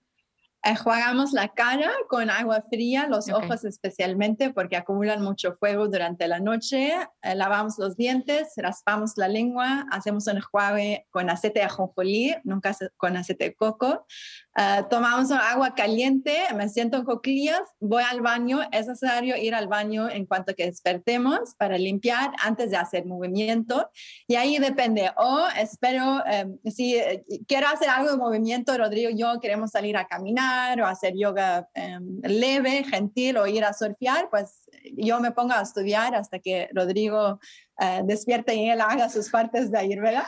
Enjuagamos 0.65 1.33
la 1.33 1.49
cara 1.49 1.91
con 2.09 2.31
agua 2.31 2.63
fría, 2.71 3.09
los 3.09 3.29
ojos 3.31 3.65
especialmente 3.65 4.51
porque 4.51 4.77
acumulan 4.77 5.21
mucho 5.21 5.57
fuego 5.57 5.89
durante 5.89 6.29
la 6.29 6.39
noche. 6.39 6.93
Eh, 7.23 7.35
lavamos 7.35 7.79
los 7.79 7.97
dientes, 7.97 8.53
raspamos 8.57 9.15
la 9.17 9.27
lengua, 9.27 9.87
hacemos 9.91 10.29
un 10.29 10.37
enjuague 10.37 11.05
con 11.11 11.31
aceite 11.31 11.59
de 11.59 11.65
ajonjolí, 11.65 12.37
nunca 12.45 12.77
con 12.97 13.17
aceite 13.17 13.45
de 13.47 13.55
coco. 13.55 14.07
Uh, 14.55 14.87
tomamos 14.89 15.33
agua 15.33 15.75
caliente, 15.75 16.39
me 16.55 16.69
siento 16.69 16.99
en 16.99 17.05
coclillas, 17.05 17.63
voy 17.81 18.05
al 18.09 18.21
baño. 18.21 18.61
Es 18.71 18.87
necesario 18.87 19.37
ir 19.37 19.57
al 19.57 19.67
baño 19.67 20.09
en 20.11 20.27
cuanto 20.27 20.55
que 20.55 20.67
despertemos 20.67 21.57
para 21.57 21.77
limpiar 21.77 22.31
antes 22.41 22.71
de 22.71 22.77
hacer 22.77 23.05
movimiento. 23.07 23.91
Y 24.29 24.37
ahí 24.37 24.59
depende. 24.59 25.11
O 25.17 25.45
espero, 25.59 26.25
em, 26.27 26.57
si 26.67 26.97
eh, 26.97 27.25
quiero 27.49 27.67
hacer 27.67 27.89
algo 27.89 28.13
de 28.13 28.17
movimiento, 28.19 28.77
Rodrigo 28.79 29.11
y 29.11 29.19
yo 29.19 29.41
queremos 29.41 29.71
salir 29.71 29.97
a 29.97 30.07
caminar 30.07 30.52
o 30.81 30.87
hacer 30.87 31.15
yoga 31.17 31.69
em, 31.75 32.21
leve, 32.23 32.85
gentil 32.85 33.37
o 33.37 33.47
ir 33.47 33.65
a 33.65 33.73
surfear, 33.73 34.29
pues 34.31 34.69
yo 34.97 35.21
me 35.21 35.33
pongo 35.33 35.53
a 35.53 35.63
estudiar 35.63 36.15
hasta 36.15 36.39
que 36.39 36.69
Rodrigo 36.73 37.39
uh, 37.81 38.07
despierte 38.07 38.55
y 38.55 38.71
él 38.71 38.81
haga 38.81 39.09
sus 39.09 39.31
partes 39.31 39.71
de 39.71 39.79
Ayurveda. 39.79 40.27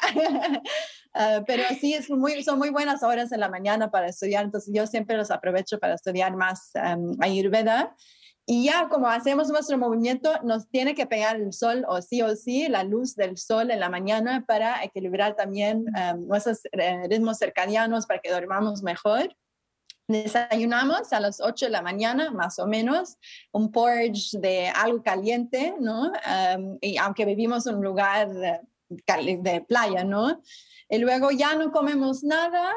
Ah, 1.14 1.42
pero 1.46 1.62
sí, 1.80 1.94
es 1.94 2.10
muy, 2.10 2.42
son 2.42 2.58
muy 2.58 2.70
buenas 2.70 3.02
horas 3.02 3.32
en 3.32 3.40
la 3.40 3.48
mañana 3.48 3.90
para 3.90 4.08
estudiar, 4.08 4.44
entonces 4.44 4.72
yo 4.74 4.86
siempre 4.86 5.16
los 5.16 5.30
aprovecho 5.30 5.78
para 5.78 5.94
estudiar 5.94 6.36
más 6.36 6.70
um, 6.74 7.16
Ayurveda. 7.20 7.94
Y 8.46 8.66
ya 8.66 8.88
como 8.90 9.08
hacemos 9.08 9.48
nuestro 9.48 9.78
movimiento, 9.78 10.30
nos 10.42 10.68
tiene 10.68 10.94
que 10.94 11.06
pegar 11.06 11.36
el 11.36 11.52
sol 11.54 11.84
o 11.88 12.02
sí 12.02 12.20
o 12.20 12.36
sí, 12.36 12.68
la 12.68 12.84
luz 12.84 13.16
del 13.16 13.38
sol 13.38 13.70
en 13.70 13.80
la 13.80 13.88
mañana 13.88 14.44
para 14.46 14.84
equilibrar 14.84 15.34
también 15.34 15.86
nuestros 16.26 16.60
eh, 16.72 17.08
ritmos 17.08 17.38
circadianos 17.38 18.04
para 18.06 18.20
que 18.20 18.30
dormamos 18.30 18.82
mejor. 18.82 19.34
Desayunamos 20.06 21.12
a 21.12 21.20
las 21.20 21.40
8 21.40 21.66
de 21.66 21.70
la 21.70 21.82
mañana, 21.82 22.30
más 22.30 22.58
o 22.58 22.66
menos, 22.66 23.16
un 23.52 23.72
porridge 23.72 24.32
de 24.32 24.68
algo 24.68 25.02
caliente, 25.02 25.74
¿no? 25.80 26.12
y 26.80 26.96
aunque 26.98 27.24
vivimos 27.24 27.66
en 27.66 27.76
un 27.76 27.84
lugar 27.84 28.28
de, 28.32 28.60
de 28.88 29.60
playa, 29.66 30.04
¿no? 30.04 30.42
Y 30.90 30.98
luego 30.98 31.30
ya 31.30 31.54
no 31.56 31.72
comemos 31.72 32.22
nada, 32.22 32.72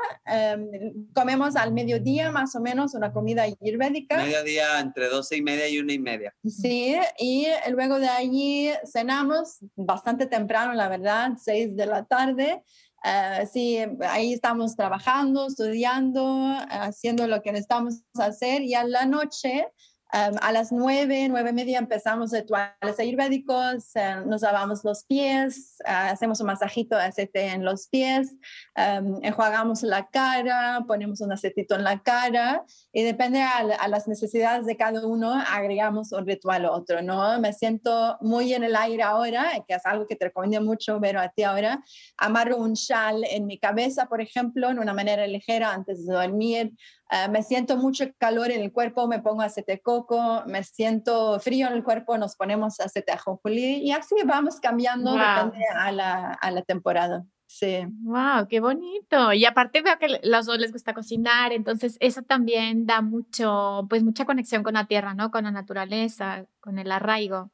comemos 1.14 1.56
al 1.56 1.74
mediodía 1.74 2.32
más 2.32 2.56
o 2.56 2.62
menos 2.62 2.94
una 2.94 3.12
comida 3.12 3.44
ayurvédica. 3.44 4.18
Mediodía 4.18 4.80
entre 4.80 5.10
12 5.10 5.38
y 5.38 5.42
media 5.42 5.68
y 5.68 5.80
una 5.80 5.94
y 5.94 6.00
media. 6.00 6.34
Sí, 6.46 6.96
y 7.20 7.48
luego 7.70 8.00
de 8.00 8.08
allí 8.08 8.70
cenamos 8.86 9.58
bastante 9.76 10.26
temprano, 10.26 10.74
la 10.74 10.88
verdad, 10.88 11.32
6 11.38 11.76
de 11.76 11.86
la 11.86 12.06
tarde. 12.06 12.64
Uh, 13.04 13.45
sí, 13.52 13.78
ahí 14.02 14.34
estamos 14.34 14.76
trabajando, 14.76 15.48
estudiando, 15.48 16.58
haciendo 16.70 17.28
lo 17.28 17.41
que 17.41 17.52
necesitamos 17.52 18.02
hacer 18.16 18.64
y 18.64 18.74
a 18.74 18.84
la 18.84 19.06
noche 19.06 19.68
a 20.12 20.51
las 20.51 20.72
nueve, 20.72 21.28
nueve 21.30 21.49
y 21.49 21.53
media 21.53 21.80
empezamos 21.80 22.32
rituales 22.32 22.99
ayurvédicos, 22.99 23.91
uh, 23.95 24.28
nos 24.28 24.41
lavamos 24.41 24.84
los 24.84 25.03
pies, 25.03 25.76
uh, 25.86 26.12
hacemos 26.12 26.39
un 26.39 26.47
masajito 26.47 26.95
de 26.95 27.03
aceite 27.03 27.47
en 27.47 27.66
los 27.66 27.88
pies, 27.89 28.34
um, 28.78 29.20
enjuagamos 29.22 29.84
la 29.84 30.08
cara, 30.08 30.84
ponemos 30.88 31.22
un 31.22 31.34
aceitito 31.34 31.76
en 31.76 31.84
la 31.84 32.01
cara 32.01 32.64
y 32.93 33.03
depende 33.03 33.41
a, 33.41 33.58
a, 33.58 33.88
las 33.88 34.08
necesidades 34.08 34.66
de 34.66 34.78
cada 34.78 35.05
uno, 35.05 35.34
agregamos 35.34 36.12
un 36.14 36.26
ritual 36.26 36.66
u 36.66 36.70
otro, 36.70 37.01
¿no? 37.01 37.39
Me 37.39 37.51
siento 37.51 38.18
muy 38.22 38.53
en 38.53 38.64
el 38.64 38.76
aire 38.76 39.03
ahora, 39.03 39.51
que 39.68 39.74
es 39.74 39.86
algo 39.86 40.08
que 40.08 40.16
te 40.16 40.26
recomiendo 40.26 40.66
mucho, 40.66 40.99
ver 40.99 41.18
a 41.18 41.30
ti 41.30 41.43
ahora. 41.43 41.84
Amarro 42.18 42.58
un 42.58 42.76
chal 42.76 43.24
en 43.30 43.45
mi 43.45 43.60
cabeza, 43.60 44.05
por 44.05 44.22
ejemplo, 44.22 44.70
en 44.70 44.80
una 44.80 44.93
manera 44.93 45.28
ligera 45.28 45.74
antes 45.74 46.05
de 46.05 46.14
dormir. 46.14 46.72
Uh, 47.10 47.32
me 47.32 47.41
siento 47.41 47.78
mucho 47.78 48.05
calor 48.18 48.51
en 48.51 48.62
el 48.62 48.74
cuerpo, 48.74 49.08
me 49.08 49.20
pongo 49.22 49.41
aceite 49.41 49.80
coco, 49.80 50.43
me 50.45 50.64
siento 50.64 51.39
frío 51.39 51.68
en 51.68 51.74
el 51.74 51.84
cuerpo, 51.84 52.18
nos 52.18 52.36
ponemos 52.36 52.82
aceite 52.82 53.14
ajonjolí 53.14 53.78
y 53.78 53.91
así 53.91 54.16
vamos 54.26 54.60
cambiando 54.60 55.14
depende 55.14 55.66
a 55.74 55.91
la, 55.93 56.34
a 56.34 56.51
la 56.51 56.62
temporada. 56.64 57.26
Sí. 57.45 57.86
Wow, 58.01 58.47
qué 58.49 58.60
bonito. 58.60 59.32
Y 59.32 59.45
aparte 59.45 59.82
veo 59.82 59.97
que 59.97 60.05
a 60.08 60.20
los 60.22 60.45
dos 60.45 60.60
les 60.60 60.74
gusta 60.74 60.93
cocinar, 60.93 61.53
entonces 61.53 61.95
eso 62.01 62.22
también 62.24 62.86
da 62.86 63.01
mucho, 63.01 63.88
pues 63.89 64.03
mucha 64.03 64.26
conexión 64.26 64.64
con 64.64 64.74
la 64.74 64.86
tierra, 64.86 65.14
¿no? 65.14 65.32
Con 65.32 65.45
la 65.45 65.51
naturaleza, 65.51 66.45
con 66.60 66.78
el 66.78 66.91
arraigo. 66.91 67.51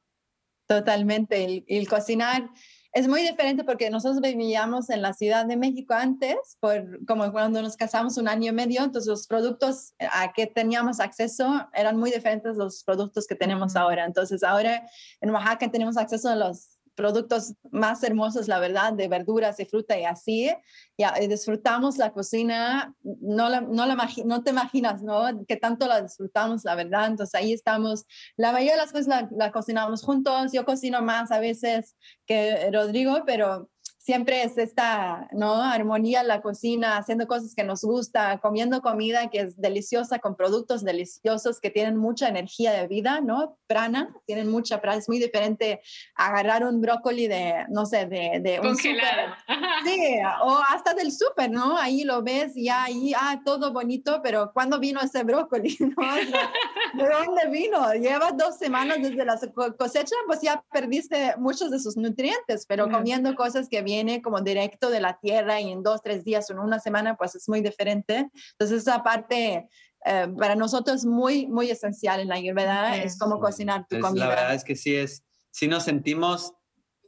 Totalmente. 0.67 1.45
El, 1.45 1.65
el, 1.67 1.87
cocinar 1.87 2.49
es 2.93 3.07
muy 3.07 3.23
diferente 3.23 3.63
porque 3.63 3.89
nosotros 3.89 4.21
vivíamos 4.21 4.91
en 4.91 5.01
la 5.01 5.13
Ciudad 5.13 5.47
de 5.47 5.57
México 5.57 5.95
antes, 5.95 6.57
por, 6.59 7.03
como 7.05 7.31
cuando 7.31 7.61
nos 7.61 7.75
casamos 7.75 8.17
un 8.17 8.27
año 8.27 8.51
y 8.51 8.55
medio, 8.55 8.83
entonces 8.83 9.09
los 9.09 9.25
productos 9.25 9.95
a 9.99 10.31
que 10.31 10.45
teníamos 10.45 10.99
acceso 10.99 11.67
eran 11.73 11.97
muy 11.97 12.11
diferentes 12.11 12.55
los 12.55 12.83
productos 12.83 13.25
que 13.25 13.35
tenemos 13.35 13.75
ahora. 13.75 14.05
Entonces 14.05 14.43
ahora 14.43 14.83
en 15.21 15.31
Oaxaca 15.31 15.71
tenemos 15.71 15.97
acceso 15.97 16.29
a 16.29 16.35
los 16.35 16.72
productos 16.95 17.53
más 17.71 18.03
hermosos, 18.03 18.47
la 18.47 18.59
verdad, 18.59 18.93
de 18.93 19.07
verduras 19.07 19.59
y 19.59 19.65
fruta 19.65 19.97
y 19.97 20.05
así. 20.05 20.51
Y 20.97 21.27
disfrutamos 21.27 21.97
la 21.97 22.11
cocina, 22.11 22.93
no, 23.03 23.49
la, 23.49 23.61
no, 23.61 23.85
la, 23.85 24.09
no 24.25 24.43
te 24.43 24.51
imaginas, 24.51 25.01
¿no? 25.01 25.45
Que 25.47 25.57
tanto 25.57 25.87
la 25.87 26.01
disfrutamos, 26.01 26.63
la 26.63 26.75
verdad. 26.75 27.07
Entonces 27.07 27.35
ahí 27.35 27.53
estamos, 27.53 28.05
la 28.37 28.51
mayoría 28.51 28.73
de 28.73 28.81
las 28.81 28.91
cosas 28.91 29.07
la, 29.07 29.29
la 29.31 29.51
cocinamos 29.51 30.03
juntos. 30.03 30.51
Yo 30.53 30.65
cocino 30.65 31.01
más 31.01 31.31
a 31.31 31.39
veces 31.39 31.95
que 32.25 32.69
Rodrigo, 32.71 33.23
pero 33.25 33.69
siempre 34.03 34.43
es 34.43 34.57
esta 34.57 35.29
¿no? 35.31 35.63
armonía 35.63 36.21
en 36.21 36.27
la 36.27 36.41
cocina, 36.41 36.97
haciendo 36.97 37.25
cosas 37.25 37.55
que 37.55 37.63
nos 37.63 37.83
gusta, 37.83 38.39
comiendo 38.39 38.81
comida 38.81 39.29
que 39.29 39.39
es 39.39 39.59
deliciosa 39.59 40.19
con 40.19 40.35
productos 40.35 40.83
deliciosos 40.83 41.61
que 41.61 41.69
tienen 41.69 41.95
mucha 41.95 42.27
energía 42.27 42.73
de 42.73 42.87
vida, 42.87 43.21
¿no? 43.21 43.57
Prana, 43.65 44.13
tienen 44.25 44.51
mucha 44.51 44.81
prana, 44.81 44.97
es 44.97 45.07
muy 45.07 45.19
diferente 45.19 45.81
agarrar 46.15 46.65
un 46.65 46.81
brócoli 46.81 47.27
de, 47.27 47.65
no 47.69 47.85
sé, 47.85 48.05
de, 48.05 48.41
de 48.41 48.59
un 48.59 48.67
Congelado. 48.67 49.35
Sí, 49.85 49.99
o 50.41 50.59
hasta 50.69 50.93
del 50.93 51.11
súper, 51.11 51.49
¿no? 51.49 51.77
Ahí 51.77 52.03
lo 52.03 52.23
ves 52.23 52.55
y 52.55 52.69
ahí, 52.69 53.13
ah, 53.17 53.41
todo 53.43 53.73
bonito, 53.73 54.21
pero 54.21 54.51
¿cuándo 54.53 54.79
vino 54.79 54.99
ese 55.01 55.23
brócoli? 55.23 55.77
¿no? 55.79 56.15
¿De 56.15 57.09
dónde 57.09 57.49
vino? 57.49 57.93
Llevas 57.93 58.37
dos 58.37 58.57
semanas 58.57 58.97
desde 59.01 59.25
la 59.25 59.39
cosecha, 59.77 60.15
pues 60.27 60.41
ya 60.41 60.63
perdiste 60.71 61.35
muchos 61.37 61.71
de 61.71 61.79
sus 61.79 61.97
nutrientes, 61.97 62.65
pero 62.67 62.89
comiendo 62.89 63.33
cosas 63.35 63.67
que 63.69 63.81
vienen 63.81 63.92
viene 63.93 64.21
como 64.21 64.41
directo 64.41 64.89
de 64.89 64.99
la 64.99 65.19
tierra 65.19 65.61
y 65.61 65.71
en 65.71 65.83
dos, 65.83 66.01
tres 66.01 66.23
días 66.23 66.49
o 66.49 66.53
en 66.53 66.59
una 66.59 66.79
semana, 66.79 67.15
pues 67.15 67.35
es 67.35 67.47
muy 67.47 67.61
diferente. 67.61 68.29
Entonces, 68.51 68.81
esa 68.81 69.03
parte 69.03 69.69
eh, 70.05 70.27
para 70.37 70.55
nosotros 70.55 70.97
es 70.97 71.05
muy, 71.05 71.47
muy 71.47 71.69
esencial 71.69 72.19
en 72.19 72.29
la 72.29 72.35
Ayurveda, 72.35 72.97
es 72.97 73.17
como 73.17 73.39
cocinar 73.39 73.85
tu 73.87 73.99
comida. 73.99 74.25
La 74.25 74.35
verdad 74.35 74.55
es 74.55 74.63
que 74.63 74.75
sí 74.75 74.95
es, 74.95 75.23
sí 75.51 75.67
nos 75.67 75.83
sentimos 75.83 76.53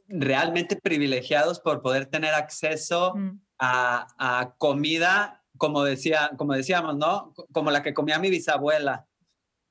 realmente 0.08 0.76
privilegiados 0.76 1.58
por 1.58 1.82
poder 1.82 2.06
tener 2.06 2.34
acceso 2.34 3.14
mm. 3.16 3.40
a, 3.58 4.06
a, 4.18 4.54
comida, 4.56 5.42
como, 5.58 5.82
decía, 5.82 6.30
como 6.38 6.52
decíamos, 6.52 6.96
¿no? 6.96 7.34
Como 7.52 7.70
la 7.70 7.82
que 7.82 7.94
comía 7.94 8.18
mi 8.18 8.30
bisabuela. 8.30 9.06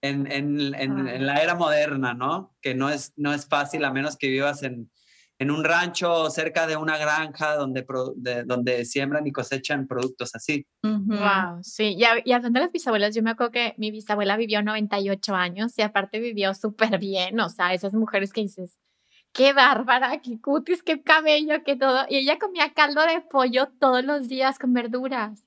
En, 0.01 0.31
en, 0.31 0.75
en, 0.75 1.07
en, 1.07 1.25
la 1.25 1.41
era 1.41 1.55
moderna, 1.55 2.13
¿no? 2.13 2.53
Que 2.61 2.75
no 2.75 2.89
es, 2.89 3.13
no 3.15 3.33
es 3.33 3.47
fácil 3.47 3.83
a 3.85 3.91
menos 3.91 4.17
que 4.17 4.27
vivas 4.27 4.61
en, 4.61 4.91
en 5.37 5.51
un 5.51 5.63
rancho 5.63 6.29
cerca 6.29 6.65
de 6.65 6.77
una 6.77 6.97
granja 6.97 7.55
donde, 7.55 7.85
donde 8.45 8.85
siembran 8.85 9.27
y 9.27 9.31
cosechan 9.31 9.87
productos 9.87 10.33
así. 10.33 10.65
Wow, 10.81 11.61
sí. 11.61 11.97
Y, 11.97 12.03
y, 12.23 12.31
hablando 12.31 12.59
de 12.59 12.65
las 12.65 12.71
bisabuelas, 12.71 13.13
yo 13.15 13.21
me 13.21 13.31
acuerdo 13.31 13.51
que 13.51 13.73
mi 13.77 13.91
bisabuela 13.91 14.37
vivió 14.37 14.61
98 14.61 15.35
años 15.35 15.77
y 15.77 15.81
aparte 15.81 16.19
vivió 16.19 16.53
súper 16.53 16.97
bien, 16.99 17.39
o 17.39 17.49
sea, 17.49 17.73
esas 17.73 17.93
mujeres 17.93 18.31
que 18.31 18.41
dices, 18.41 18.77
qué 19.35 19.51
bárbara, 19.51 20.21
qué 20.21 20.39
cutis, 20.39 20.81
qué 20.81 21.01
cabello, 21.01 21.63
qué 21.65 21.75
todo. 21.75 22.05
Y 22.07 22.17
ella 22.17 22.39
comía 22.39 22.73
caldo 22.73 23.01
de 23.05 23.19
pollo 23.19 23.67
todos 23.79 24.03
los 24.03 24.29
días 24.29 24.57
con 24.57 24.73
verduras. 24.73 25.43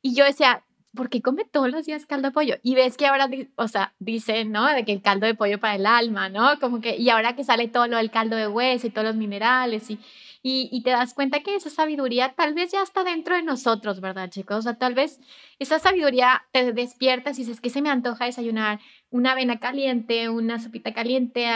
Y 0.00 0.14
yo 0.14 0.24
decía, 0.24 0.64
porque 0.96 1.22
come 1.22 1.44
todos 1.44 1.70
los 1.70 1.86
días 1.86 2.06
caldo 2.06 2.28
de 2.28 2.32
pollo. 2.32 2.56
Y 2.64 2.74
ves 2.74 2.96
que 2.96 3.06
ahora, 3.06 3.30
o 3.54 3.68
sea, 3.68 3.94
dicen, 4.00 4.50
¿no? 4.50 4.66
De 4.66 4.84
que 4.84 4.92
el 4.92 5.02
caldo 5.02 5.26
de 5.26 5.34
pollo 5.34 5.60
para 5.60 5.76
el 5.76 5.86
alma, 5.86 6.28
¿no? 6.28 6.58
Como 6.58 6.80
que, 6.80 6.96
y 6.96 7.08
ahora 7.10 7.36
que 7.36 7.44
sale 7.44 7.68
todo 7.68 7.86
lo 7.86 7.98
del 7.98 8.10
caldo 8.10 8.34
de 8.34 8.48
hueso 8.48 8.88
y 8.88 8.90
todos 8.90 9.06
los 9.06 9.16
minerales 9.16 9.88
y, 9.90 10.00
y, 10.42 10.68
y, 10.72 10.82
te 10.82 10.90
das 10.90 11.14
cuenta 11.14 11.40
que 11.40 11.54
esa 11.54 11.70
sabiduría 11.70 12.34
tal 12.34 12.54
vez 12.54 12.72
ya 12.72 12.82
está 12.82 13.04
dentro 13.04 13.36
de 13.36 13.42
nosotros, 13.42 14.00
¿verdad, 14.00 14.30
chicos? 14.30 14.58
O 14.58 14.62
sea, 14.62 14.74
tal 14.74 14.94
vez 14.94 15.20
esa 15.58 15.78
sabiduría 15.78 16.44
te 16.52 16.72
despiertas 16.72 17.38
y 17.38 17.42
dices 17.42 17.60
que 17.60 17.70
se 17.70 17.82
me 17.82 17.90
antoja 17.90 18.24
desayunar 18.24 18.80
una 19.10 19.32
avena 19.32 19.60
caliente, 19.60 20.28
una 20.28 20.58
sopita 20.60 20.92
caliente, 20.92 21.46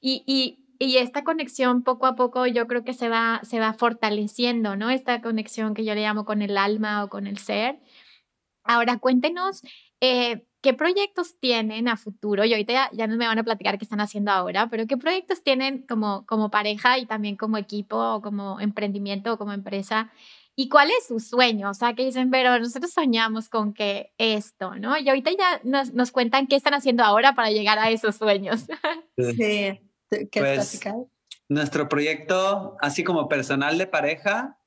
y, 0.00 0.22
y 0.26 0.64
y 0.78 0.98
esta 0.98 1.24
conexión 1.24 1.82
poco 1.82 2.06
a 2.06 2.14
poco 2.14 2.46
yo 2.46 2.66
creo 2.68 2.84
que 2.84 2.94
se 2.94 3.08
va, 3.08 3.40
se 3.42 3.58
va 3.58 3.72
fortaleciendo, 3.72 4.76
¿no? 4.76 4.90
Esta 4.90 5.20
conexión 5.20 5.74
que 5.74 5.84
yo 5.84 5.94
le 5.94 6.02
llamo 6.02 6.24
con 6.24 6.40
el 6.40 6.56
alma 6.56 7.02
o 7.02 7.08
con 7.08 7.26
el 7.26 7.38
ser. 7.38 7.80
Ahora 8.68 8.98
cuéntenos 8.98 9.62
eh, 10.00 10.44
qué 10.60 10.74
proyectos 10.74 11.38
tienen 11.40 11.88
a 11.88 11.96
futuro. 11.96 12.44
Y 12.44 12.52
ahorita 12.52 12.72
ya, 12.72 12.90
ya 12.92 13.06
nos 13.06 13.16
me 13.16 13.26
van 13.26 13.38
a 13.38 13.44
platicar 13.44 13.78
qué 13.78 13.84
están 13.84 14.00
haciendo 14.00 14.30
ahora, 14.30 14.68
pero 14.68 14.86
qué 14.86 14.96
proyectos 14.96 15.42
tienen 15.42 15.86
como, 15.86 16.26
como 16.26 16.50
pareja 16.50 16.98
y 16.98 17.06
también 17.06 17.36
como 17.36 17.56
equipo 17.56 17.96
o 17.96 18.22
como 18.22 18.60
emprendimiento 18.60 19.32
o 19.32 19.38
como 19.38 19.52
empresa. 19.52 20.12
¿Y 20.54 20.68
cuál 20.68 20.90
es 20.90 21.06
su 21.06 21.20
sueño? 21.20 21.70
O 21.70 21.74
sea, 21.74 21.94
que 21.94 22.04
dicen, 22.04 22.30
pero 22.30 22.58
nosotros 22.58 22.92
soñamos 22.92 23.48
con 23.48 23.72
que 23.72 24.12
esto, 24.18 24.74
¿no? 24.74 24.98
Y 24.98 25.08
ahorita 25.08 25.30
ya 25.30 25.60
nos, 25.64 25.94
nos 25.94 26.10
cuentan 26.10 26.48
qué 26.48 26.56
están 26.56 26.74
haciendo 26.74 27.04
ahora 27.04 27.34
para 27.34 27.50
llegar 27.50 27.78
a 27.78 27.90
esos 27.90 28.16
sueños. 28.16 28.66
Sí, 29.16 29.80
¿qué 30.30 30.40
pues, 30.40 30.80
Nuestro 31.48 31.88
proyecto, 31.88 32.76
así 32.80 33.04
como 33.04 33.28
personal 33.28 33.78
de 33.78 33.86
pareja, 33.86 34.57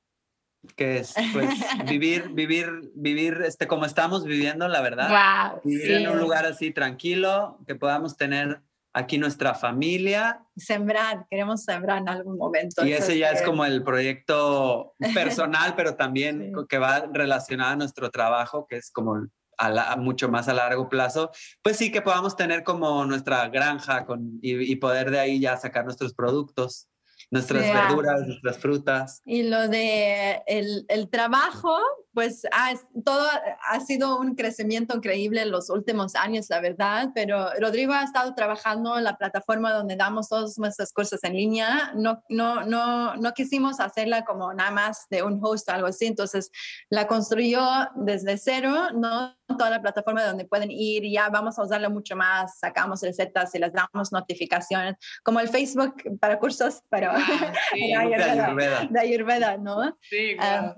que 0.76 0.98
es 0.98 1.14
pues 1.32 1.48
vivir, 1.88 2.28
vivir, 2.34 2.92
vivir 2.94 3.42
este, 3.44 3.66
como 3.66 3.84
estamos 3.84 4.24
viviendo, 4.24 4.68
la 4.68 4.80
verdad. 4.80 5.60
vivir 5.64 5.92
en 5.92 6.08
un 6.08 6.18
lugar 6.18 6.46
así 6.46 6.70
tranquilo, 6.70 7.58
que 7.66 7.74
podamos 7.74 8.16
tener 8.16 8.60
aquí 8.94 9.18
nuestra 9.18 9.54
familia. 9.54 10.44
Sembrar, 10.56 11.26
queremos 11.30 11.64
sembrar 11.64 11.98
en 11.98 12.08
algún 12.08 12.36
momento. 12.36 12.84
Y 12.84 12.92
ese 12.92 13.18
ya 13.18 13.30
es 13.30 13.42
como 13.42 13.64
el 13.64 13.82
proyecto 13.82 14.94
personal, 15.14 15.74
pero 15.76 15.96
también 15.96 16.52
que 16.68 16.78
va 16.78 17.06
relacionado 17.12 17.72
a 17.72 17.76
nuestro 17.76 18.10
trabajo, 18.10 18.66
que 18.68 18.76
es 18.76 18.90
como 18.90 19.26
a, 19.58 19.96
mucho 19.96 20.28
más 20.28 20.48
a 20.48 20.54
largo 20.54 20.88
plazo. 20.88 21.30
Pues 21.62 21.76
sí, 21.76 21.90
que 21.90 22.02
podamos 22.02 22.36
tener 22.36 22.62
como 22.62 23.04
nuestra 23.04 23.48
granja 23.48 24.04
con, 24.04 24.38
y 24.42 24.76
poder 24.76 25.10
de 25.10 25.20
ahí 25.20 25.40
ya 25.40 25.56
sacar 25.56 25.84
nuestros 25.84 26.14
productos 26.14 26.88
nuestras 27.32 27.62
verduras, 27.62 28.26
nuestras 28.26 28.58
frutas. 28.58 29.22
Y 29.24 29.42
lo 29.44 29.66
de 29.68 30.42
el, 30.46 30.84
el 30.88 31.08
trabajo, 31.08 31.76
pues 32.12 32.44
ha, 32.52 32.74
todo 33.04 33.26
ha 33.68 33.80
sido 33.80 34.18
un 34.18 34.34
crecimiento 34.34 34.96
increíble 34.96 35.42
en 35.42 35.50
los 35.50 35.70
últimos 35.70 36.14
años, 36.14 36.46
la 36.50 36.60
verdad, 36.60 37.10
pero 37.14 37.48
Rodrigo 37.60 37.92
ha 37.92 38.04
estado 38.04 38.34
trabajando 38.34 38.98
en 38.98 39.04
la 39.04 39.16
plataforma 39.16 39.72
donde 39.72 39.96
damos 39.96 40.28
todos 40.28 40.58
nuestros 40.58 40.92
cursos 40.92 41.22
en 41.24 41.34
línea. 41.34 41.92
No, 41.94 42.22
no, 42.28 42.64
no, 42.64 43.16
no 43.16 43.32
quisimos 43.32 43.80
hacerla 43.80 44.24
como 44.24 44.52
nada 44.52 44.70
más 44.70 45.06
de 45.10 45.22
un 45.22 45.40
host 45.42 45.68
o 45.68 45.72
algo 45.72 45.88
así, 45.88 46.06
entonces 46.06 46.50
la 46.90 47.06
construyó 47.06 47.62
desde 47.96 48.36
cero, 48.38 48.90
¿no? 48.94 49.34
toda 49.56 49.70
la 49.70 49.82
plataforma 49.82 50.24
donde 50.24 50.44
pueden 50.44 50.70
ir 50.70 51.04
y 51.04 51.12
ya 51.12 51.28
vamos 51.28 51.58
a 51.58 51.62
usarla 51.62 51.88
mucho 51.88 52.16
más, 52.16 52.58
sacamos 52.58 53.02
recetas 53.02 53.54
y 53.54 53.58
les 53.58 53.72
damos 53.72 54.12
notificaciones, 54.12 54.96
como 55.22 55.40
el 55.40 55.48
Facebook 55.48 55.94
para 56.20 56.38
cursos, 56.38 56.82
pero 56.88 57.10
ah, 57.12 57.18
de, 57.74 57.94
Ayurveda, 57.94 58.88
de, 58.90 59.00
Ayurveda, 59.00 59.56
¿no? 59.56 59.96
Sí, 60.00 60.36
claro. 60.36 60.74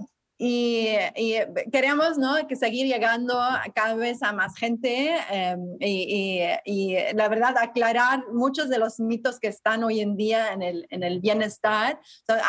Y, 0.47 0.89
y, 1.17 1.37
queremos 1.73 2.19
¿no? 2.19 2.35
que 2.47 2.55
seguir 2.55 2.87
llegando 2.87 3.41
cada 3.75 3.95
vez 3.95 4.23
a 4.23 4.35
más 4.35 4.55
gente 4.57 5.11
em, 5.31 5.59
y, 5.81 6.43
y, 6.67 6.97
la 7.15 7.29
verdad 7.29 7.57
aclarar 7.57 8.25
muchos 8.31 8.69
de 8.69 8.77
los 8.79 9.01
mitos 9.01 9.41
que 9.41 9.49
están 9.49 9.85
hoy 9.85 10.01
en 10.01 10.17
día 10.17 10.53
en 10.53 10.61
el, 10.61 10.87
en 10.91 11.03
el 11.03 11.21
bienestar. 11.21 11.99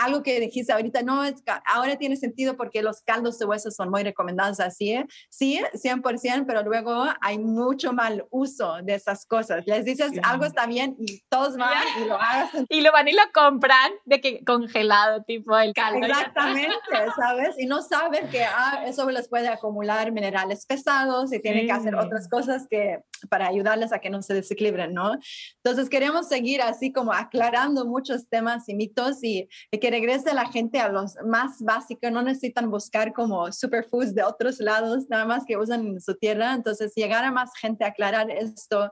algo 0.04 0.24
que 0.24 0.41
dijiste 0.41 0.74
ahorita, 0.74 1.04
no, 1.04 1.24
es, 1.24 1.36
ahora 1.66 1.96
tiene 1.96 2.18
sentido 2.18 2.58
porque 2.58 2.82
los 2.82 3.02
caldos 3.02 3.39
de 3.39 3.46
huesos 3.46 3.76
son 3.76 3.89
muy 3.89 4.04
recomendados 4.04 4.60
así, 4.60 4.91
¿eh? 4.91 5.06
sí, 5.30 5.62
100%, 5.74 6.43
pero 6.46 6.64
luego 6.64 7.06
hay 7.22 7.39
mucho 7.39 7.93
mal 7.93 8.26
uso 8.30 8.76
de 8.84 8.96
esas 8.96 9.26
cosas. 9.26 9.64
Les 9.68 9.86
dices 9.86 10.12
algo 10.24 10.43
está 10.43 10.66
bien 10.66 10.98
y 11.00 11.22
todos 11.30 11.56
van 11.56 11.82
y 12.02 12.04
lo 12.04 12.20
hagan. 12.20 12.50
Y 12.70 12.82
lo 12.82 12.91
van 12.91 13.08
y 13.08 13.14
lo 13.14 13.22
compran 13.34 13.93
de 14.04 14.20
que 14.20 14.43
congelado, 14.43 15.24
tipo 15.24 15.58
el 15.58 15.74
caldo. 15.74 16.06
Exactamente, 16.06 16.76
¿sabes? 17.16 17.56
Y 17.58 17.68
no 17.68 17.84
saben 17.88 18.29
que 18.29 18.43
ah, 18.43 18.83
eso 18.86 19.09
les 19.09 19.27
puede 19.27 19.47
acumular 19.47 20.11
minerales 20.11 20.65
pesados 20.65 21.31
y 21.33 21.41
tienen 21.41 21.65
que 21.65 21.71
hacer 21.71 21.95
otras 21.95 22.27
cosas 22.29 22.67
que 22.69 23.03
para 23.28 23.47
ayudarles 23.47 23.91
a 23.91 23.99
que 23.99 24.09
no 24.09 24.21
se 24.21 24.34
desequilibren, 24.34 24.93
¿no? 24.93 25.17
Entonces 25.63 25.89
queremos 25.89 26.28
seguir 26.28 26.61
así 26.61 26.91
como 26.91 27.13
aclarando 27.13 27.86
muchos 27.86 28.28
temas 28.28 28.67
y 28.69 28.76
mitos 28.76 29.23
y, 29.23 29.47
que 29.71 29.89
regrese 29.91 30.34
la 30.34 30.49
gente 30.49 30.80
a 30.80 30.89
los 30.89 31.15
más 31.26 31.61
básicos, 31.61 32.11
no 32.11 32.21
necesitan 32.21 32.71
buscar 32.71 33.13
como 33.13 33.51
superfoods 33.51 34.15
de 34.15 34.23
otros 34.23 34.59
lados, 34.59 35.05
nada 35.09 35.26
más 35.26 35.45
que 35.45 35.57
usan 35.57 35.86
en 35.86 36.01
su 36.01 36.15
tierra, 36.15 36.53
entonces 36.53 36.93
llegar 36.95 37.23
a 37.23 37.32
más 37.32 37.51
gente 37.59 37.84
aclarar 37.84 38.32
esto 38.32 38.91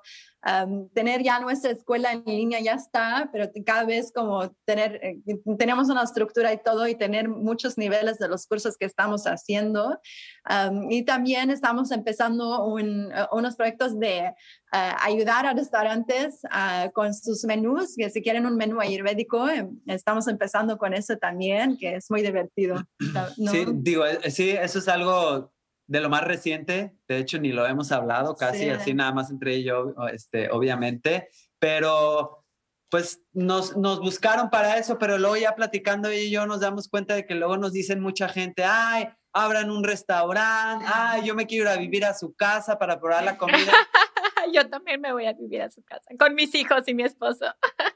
tener 0.93 1.23
ya 1.23 1.39
nuestra 1.39 1.71
escuela 1.71 2.11
en 2.11 2.23
línea 2.25 2.59
ya 2.59 2.73
está, 2.73 3.29
pero 3.31 3.49
cada 3.65 3.85
vez 3.85 4.11
como 4.13 4.49
tener, 4.65 4.99
eh, 5.01 5.21
tenemos 5.57 5.89
una 5.89 6.03
estructura 6.03 6.51
y 6.51 6.61
todo 6.61 6.85
y 6.87 6.95
tener 6.95 7.29
muchos 7.29 7.77
niveles 7.77 8.17
de 8.17 8.27
los 8.27 8.45
cursos 8.45 8.77
que 8.77 8.85
estamos 8.85 9.23
haciendo. 9.23 9.99
y 10.89 11.03
también 11.03 11.49
estamos 11.49 11.91
empezando 11.91 12.65
un, 12.65 13.09
unos 13.31 13.55
proyectos 13.55 13.97
de 13.97 14.22
de 14.23 14.33
ayudar 14.71 15.45
a 15.45 15.53
restaurantes 15.53 16.41
con 16.93 17.13
sus 17.13 17.43
menús, 17.45 17.95
que 17.97 18.09
si 18.09 18.21
quieren 18.21 18.45
un 18.45 18.55
menú 18.55 18.79
ayurvédico, 18.79 19.49
em, 19.49 19.79
estamos 19.87 20.27
empezando 20.27 20.77
con 20.77 20.93
eso 20.93 21.17
también, 21.17 21.77
que 21.77 21.95
es 21.95 22.09
muy 22.09 22.21
divertido. 22.21 22.83
Sí, 23.51 23.65
digo, 23.73 24.03
sí, 24.29 24.51
eso 24.51 24.79
es 24.79 24.87
algo 24.87 25.53
de 25.87 25.99
lo 25.99 26.09
más 26.09 26.23
reciente, 26.23 26.95
de 27.07 27.17
hecho 27.17 27.39
ni 27.39 27.51
lo 27.51 27.67
hemos 27.67 27.91
hablado 27.91 28.35
casi, 28.35 28.69
así 28.69 28.93
nada 28.93 29.11
más 29.11 29.29
entre 29.29 29.55
ellos, 29.55 29.93
este, 30.11 30.49
obviamente, 30.49 31.29
pero 31.59 32.43
pues 32.89 33.21
nos, 33.33 33.75
nos 33.75 33.99
buscaron 33.99 34.51
para 34.51 34.77
eso, 34.77 34.99
pero 34.99 35.17
luego 35.17 35.35
ya 35.35 35.55
platicando 35.55 36.13
y 36.13 36.29
yo 36.29 36.45
nos 36.45 36.59
damos 36.59 36.87
cuenta 36.87 37.15
de 37.15 37.25
que 37.25 37.33
luego 37.33 37.57
nos 37.57 37.73
dicen 37.73 37.99
mucha 37.99 38.29
gente, 38.29 38.63
ay, 38.63 39.09
abran 39.33 39.71
un 39.71 39.83
restaurante, 39.83 40.85
ay, 40.93 41.25
yo 41.25 41.33
me 41.33 41.47
quiero 41.47 41.63
ir 41.63 41.75
a 41.75 41.79
vivir 41.79 42.05
a 42.05 42.13
su 42.13 42.35
casa 42.35 42.77
para 42.77 42.99
probar 42.99 43.23
la 43.23 43.37
comida. 43.39 43.73
yo 44.53 44.69
también 44.69 45.01
me 45.01 45.11
voy 45.13 45.25
a 45.25 45.33
vivir 45.33 45.61
a 45.61 45.71
su 45.71 45.83
casa, 45.83 46.05
con 46.17 46.35
mis 46.35 46.53
hijos 46.55 46.83
y 46.87 46.93
mi 46.93 47.03
esposo. 47.03 47.45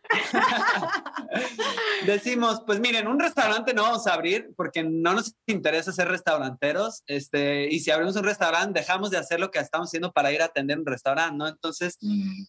Decimos, 2.05 2.61
pues 2.65 2.79
miren, 2.79 3.07
un 3.07 3.19
restaurante 3.19 3.73
no 3.73 3.83
vamos 3.83 4.07
a 4.07 4.13
abrir 4.13 4.53
porque 4.55 4.83
no 4.83 5.13
nos 5.13 5.35
interesa 5.45 5.91
ser 5.91 6.07
restauranteros, 6.07 7.03
este, 7.07 7.67
y 7.73 7.79
si 7.79 7.91
abrimos 7.91 8.15
un 8.15 8.23
restaurante, 8.23 8.79
dejamos 8.79 9.11
de 9.11 9.17
hacer 9.17 9.39
lo 9.39 9.51
que 9.51 9.59
estamos 9.59 9.89
haciendo 9.89 10.11
para 10.11 10.31
ir 10.31 10.41
a 10.41 10.45
atender 10.45 10.79
un 10.79 10.85
restaurante, 10.85 11.35
¿no? 11.37 11.47
Entonces, 11.47 11.97
mm. 12.01 12.43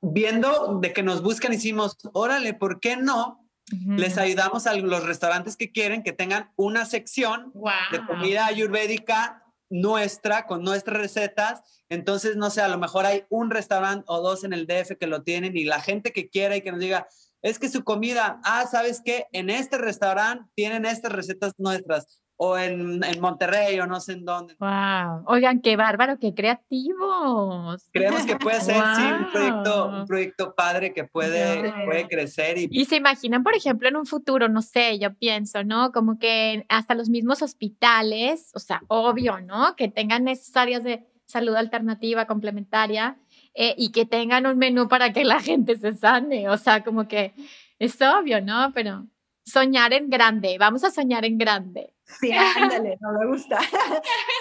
viendo 0.00 0.78
de 0.80 0.92
que 0.92 1.02
nos 1.02 1.22
buscan, 1.22 1.52
hicimos, 1.52 1.96
órale, 2.12 2.54
¿por 2.54 2.80
qué 2.80 2.96
no? 2.96 3.46
Les 3.86 4.18
ayudamos 4.18 4.66
a 4.66 4.74
los 4.74 5.04
restaurantes 5.04 5.56
que 5.56 5.70
quieren 5.70 6.02
que 6.02 6.12
tengan 6.12 6.50
una 6.56 6.86
sección 6.86 7.52
de 7.92 8.04
comida 8.04 8.46
ayurvédica 8.46 9.44
nuestra, 9.70 10.46
con 10.46 10.62
nuestras 10.62 10.98
recetas. 10.98 11.62
Entonces, 11.88 12.36
no 12.36 12.50
sé, 12.50 12.60
a 12.60 12.68
lo 12.68 12.78
mejor 12.78 13.06
hay 13.06 13.24
un 13.30 13.50
restaurante 13.50 14.04
o 14.08 14.20
dos 14.20 14.44
en 14.44 14.52
el 14.52 14.66
DF 14.66 14.98
que 14.98 15.06
lo 15.06 15.22
tienen 15.22 15.56
y 15.56 15.64
la 15.64 15.80
gente 15.80 16.12
que 16.12 16.28
quiera 16.28 16.56
y 16.56 16.60
que 16.60 16.72
nos 16.72 16.80
diga, 16.80 17.08
es 17.42 17.58
que 17.58 17.70
su 17.70 17.84
comida, 17.84 18.40
ah, 18.44 18.66
¿sabes 18.70 19.00
qué? 19.02 19.26
En 19.32 19.48
este 19.48 19.78
restaurante 19.78 20.50
tienen 20.54 20.84
estas 20.84 21.12
recetas 21.12 21.54
nuestras 21.56 22.20
o 22.42 22.56
en, 22.56 23.04
en, 23.04 23.20
Monterrey 23.20 23.78
o 23.80 23.86
no 23.86 24.00
sé 24.00 24.14
en 24.14 24.24
dónde. 24.24 24.56
Wow. 24.58 25.24
Oigan, 25.26 25.60
qué 25.60 25.76
bárbaro, 25.76 26.18
qué 26.18 26.32
creativos. 26.32 27.86
Creemos 27.92 28.24
que 28.24 28.36
puede 28.36 28.62
ser, 28.62 28.82
sí, 28.96 29.02
un 29.02 29.30
proyecto, 29.30 29.88
un 29.88 30.06
proyecto 30.06 30.54
padre 30.54 30.94
que 30.94 31.04
puede, 31.04 31.70
puede 31.84 32.08
crecer. 32.08 32.56
Y... 32.56 32.68
y 32.70 32.86
se 32.86 32.96
imaginan, 32.96 33.42
por 33.42 33.54
ejemplo, 33.54 33.90
en 33.90 33.96
un 33.96 34.06
futuro, 34.06 34.48
no 34.48 34.62
sé, 34.62 34.98
yo 34.98 35.12
pienso, 35.12 35.64
¿no? 35.64 35.92
Como 35.92 36.18
que 36.18 36.64
hasta 36.70 36.94
los 36.94 37.10
mismos 37.10 37.42
hospitales, 37.42 38.52
o 38.54 38.58
sea, 38.58 38.80
obvio, 38.88 39.42
¿no? 39.42 39.76
Que 39.76 39.88
tengan 39.88 40.26
esas 40.26 40.56
áreas 40.56 40.82
de 40.82 41.06
salud 41.26 41.54
alternativa, 41.56 42.24
complementaria, 42.24 43.18
eh, 43.52 43.74
y 43.76 43.92
que 43.92 44.06
tengan 44.06 44.46
un 44.46 44.56
menú 44.56 44.88
para 44.88 45.12
que 45.12 45.24
la 45.24 45.40
gente 45.40 45.76
se 45.76 45.92
sane. 45.92 46.48
O 46.48 46.56
sea, 46.56 46.82
como 46.82 47.06
que 47.06 47.34
es 47.78 48.00
obvio, 48.00 48.40
¿no? 48.40 48.72
Pero 48.72 49.04
soñar 49.50 49.92
en 49.92 50.08
grande, 50.08 50.56
vamos 50.58 50.84
a 50.84 50.90
soñar 50.90 51.24
en 51.24 51.38
grande. 51.38 51.94
Sí, 52.18 52.32
ándale, 52.32 52.98
no 53.00 53.12
me 53.18 53.26
gusta. 53.26 53.60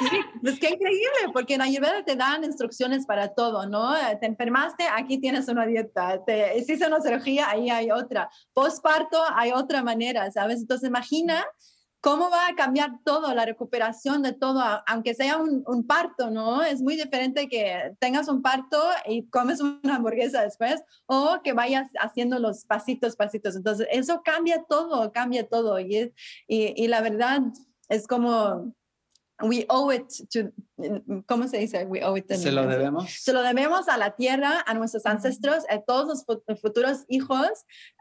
Sí, 0.10 0.20
pues 0.42 0.60
qué 0.60 0.70
increíble, 0.70 1.32
porque 1.34 1.56
en 1.56 1.62
Ayurveda 1.62 2.04
te 2.04 2.16
dan 2.16 2.44
instrucciones 2.44 3.06
para 3.06 3.34
todo, 3.34 3.68
¿no? 3.68 3.94
Te 4.20 4.26
enfermaste, 4.26 4.86
aquí 4.92 5.20
tienes 5.20 5.48
una 5.48 5.66
dieta. 5.66 6.24
Te 6.26 6.58
hiciste 6.58 6.88
una 6.88 7.02
cirugía, 7.02 7.50
ahí 7.50 7.70
hay 7.70 7.92
otra. 7.92 8.30
Postparto, 8.54 9.22
hay 9.36 9.52
otra 9.52 9.84
manera, 9.84 10.32
¿sabes? 10.32 10.62
Entonces, 10.62 10.90
imagina 10.90 11.46
¿Cómo 12.02 12.30
va 12.30 12.48
a 12.48 12.56
cambiar 12.56 13.00
todo, 13.04 13.34
la 13.34 13.46
recuperación 13.46 14.24
de 14.24 14.32
todo, 14.32 14.62
aunque 14.88 15.14
sea 15.14 15.38
un, 15.38 15.64
un, 15.68 15.86
parto, 15.86 16.30
¿no? 16.30 16.64
Es 16.64 16.82
muy 16.82 16.96
diferente 16.96 17.50
que 17.50 17.94
tengas 18.00 18.30
un 18.30 18.42
parto 18.42 18.82
y 19.06 19.28
comes 19.28 19.60
una 19.60 19.98
hamburguesa 19.98 20.42
después 20.42 20.82
o 21.08 21.42
que 21.44 21.52
vayas 21.52 21.90
haciendo 22.00 22.40
los 22.40 22.64
pasitos, 22.66 23.18
pasitos. 23.18 23.56
Entonces, 23.56 23.88
eso 23.92 24.22
cambia 24.24 24.64
todo, 24.64 25.12
cambia 25.12 25.48
todo. 25.48 25.80
Y, 25.80 26.14
y, 26.48 26.74
y 26.84 26.88
la 26.88 27.02
verdad 27.02 27.42
es 27.90 28.08
como 28.08 28.74
we 29.42 29.66
owe 29.70 29.92
it 29.92 30.08
to, 30.30 30.52
¿cómo 31.26 31.48
se 31.48 31.58
dice? 31.58 31.86
We 31.86 32.04
owe 32.04 32.18
it 32.18 32.32
se 32.32 32.52
lo 32.52 32.66
debemos. 32.68 33.12
Se 33.12 33.34
lo 33.34 33.42
debemos 33.42 33.88
a 33.88 33.98
la 33.98 34.16
tierra, 34.16 34.64
a 34.66 34.74
nuestros 34.74 35.06
ancestros, 35.06 35.64
a 35.70 35.80
todos 35.80 36.26
los 36.48 36.60
futuros 36.60 37.06
hijos, 37.08 37.50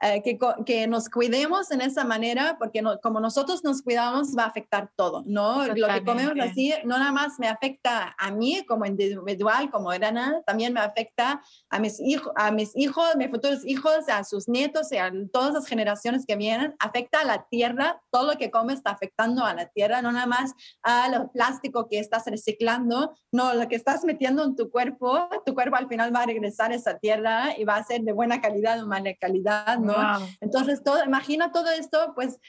eh, 0.02 0.22
que, 0.22 0.38
que, 0.64 0.86
nos 0.86 1.08
cuidemos 1.08 1.70
en 1.70 1.80
esa 1.80 2.04
manera, 2.04 2.56
porque 2.58 2.82
no, 2.82 3.00
como 3.00 3.20
nosotros 3.20 3.64
nos 3.64 3.82
cuidamos, 3.82 4.36
va 4.36 4.44
a 4.44 4.46
afectar 4.46 4.90
todo, 4.96 5.22
¿no? 5.26 5.66
Lo 5.66 5.74
que 5.74 6.04
comemos 6.04 6.34
así, 6.40 6.72
no 6.84 6.98
nada 6.98 7.12
más 7.12 7.38
me 7.38 7.48
afecta 7.48 8.14
a 8.18 8.30
mí 8.30 8.64
como 8.66 8.86
individual, 8.86 9.70
como 9.70 9.92
Erana, 9.92 10.42
también 10.46 10.72
me 10.72 10.80
afecta 10.80 11.42
a 11.70 11.78
mis, 11.78 12.00
hijos, 12.00 12.32
a 12.36 12.50
mis 12.50 12.76
hijos, 12.76 13.16
mis 13.16 13.30
futuros 13.30 13.66
hijos, 13.66 14.08
a 14.08 14.24
sus 14.24 14.48
nietos 14.48 14.92
y 14.92 14.98
a 14.98 15.10
todas 15.32 15.54
las 15.54 15.66
generaciones 15.66 16.24
que 16.26 16.36
vienen, 16.36 16.74
afecta 16.78 17.20
a 17.20 17.24
la 17.24 17.46
tierra, 17.48 18.00
todo 18.10 18.32
lo 18.32 18.38
que 18.38 18.50
comes 18.50 18.76
está 18.76 18.90
afectando 18.90 19.44
a 19.44 19.54
la 19.54 19.66
tierra, 19.66 20.02
no 20.02 20.12
nada 20.12 20.26
más 20.26 20.52
a 20.82 21.08
los 21.08 21.30
plástico 21.30 21.88
que 21.88 21.98
estás 21.98 22.24
reciclando, 22.26 22.67
no, 22.76 23.54
lo 23.54 23.68
que 23.68 23.76
estás 23.76 24.04
metiendo 24.04 24.44
en 24.44 24.54
tu 24.54 24.70
cuerpo, 24.70 25.28
tu 25.46 25.54
cuerpo 25.54 25.76
al 25.76 25.88
final 25.88 26.14
va 26.14 26.22
a 26.22 26.26
regresar 26.26 26.72
a 26.72 26.74
esa 26.74 26.98
tierra 26.98 27.58
y 27.58 27.64
va 27.64 27.76
a 27.76 27.84
ser 27.84 28.02
de 28.02 28.12
buena 28.12 28.40
calidad 28.40 28.82
o 28.82 28.86
mala 28.86 29.14
calidad, 29.14 29.78
¿no? 29.78 29.94
Entonces, 30.40 30.82
todo, 30.82 31.02
imagina 31.04 31.50
todo 31.52 31.70
esto, 31.70 32.12
pues 32.14 32.40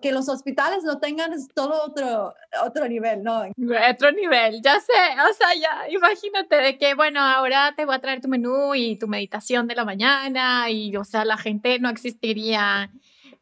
que 0.00 0.12
los 0.12 0.28
hospitales 0.28 0.82
lo 0.84 0.98
tengan 0.98 1.32
es 1.32 1.48
todo 1.54 1.84
otro, 1.84 2.34
otro 2.64 2.88
nivel, 2.88 3.22
¿no? 3.22 3.44
Otro 3.90 4.10
nivel, 4.12 4.60
ya 4.62 4.80
sé, 4.80 4.92
o 5.30 5.34
sea, 5.34 5.54
ya, 5.54 5.88
imagínate 5.90 6.56
de 6.56 6.78
que, 6.78 6.94
bueno, 6.94 7.20
ahora 7.20 7.74
te 7.76 7.84
voy 7.84 7.94
a 7.94 8.00
traer 8.00 8.20
tu 8.20 8.28
menú 8.28 8.74
y 8.74 8.96
tu 8.96 9.06
meditación 9.06 9.66
de 9.66 9.74
la 9.74 9.84
mañana 9.84 10.70
y, 10.70 10.96
o 10.96 11.04
sea, 11.04 11.24
la 11.24 11.36
gente 11.36 11.78
no 11.78 11.88
existiría 11.88 12.90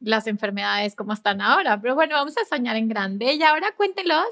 las 0.01 0.26
enfermedades 0.26 0.96
como 0.96 1.12
están 1.12 1.40
ahora. 1.40 1.80
Pero 1.80 1.94
bueno, 1.94 2.16
vamos 2.16 2.34
a 2.36 2.44
soñar 2.44 2.76
en 2.76 2.88
grande. 2.88 3.34
Y 3.34 3.42
ahora 3.42 3.72
cuéntelos 3.76 4.26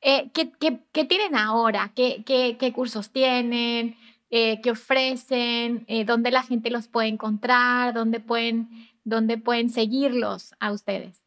eh, 0.00 0.30
¿qué, 0.32 0.50
qué, 0.92 1.04
tienen 1.04 1.36
ahora, 1.36 1.92
qué, 1.94 2.24
qué 2.24 2.72
cursos 2.72 3.10
tienen, 3.10 3.96
eh, 4.32 4.60
qué 4.62 4.70
ofrecen, 4.70 5.84
eh, 5.88 6.04
dónde 6.04 6.30
la 6.30 6.44
gente 6.44 6.70
los 6.70 6.86
puede 6.86 7.08
encontrar, 7.08 7.92
dónde 7.92 8.20
pueden, 8.20 8.68
dónde 9.02 9.38
pueden 9.38 9.70
seguirlos 9.70 10.54
a 10.60 10.70
ustedes. 10.70 11.24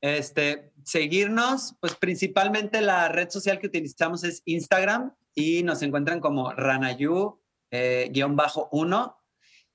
Este, 0.00 0.72
seguirnos, 0.82 1.76
pues 1.78 1.94
principalmente 1.94 2.80
la 2.80 3.08
red 3.08 3.30
social 3.30 3.60
que 3.60 3.68
utilizamos 3.68 4.24
es 4.24 4.42
Instagram 4.44 5.14
y 5.36 5.62
nos 5.62 5.80
encuentran 5.82 6.18
como 6.18 6.50
Ranayu-1 6.50 9.16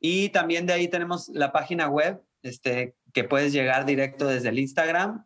y 0.01 0.27
también 0.29 0.65
de 0.65 0.73
ahí 0.73 0.89
tenemos 0.89 1.29
la 1.29 1.53
página 1.53 1.87
web 1.87 2.21
este, 2.43 2.95
que 3.13 3.23
puedes 3.23 3.51
llegar 3.53 3.85
directo 3.85 4.27
desde 4.27 4.49
el 4.49 4.59
Instagram. 4.59 5.25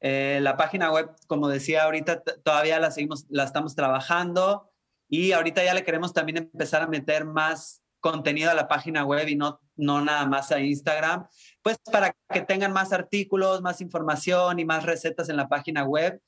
Eh, 0.00 0.38
la 0.40 0.56
página 0.56 0.92
web, 0.92 1.10
como 1.26 1.48
decía 1.48 1.84
ahorita, 1.84 2.22
todavía 2.22 2.78
la 2.78 2.90
seguimos, 2.90 3.26
la 3.28 3.44
estamos 3.44 3.74
trabajando 3.74 4.70
y 5.08 5.32
ahorita 5.32 5.62
ya 5.64 5.74
le 5.74 5.84
queremos 5.84 6.12
también 6.12 6.38
empezar 6.38 6.82
a 6.82 6.86
meter 6.86 7.24
más 7.24 7.82
contenido 8.00 8.50
a 8.50 8.54
la 8.54 8.68
página 8.68 9.04
web 9.04 9.28
y 9.28 9.36
no, 9.36 9.60
no 9.76 10.00
nada 10.00 10.26
más 10.26 10.50
a 10.52 10.60
Instagram, 10.60 11.26
pues 11.62 11.78
para 11.92 12.14
que 12.32 12.40
tengan 12.40 12.72
más 12.72 12.92
artículos, 12.92 13.60
más 13.60 13.80
información 13.80 14.58
y 14.58 14.64
más 14.64 14.84
recetas 14.84 15.28
en 15.28 15.36
la 15.36 15.48
página 15.48 15.84
web. 15.84 16.20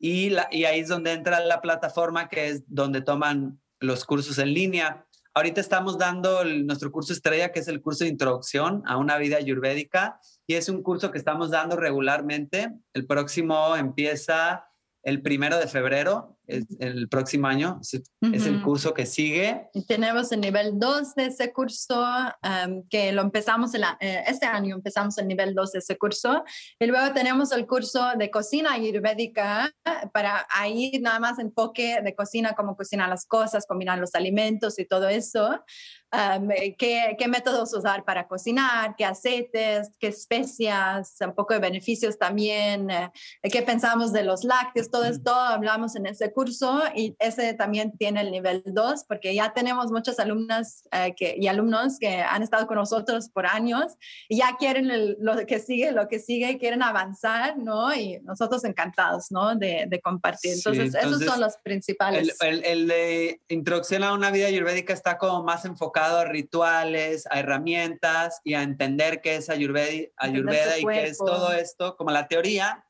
Y, 0.00 0.34
ahí 0.36 0.80
es 0.80 0.88
donde 0.88 1.12
entra 1.12 1.40
la 1.40 1.60
plataforma 1.60 2.28
que 2.28 2.48
es 2.48 2.62
donde 2.68 3.02
toman 3.02 3.60
los 3.80 4.04
cursos 4.04 4.38
en 4.38 4.54
línea. 4.54 5.06
Ahorita 5.34 5.60
estamos 5.60 5.98
dando 5.98 6.44
nuestro 6.44 6.90
curso 6.90 7.12
estrella, 7.12 7.52
que 7.52 7.60
es 7.60 7.68
el 7.68 7.80
curso 7.80 8.04
de 8.04 8.10
introducción 8.10 8.82
a 8.86 8.96
una 8.96 9.18
vida 9.18 9.36
ayurvédica, 9.36 10.20
y 10.46 10.54
es 10.54 10.68
un 10.68 10.82
curso 10.82 11.10
que 11.10 11.18
estamos 11.18 11.50
dando 11.50 11.76
regularmente. 11.76 12.72
El 12.92 13.06
próximo 13.06 13.76
empieza 13.76 14.68
el 15.02 15.22
primero 15.22 15.58
de 15.58 15.68
febrero, 15.68 16.37
es 16.48 16.66
el 16.80 17.08
próximo 17.08 17.46
año, 17.46 17.78
es, 17.82 18.46
el 18.46 18.62
curso 18.62 18.94
que 18.94 19.04
sigue. 19.04 19.68
Tenemos 19.86 20.32
el 20.32 20.40
nivel 20.40 20.78
2 20.78 21.14
de 21.14 21.26
ese 21.26 21.52
curso, 21.52 22.02
em, 22.42 22.82
que 22.88 23.12
lo 23.12 23.22
empezamos 23.22 23.74
eh, 23.74 24.24
este 24.26 24.46
año, 24.46 24.74
empezamos 24.76 25.18
el 25.18 25.28
nivel 25.28 25.54
2 25.54 25.72
de 25.72 25.78
ese 25.80 25.98
curso. 25.98 26.44
Y 26.80 26.86
luego 26.86 27.12
tenemos 27.12 27.52
el 27.52 27.66
curso 27.66 28.12
de 28.16 28.30
cocina 28.30 28.72
ayurvédica, 28.72 29.70
para 30.12 30.46
ahí 30.50 30.98
nada 31.00 31.20
más 31.20 31.38
enfoque 31.38 32.00
de 32.02 32.14
cocina, 32.14 32.54
cómo 32.56 32.76
cocinar 32.76 33.10
las 33.10 33.26
cosas, 33.26 33.66
combinar 33.66 33.98
los 33.98 34.14
alimentos 34.14 34.78
y 34.78 34.86
todo 34.86 35.08
eso. 35.08 35.62
Eh, 36.10 36.74
qué, 36.78 37.16
qué, 37.18 37.28
métodos 37.28 37.74
usar 37.74 38.02
para 38.02 38.26
cocinar, 38.26 38.94
qué 38.96 39.04
aceites, 39.04 39.90
qué 40.00 40.06
especias, 40.06 41.14
un 41.20 41.34
poco 41.34 41.52
de 41.52 41.60
beneficios 41.60 42.18
también, 42.18 42.88
eh, 42.90 43.10
qué 43.42 43.60
pensamos 43.60 44.10
de 44.14 44.24
los 44.24 44.42
lácteos, 44.42 44.90
todo 44.90 45.04
esto 45.04 45.34
hablamos 45.34 45.96
en 45.96 46.06
ese 46.06 46.32
curso 46.32 46.82
y 46.94 47.14
ese 47.18 47.52
también 47.52 47.92
tiene 47.98 48.22
el 48.22 48.30
nivel 48.30 48.62
2 48.64 49.04
porque 49.06 49.34
ya 49.34 49.52
tenemos 49.52 49.90
muchas 49.90 50.18
alumnas 50.18 50.82
eh, 50.92 51.14
que, 51.14 51.36
y 51.38 51.46
alumnos 51.46 51.98
que 51.98 52.22
han 52.22 52.42
estado 52.42 52.66
con 52.66 52.78
nosotros 52.78 53.28
por 53.28 53.44
años 53.44 53.92
y 54.30 54.38
ya 54.38 54.56
quieren 54.58 55.16
lo 55.18 55.44
que 55.44 55.58
sigue, 55.58 55.92
lo 55.92 56.08
que 56.08 56.20
sigue, 56.20 56.56
quieren 56.56 56.82
avanzar, 56.82 57.58
¿no? 57.58 57.94
Y 57.94 58.18
nosotros 58.22 58.64
encantados, 58.64 59.30
¿no? 59.30 59.54
De, 59.56 59.84
de 59.86 60.00
compartir. 60.00 60.54
Entonces, 60.54 60.94
esos 60.94 61.22
son 61.22 61.38
los 61.38 61.58
principales. 61.58 62.34
El, 62.40 62.64
el, 62.64 62.88
de 62.88 63.42
introducción 63.48 64.04
a 64.04 64.14
una 64.14 64.30
vida 64.30 64.46
ayurvédica 64.46 64.94
está 64.94 65.18
como 65.18 65.42
más 65.42 65.66
enfocado 65.66 65.97
a 65.98 66.24
rituales, 66.24 67.26
a 67.30 67.40
herramientas 67.40 68.40
y 68.44 68.54
a 68.54 68.62
entender 68.62 69.20
qué 69.20 69.36
es 69.36 69.50
ayurveda, 69.50 70.08
ayurveda 70.16 70.78
y 70.78 70.84
qué 70.84 71.04
es 71.06 71.18
todo 71.18 71.52
esto, 71.52 71.96
como 71.96 72.10
la 72.10 72.28
teoría 72.28 72.84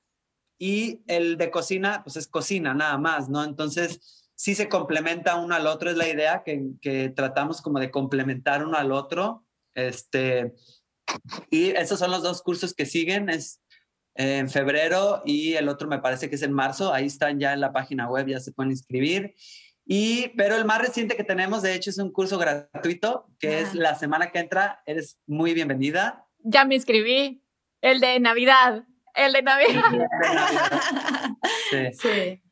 y 0.58 1.02
el 1.06 1.36
de 1.38 1.50
cocina, 1.50 2.02
pues 2.04 2.16
es 2.16 2.26
cocina 2.26 2.74
nada 2.74 2.98
más, 2.98 3.28
¿no? 3.28 3.44
Entonces, 3.44 4.30
sí 4.34 4.54
se 4.54 4.68
complementa 4.68 5.36
uno 5.36 5.54
al 5.54 5.66
otro, 5.66 5.90
es 5.90 5.96
la 5.96 6.08
idea 6.08 6.42
que, 6.44 6.62
que 6.80 7.10
tratamos 7.10 7.62
como 7.62 7.78
de 7.78 7.90
complementar 7.90 8.64
uno 8.64 8.76
al 8.76 8.92
otro. 8.92 9.44
Este, 9.74 10.54
y 11.50 11.70
esos 11.70 11.98
son 11.98 12.10
los 12.10 12.22
dos 12.22 12.42
cursos 12.42 12.74
que 12.74 12.86
siguen, 12.86 13.28
es 13.30 13.60
en 14.18 14.50
febrero 14.50 15.22
y 15.24 15.54
el 15.54 15.68
otro 15.68 15.86
me 15.86 16.00
parece 16.00 16.28
que 16.28 16.34
es 16.34 16.42
en 16.42 16.52
marzo, 16.52 16.92
ahí 16.92 17.06
están 17.06 17.38
ya 17.38 17.52
en 17.52 17.60
la 17.60 17.72
página 17.72 18.10
web, 18.10 18.26
ya 18.26 18.40
se 18.40 18.52
pueden 18.52 18.72
inscribir. 18.72 19.34
Y, 19.90 20.28
pero 20.36 20.54
el 20.54 20.66
más 20.66 20.82
reciente 20.82 21.16
que 21.16 21.24
tenemos, 21.24 21.62
de 21.62 21.74
hecho, 21.74 21.88
es 21.88 21.96
un 21.96 22.12
curso 22.12 22.36
gratuito, 22.36 23.26
que 23.40 23.60
es 23.60 23.74
la 23.74 23.94
semana 23.94 24.30
que 24.30 24.38
entra. 24.38 24.82
Eres 24.84 25.18
muy 25.26 25.54
bienvenida. 25.54 26.26
Ya 26.40 26.66
me 26.66 26.74
inscribí. 26.74 27.42
El 27.80 27.98
de 28.00 28.20
Navidad. 28.20 28.84
El 29.14 29.32
de 29.32 29.40
Navidad. 29.40 29.82
sí. 31.70 31.92
sí. 31.94 32.42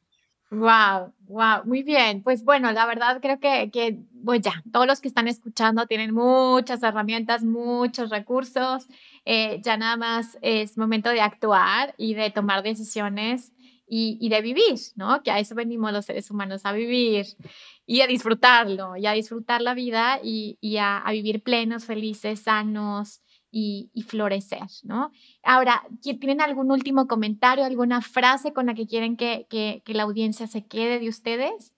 Wow, 0.50 1.12
wow, 1.28 1.64
muy 1.66 1.82
bien. 1.82 2.22
Pues 2.22 2.42
bueno, 2.42 2.72
la 2.72 2.86
verdad 2.86 3.20
creo 3.20 3.38
que, 3.38 3.70
que 3.70 3.98
pues 4.24 4.40
ya, 4.40 4.62
todos 4.72 4.86
los 4.86 5.02
que 5.02 5.08
están 5.08 5.28
escuchando 5.28 5.86
tienen 5.86 6.14
muchas 6.14 6.82
herramientas, 6.82 7.44
muchos 7.44 8.08
recursos. 8.08 8.88
Eh, 9.26 9.60
ya 9.62 9.76
nada 9.76 9.98
más 9.98 10.38
es 10.40 10.78
momento 10.78 11.10
de 11.10 11.20
actuar 11.20 11.94
y 11.98 12.14
de 12.14 12.30
tomar 12.30 12.62
decisiones 12.62 13.52
y, 13.86 14.18
y, 14.20 14.28
de 14.28 14.40
vivir, 14.42 14.78
¿no? 14.96 15.22
Que 15.22 15.30
a 15.30 15.38
eso 15.38 15.54
venimos 15.54 15.92
los 15.92 16.04
seres 16.04 16.30
humanos, 16.30 16.62
a 16.64 16.72
vivir 16.72 17.26
y 17.86 18.00
a 18.00 18.06
disfrutarlo, 18.06 18.96
y 18.96 19.06
a 19.06 19.12
disfrutar 19.12 19.62
la 19.62 19.74
vida 19.74 20.20
y, 20.22 20.58
a, 20.78 21.04
vivir 21.10 21.42
plenos, 21.42 21.84
felices, 21.84 22.40
sanos, 22.40 23.20
y, 23.50 23.90
florecer, 24.06 24.66
¿no? 24.82 25.12
Ahora, 25.42 25.82
¿tienen 26.02 26.42
algún 26.42 26.70
último 26.70 27.06
comentario, 27.06 27.64
alguna 27.64 28.02
frase 28.02 28.52
con 28.52 28.66
la 28.66 28.74
que 28.74 28.86
quieren 28.86 29.16
que, 29.16 29.46
que, 29.48 29.82
que 29.84 29.94
la 29.94 30.02
audiencia 30.02 30.46
se 30.46 30.66
quede 30.66 30.98
de 30.98 31.08
ustedes? 31.08 31.72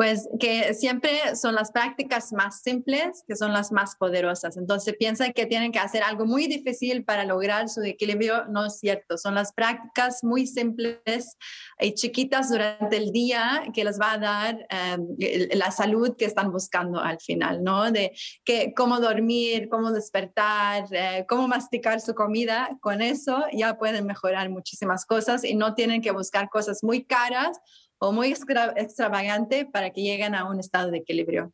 Pues 0.00 0.30
que 0.40 0.72
siempre 0.72 1.36
son 1.36 1.54
las 1.54 1.72
prácticas 1.72 2.32
más 2.32 2.62
simples 2.62 3.22
que 3.28 3.36
son 3.36 3.52
las 3.52 3.70
más 3.70 3.96
poderosas. 3.96 4.56
Entonces 4.56 4.96
piensan 4.98 5.34
que 5.34 5.44
tienen 5.44 5.72
que 5.72 5.78
hacer 5.78 6.02
algo 6.02 6.24
muy 6.24 6.46
difícil 6.46 7.04
para 7.04 7.26
lograr 7.26 7.68
su 7.68 7.82
equilibrio. 7.82 8.46
No 8.46 8.64
es 8.64 8.78
cierto. 8.78 9.18
Son 9.18 9.34
las 9.34 9.52
prácticas 9.52 10.24
muy 10.24 10.46
simples 10.46 11.36
y 11.78 11.92
chiquitas 11.92 12.48
durante 12.48 12.96
el 12.96 13.12
día 13.12 13.62
que 13.74 13.84
les 13.84 14.00
va 14.00 14.12
a 14.12 14.18
dar 14.18 14.66
em, 14.70 15.06
la 15.52 15.70
salud 15.70 16.16
que 16.16 16.24
están 16.24 16.50
buscando 16.50 16.98
al 16.98 17.20
final, 17.20 17.62
¿no? 17.62 17.90
De 17.90 18.12
que, 18.42 18.72
cómo 18.74 19.00
dormir, 19.00 19.68
cómo 19.68 19.92
despertar, 19.92 20.86
eh, 20.92 21.26
cómo 21.28 21.46
masticar 21.46 22.00
su 22.00 22.14
comida. 22.14 22.70
Con 22.80 23.02
eso 23.02 23.44
ya 23.52 23.76
pueden 23.76 24.06
mejorar 24.06 24.48
muchísimas 24.48 25.04
cosas 25.04 25.44
y 25.44 25.56
no 25.56 25.74
tienen 25.74 26.00
que 26.00 26.10
buscar 26.10 26.48
cosas 26.48 26.82
muy 26.82 27.04
caras 27.04 27.60
o 28.00 28.12
muy 28.12 28.32
extravagante 28.32 29.66
para 29.66 29.90
que 29.90 30.02
lleguen 30.02 30.34
a 30.34 30.48
un 30.48 30.58
estado 30.58 30.90
de 30.90 30.98
equilibrio. 30.98 31.52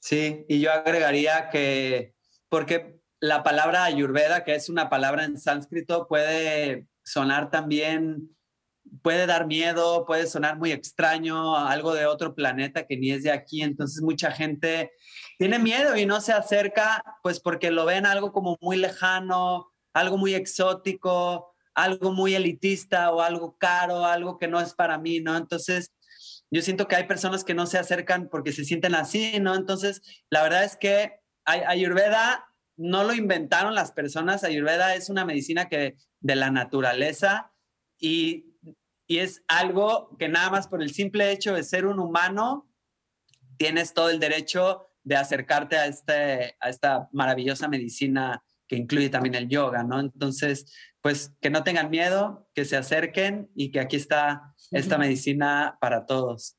Sí, 0.00 0.44
y 0.48 0.60
yo 0.60 0.72
agregaría 0.72 1.50
que, 1.50 2.14
porque 2.48 3.00
la 3.20 3.42
palabra 3.42 3.84
ayurveda, 3.84 4.44
que 4.44 4.54
es 4.54 4.68
una 4.68 4.88
palabra 4.88 5.24
en 5.24 5.38
sánscrito, 5.38 6.06
puede 6.06 6.86
sonar 7.02 7.50
también, 7.50 8.30
puede 9.02 9.26
dar 9.26 9.48
miedo, 9.48 10.06
puede 10.06 10.28
sonar 10.28 10.56
muy 10.56 10.70
extraño, 10.70 11.56
algo 11.56 11.94
de 11.94 12.06
otro 12.06 12.34
planeta 12.34 12.86
que 12.86 12.96
ni 12.96 13.10
es 13.10 13.24
de 13.24 13.32
aquí, 13.32 13.62
entonces 13.62 14.00
mucha 14.00 14.30
gente 14.30 14.92
tiene 15.36 15.58
miedo 15.58 15.96
y 15.96 16.06
no 16.06 16.20
se 16.20 16.32
acerca, 16.32 17.02
pues 17.24 17.40
porque 17.40 17.72
lo 17.72 17.84
ven 17.84 18.06
algo 18.06 18.32
como 18.32 18.56
muy 18.60 18.76
lejano, 18.76 19.72
algo 19.92 20.16
muy 20.16 20.34
exótico, 20.34 21.56
algo 21.78 22.12
muy 22.12 22.34
elitista 22.34 23.12
o 23.12 23.20
algo 23.20 23.56
caro, 23.56 24.04
algo 24.04 24.36
que 24.36 24.48
no 24.48 24.60
es 24.60 24.74
para 24.74 24.98
mí, 24.98 25.20
¿no? 25.20 25.36
Entonces, 25.36 25.92
yo 26.50 26.60
siento 26.60 26.88
que 26.88 26.96
hay 26.96 27.06
personas 27.06 27.44
que 27.44 27.54
no 27.54 27.66
se 27.66 27.78
acercan 27.78 28.28
porque 28.28 28.52
se 28.52 28.64
sienten 28.64 28.96
así, 28.96 29.38
¿no? 29.38 29.54
Entonces, 29.54 30.02
la 30.28 30.42
verdad 30.42 30.64
es 30.64 30.76
que 30.76 31.20
Ayurveda 31.44 32.48
no 32.76 33.04
lo 33.04 33.14
inventaron 33.14 33.76
las 33.76 33.92
personas, 33.92 34.42
Ayurveda 34.42 34.96
es 34.96 35.08
una 35.08 35.24
medicina 35.24 35.68
que 35.68 35.94
de 36.18 36.34
la 36.34 36.50
naturaleza 36.50 37.52
y, 37.96 38.56
y 39.06 39.18
es 39.18 39.44
algo 39.46 40.16
que 40.18 40.28
nada 40.28 40.50
más 40.50 40.66
por 40.66 40.82
el 40.82 40.92
simple 40.92 41.30
hecho 41.30 41.54
de 41.54 41.62
ser 41.62 41.86
un 41.86 42.00
humano, 42.00 42.68
tienes 43.56 43.94
todo 43.94 44.10
el 44.10 44.18
derecho 44.18 44.88
de 45.04 45.14
acercarte 45.14 45.76
a, 45.76 45.86
este, 45.86 46.56
a 46.58 46.70
esta 46.70 47.08
maravillosa 47.12 47.68
medicina 47.68 48.42
que 48.68 48.76
incluye 48.76 49.08
también 49.08 49.34
el 49.34 49.48
yoga, 49.48 49.82
¿no? 49.82 49.98
Entonces, 49.98 50.72
pues 51.00 51.34
que 51.40 51.50
no 51.50 51.64
tengan 51.64 51.90
miedo, 51.90 52.48
que 52.54 52.64
se 52.64 52.76
acerquen 52.76 53.50
y 53.54 53.70
que 53.70 53.80
aquí 53.80 53.96
está 53.96 54.54
esta 54.70 54.98
medicina 54.98 55.78
para 55.80 56.06
todos. 56.06 56.56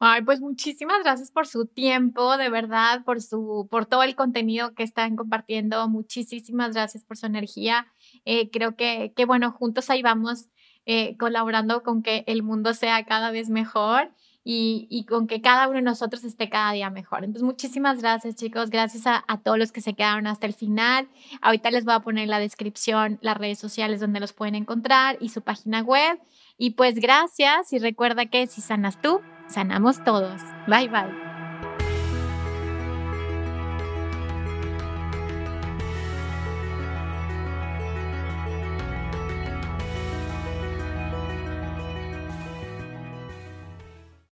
Ay, 0.00 0.22
pues 0.22 0.40
muchísimas 0.40 1.02
gracias 1.02 1.32
por 1.32 1.48
su 1.48 1.66
tiempo, 1.66 2.36
de 2.36 2.50
verdad, 2.50 3.02
por 3.04 3.20
su, 3.20 3.66
por 3.68 3.86
todo 3.86 4.04
el 4.04 4.14
contenido 4.14 4.72
que 4.74 4.84
están 4.84 5.16
compartiendo. 5.16 5.88
Muchísimas 5.88 6.72
gracias 6.72 7.04
por 7.04 7.16
su 7.16 7.26
energía. 7.26 7.88
Eh, 8.24 8.48
creo 8.50 8.76
que, 8.76 9.12
que, 9.16 9.24
bueno, 9.24 9.50
juntos 9.50 9.90
ahí 9.90 10.00
vamos 10.00 10.50
eh, 10.86 11.16
colaborando 11.18 11.82
con 11.82 12.02
que 12.02 12.22
el 12.28 12.44
mundo 12.44 12.74
sea 12.74 13.04
cada 13.04 13.32
vez 13.32 13.50
mejor 13.50 14.12
y, 14.50 15.04
con 15.04 15.26
que 15.26 15.42
cada 15.42 15.68
uno 15.68 15.76
de 15.76 15.82
nosotros 15.82 16.24
esté 16.24 16.48
cada 16.48 16.72
día 16.72 16.88
mejor. 16.88 17.22
Entonces, 17.22 17.42
muchísimas 17.42 18.00
gracias, 18.00 18.34
chicos. 18.34 18.70
Gracias 18.70 19.06
a, 19.06 19.22
todos 19.44 19.58
los 19.58 19.72
que 19.72 19.82
se 19.82 19.92
quedaron 19.92 20.26
hasta 20.26 20.46
el 20.46 20.54
final. 20.54 21.06
Ahorita 21.42 21.70
les 21.70 21.84
voy 21.84 21.92
a 21.92 22.00
poner 22.00 22.24
en 22.24 22.30
la 22.30 22.38
descripción 22.38 23.18
las 23.20 23.36
redes 23.36 23.58
sociales 23.58 24.00
donde 24.00 24.20
los 24.20 24.32
pueden 24.32 24.54
encontrar 24.54 25.18
y 25.20 25.28
su 25.28 25.42
página 25.42 25.82
web. 25.82 26.18
Y 26.56 26.70
pues 26.70 26.94
gracias 26.94 27.74
y 27.74 27.78
recuerda 27.78 28.24
que 28.24 28.46
si 28.46 28.62
sanas 28.62 28.98
tú, 29.02 29.20
sanamos 29.48 30.02
todos. 30.02 30.40
Bye 30.66 30.88
bye. 30.88 31.27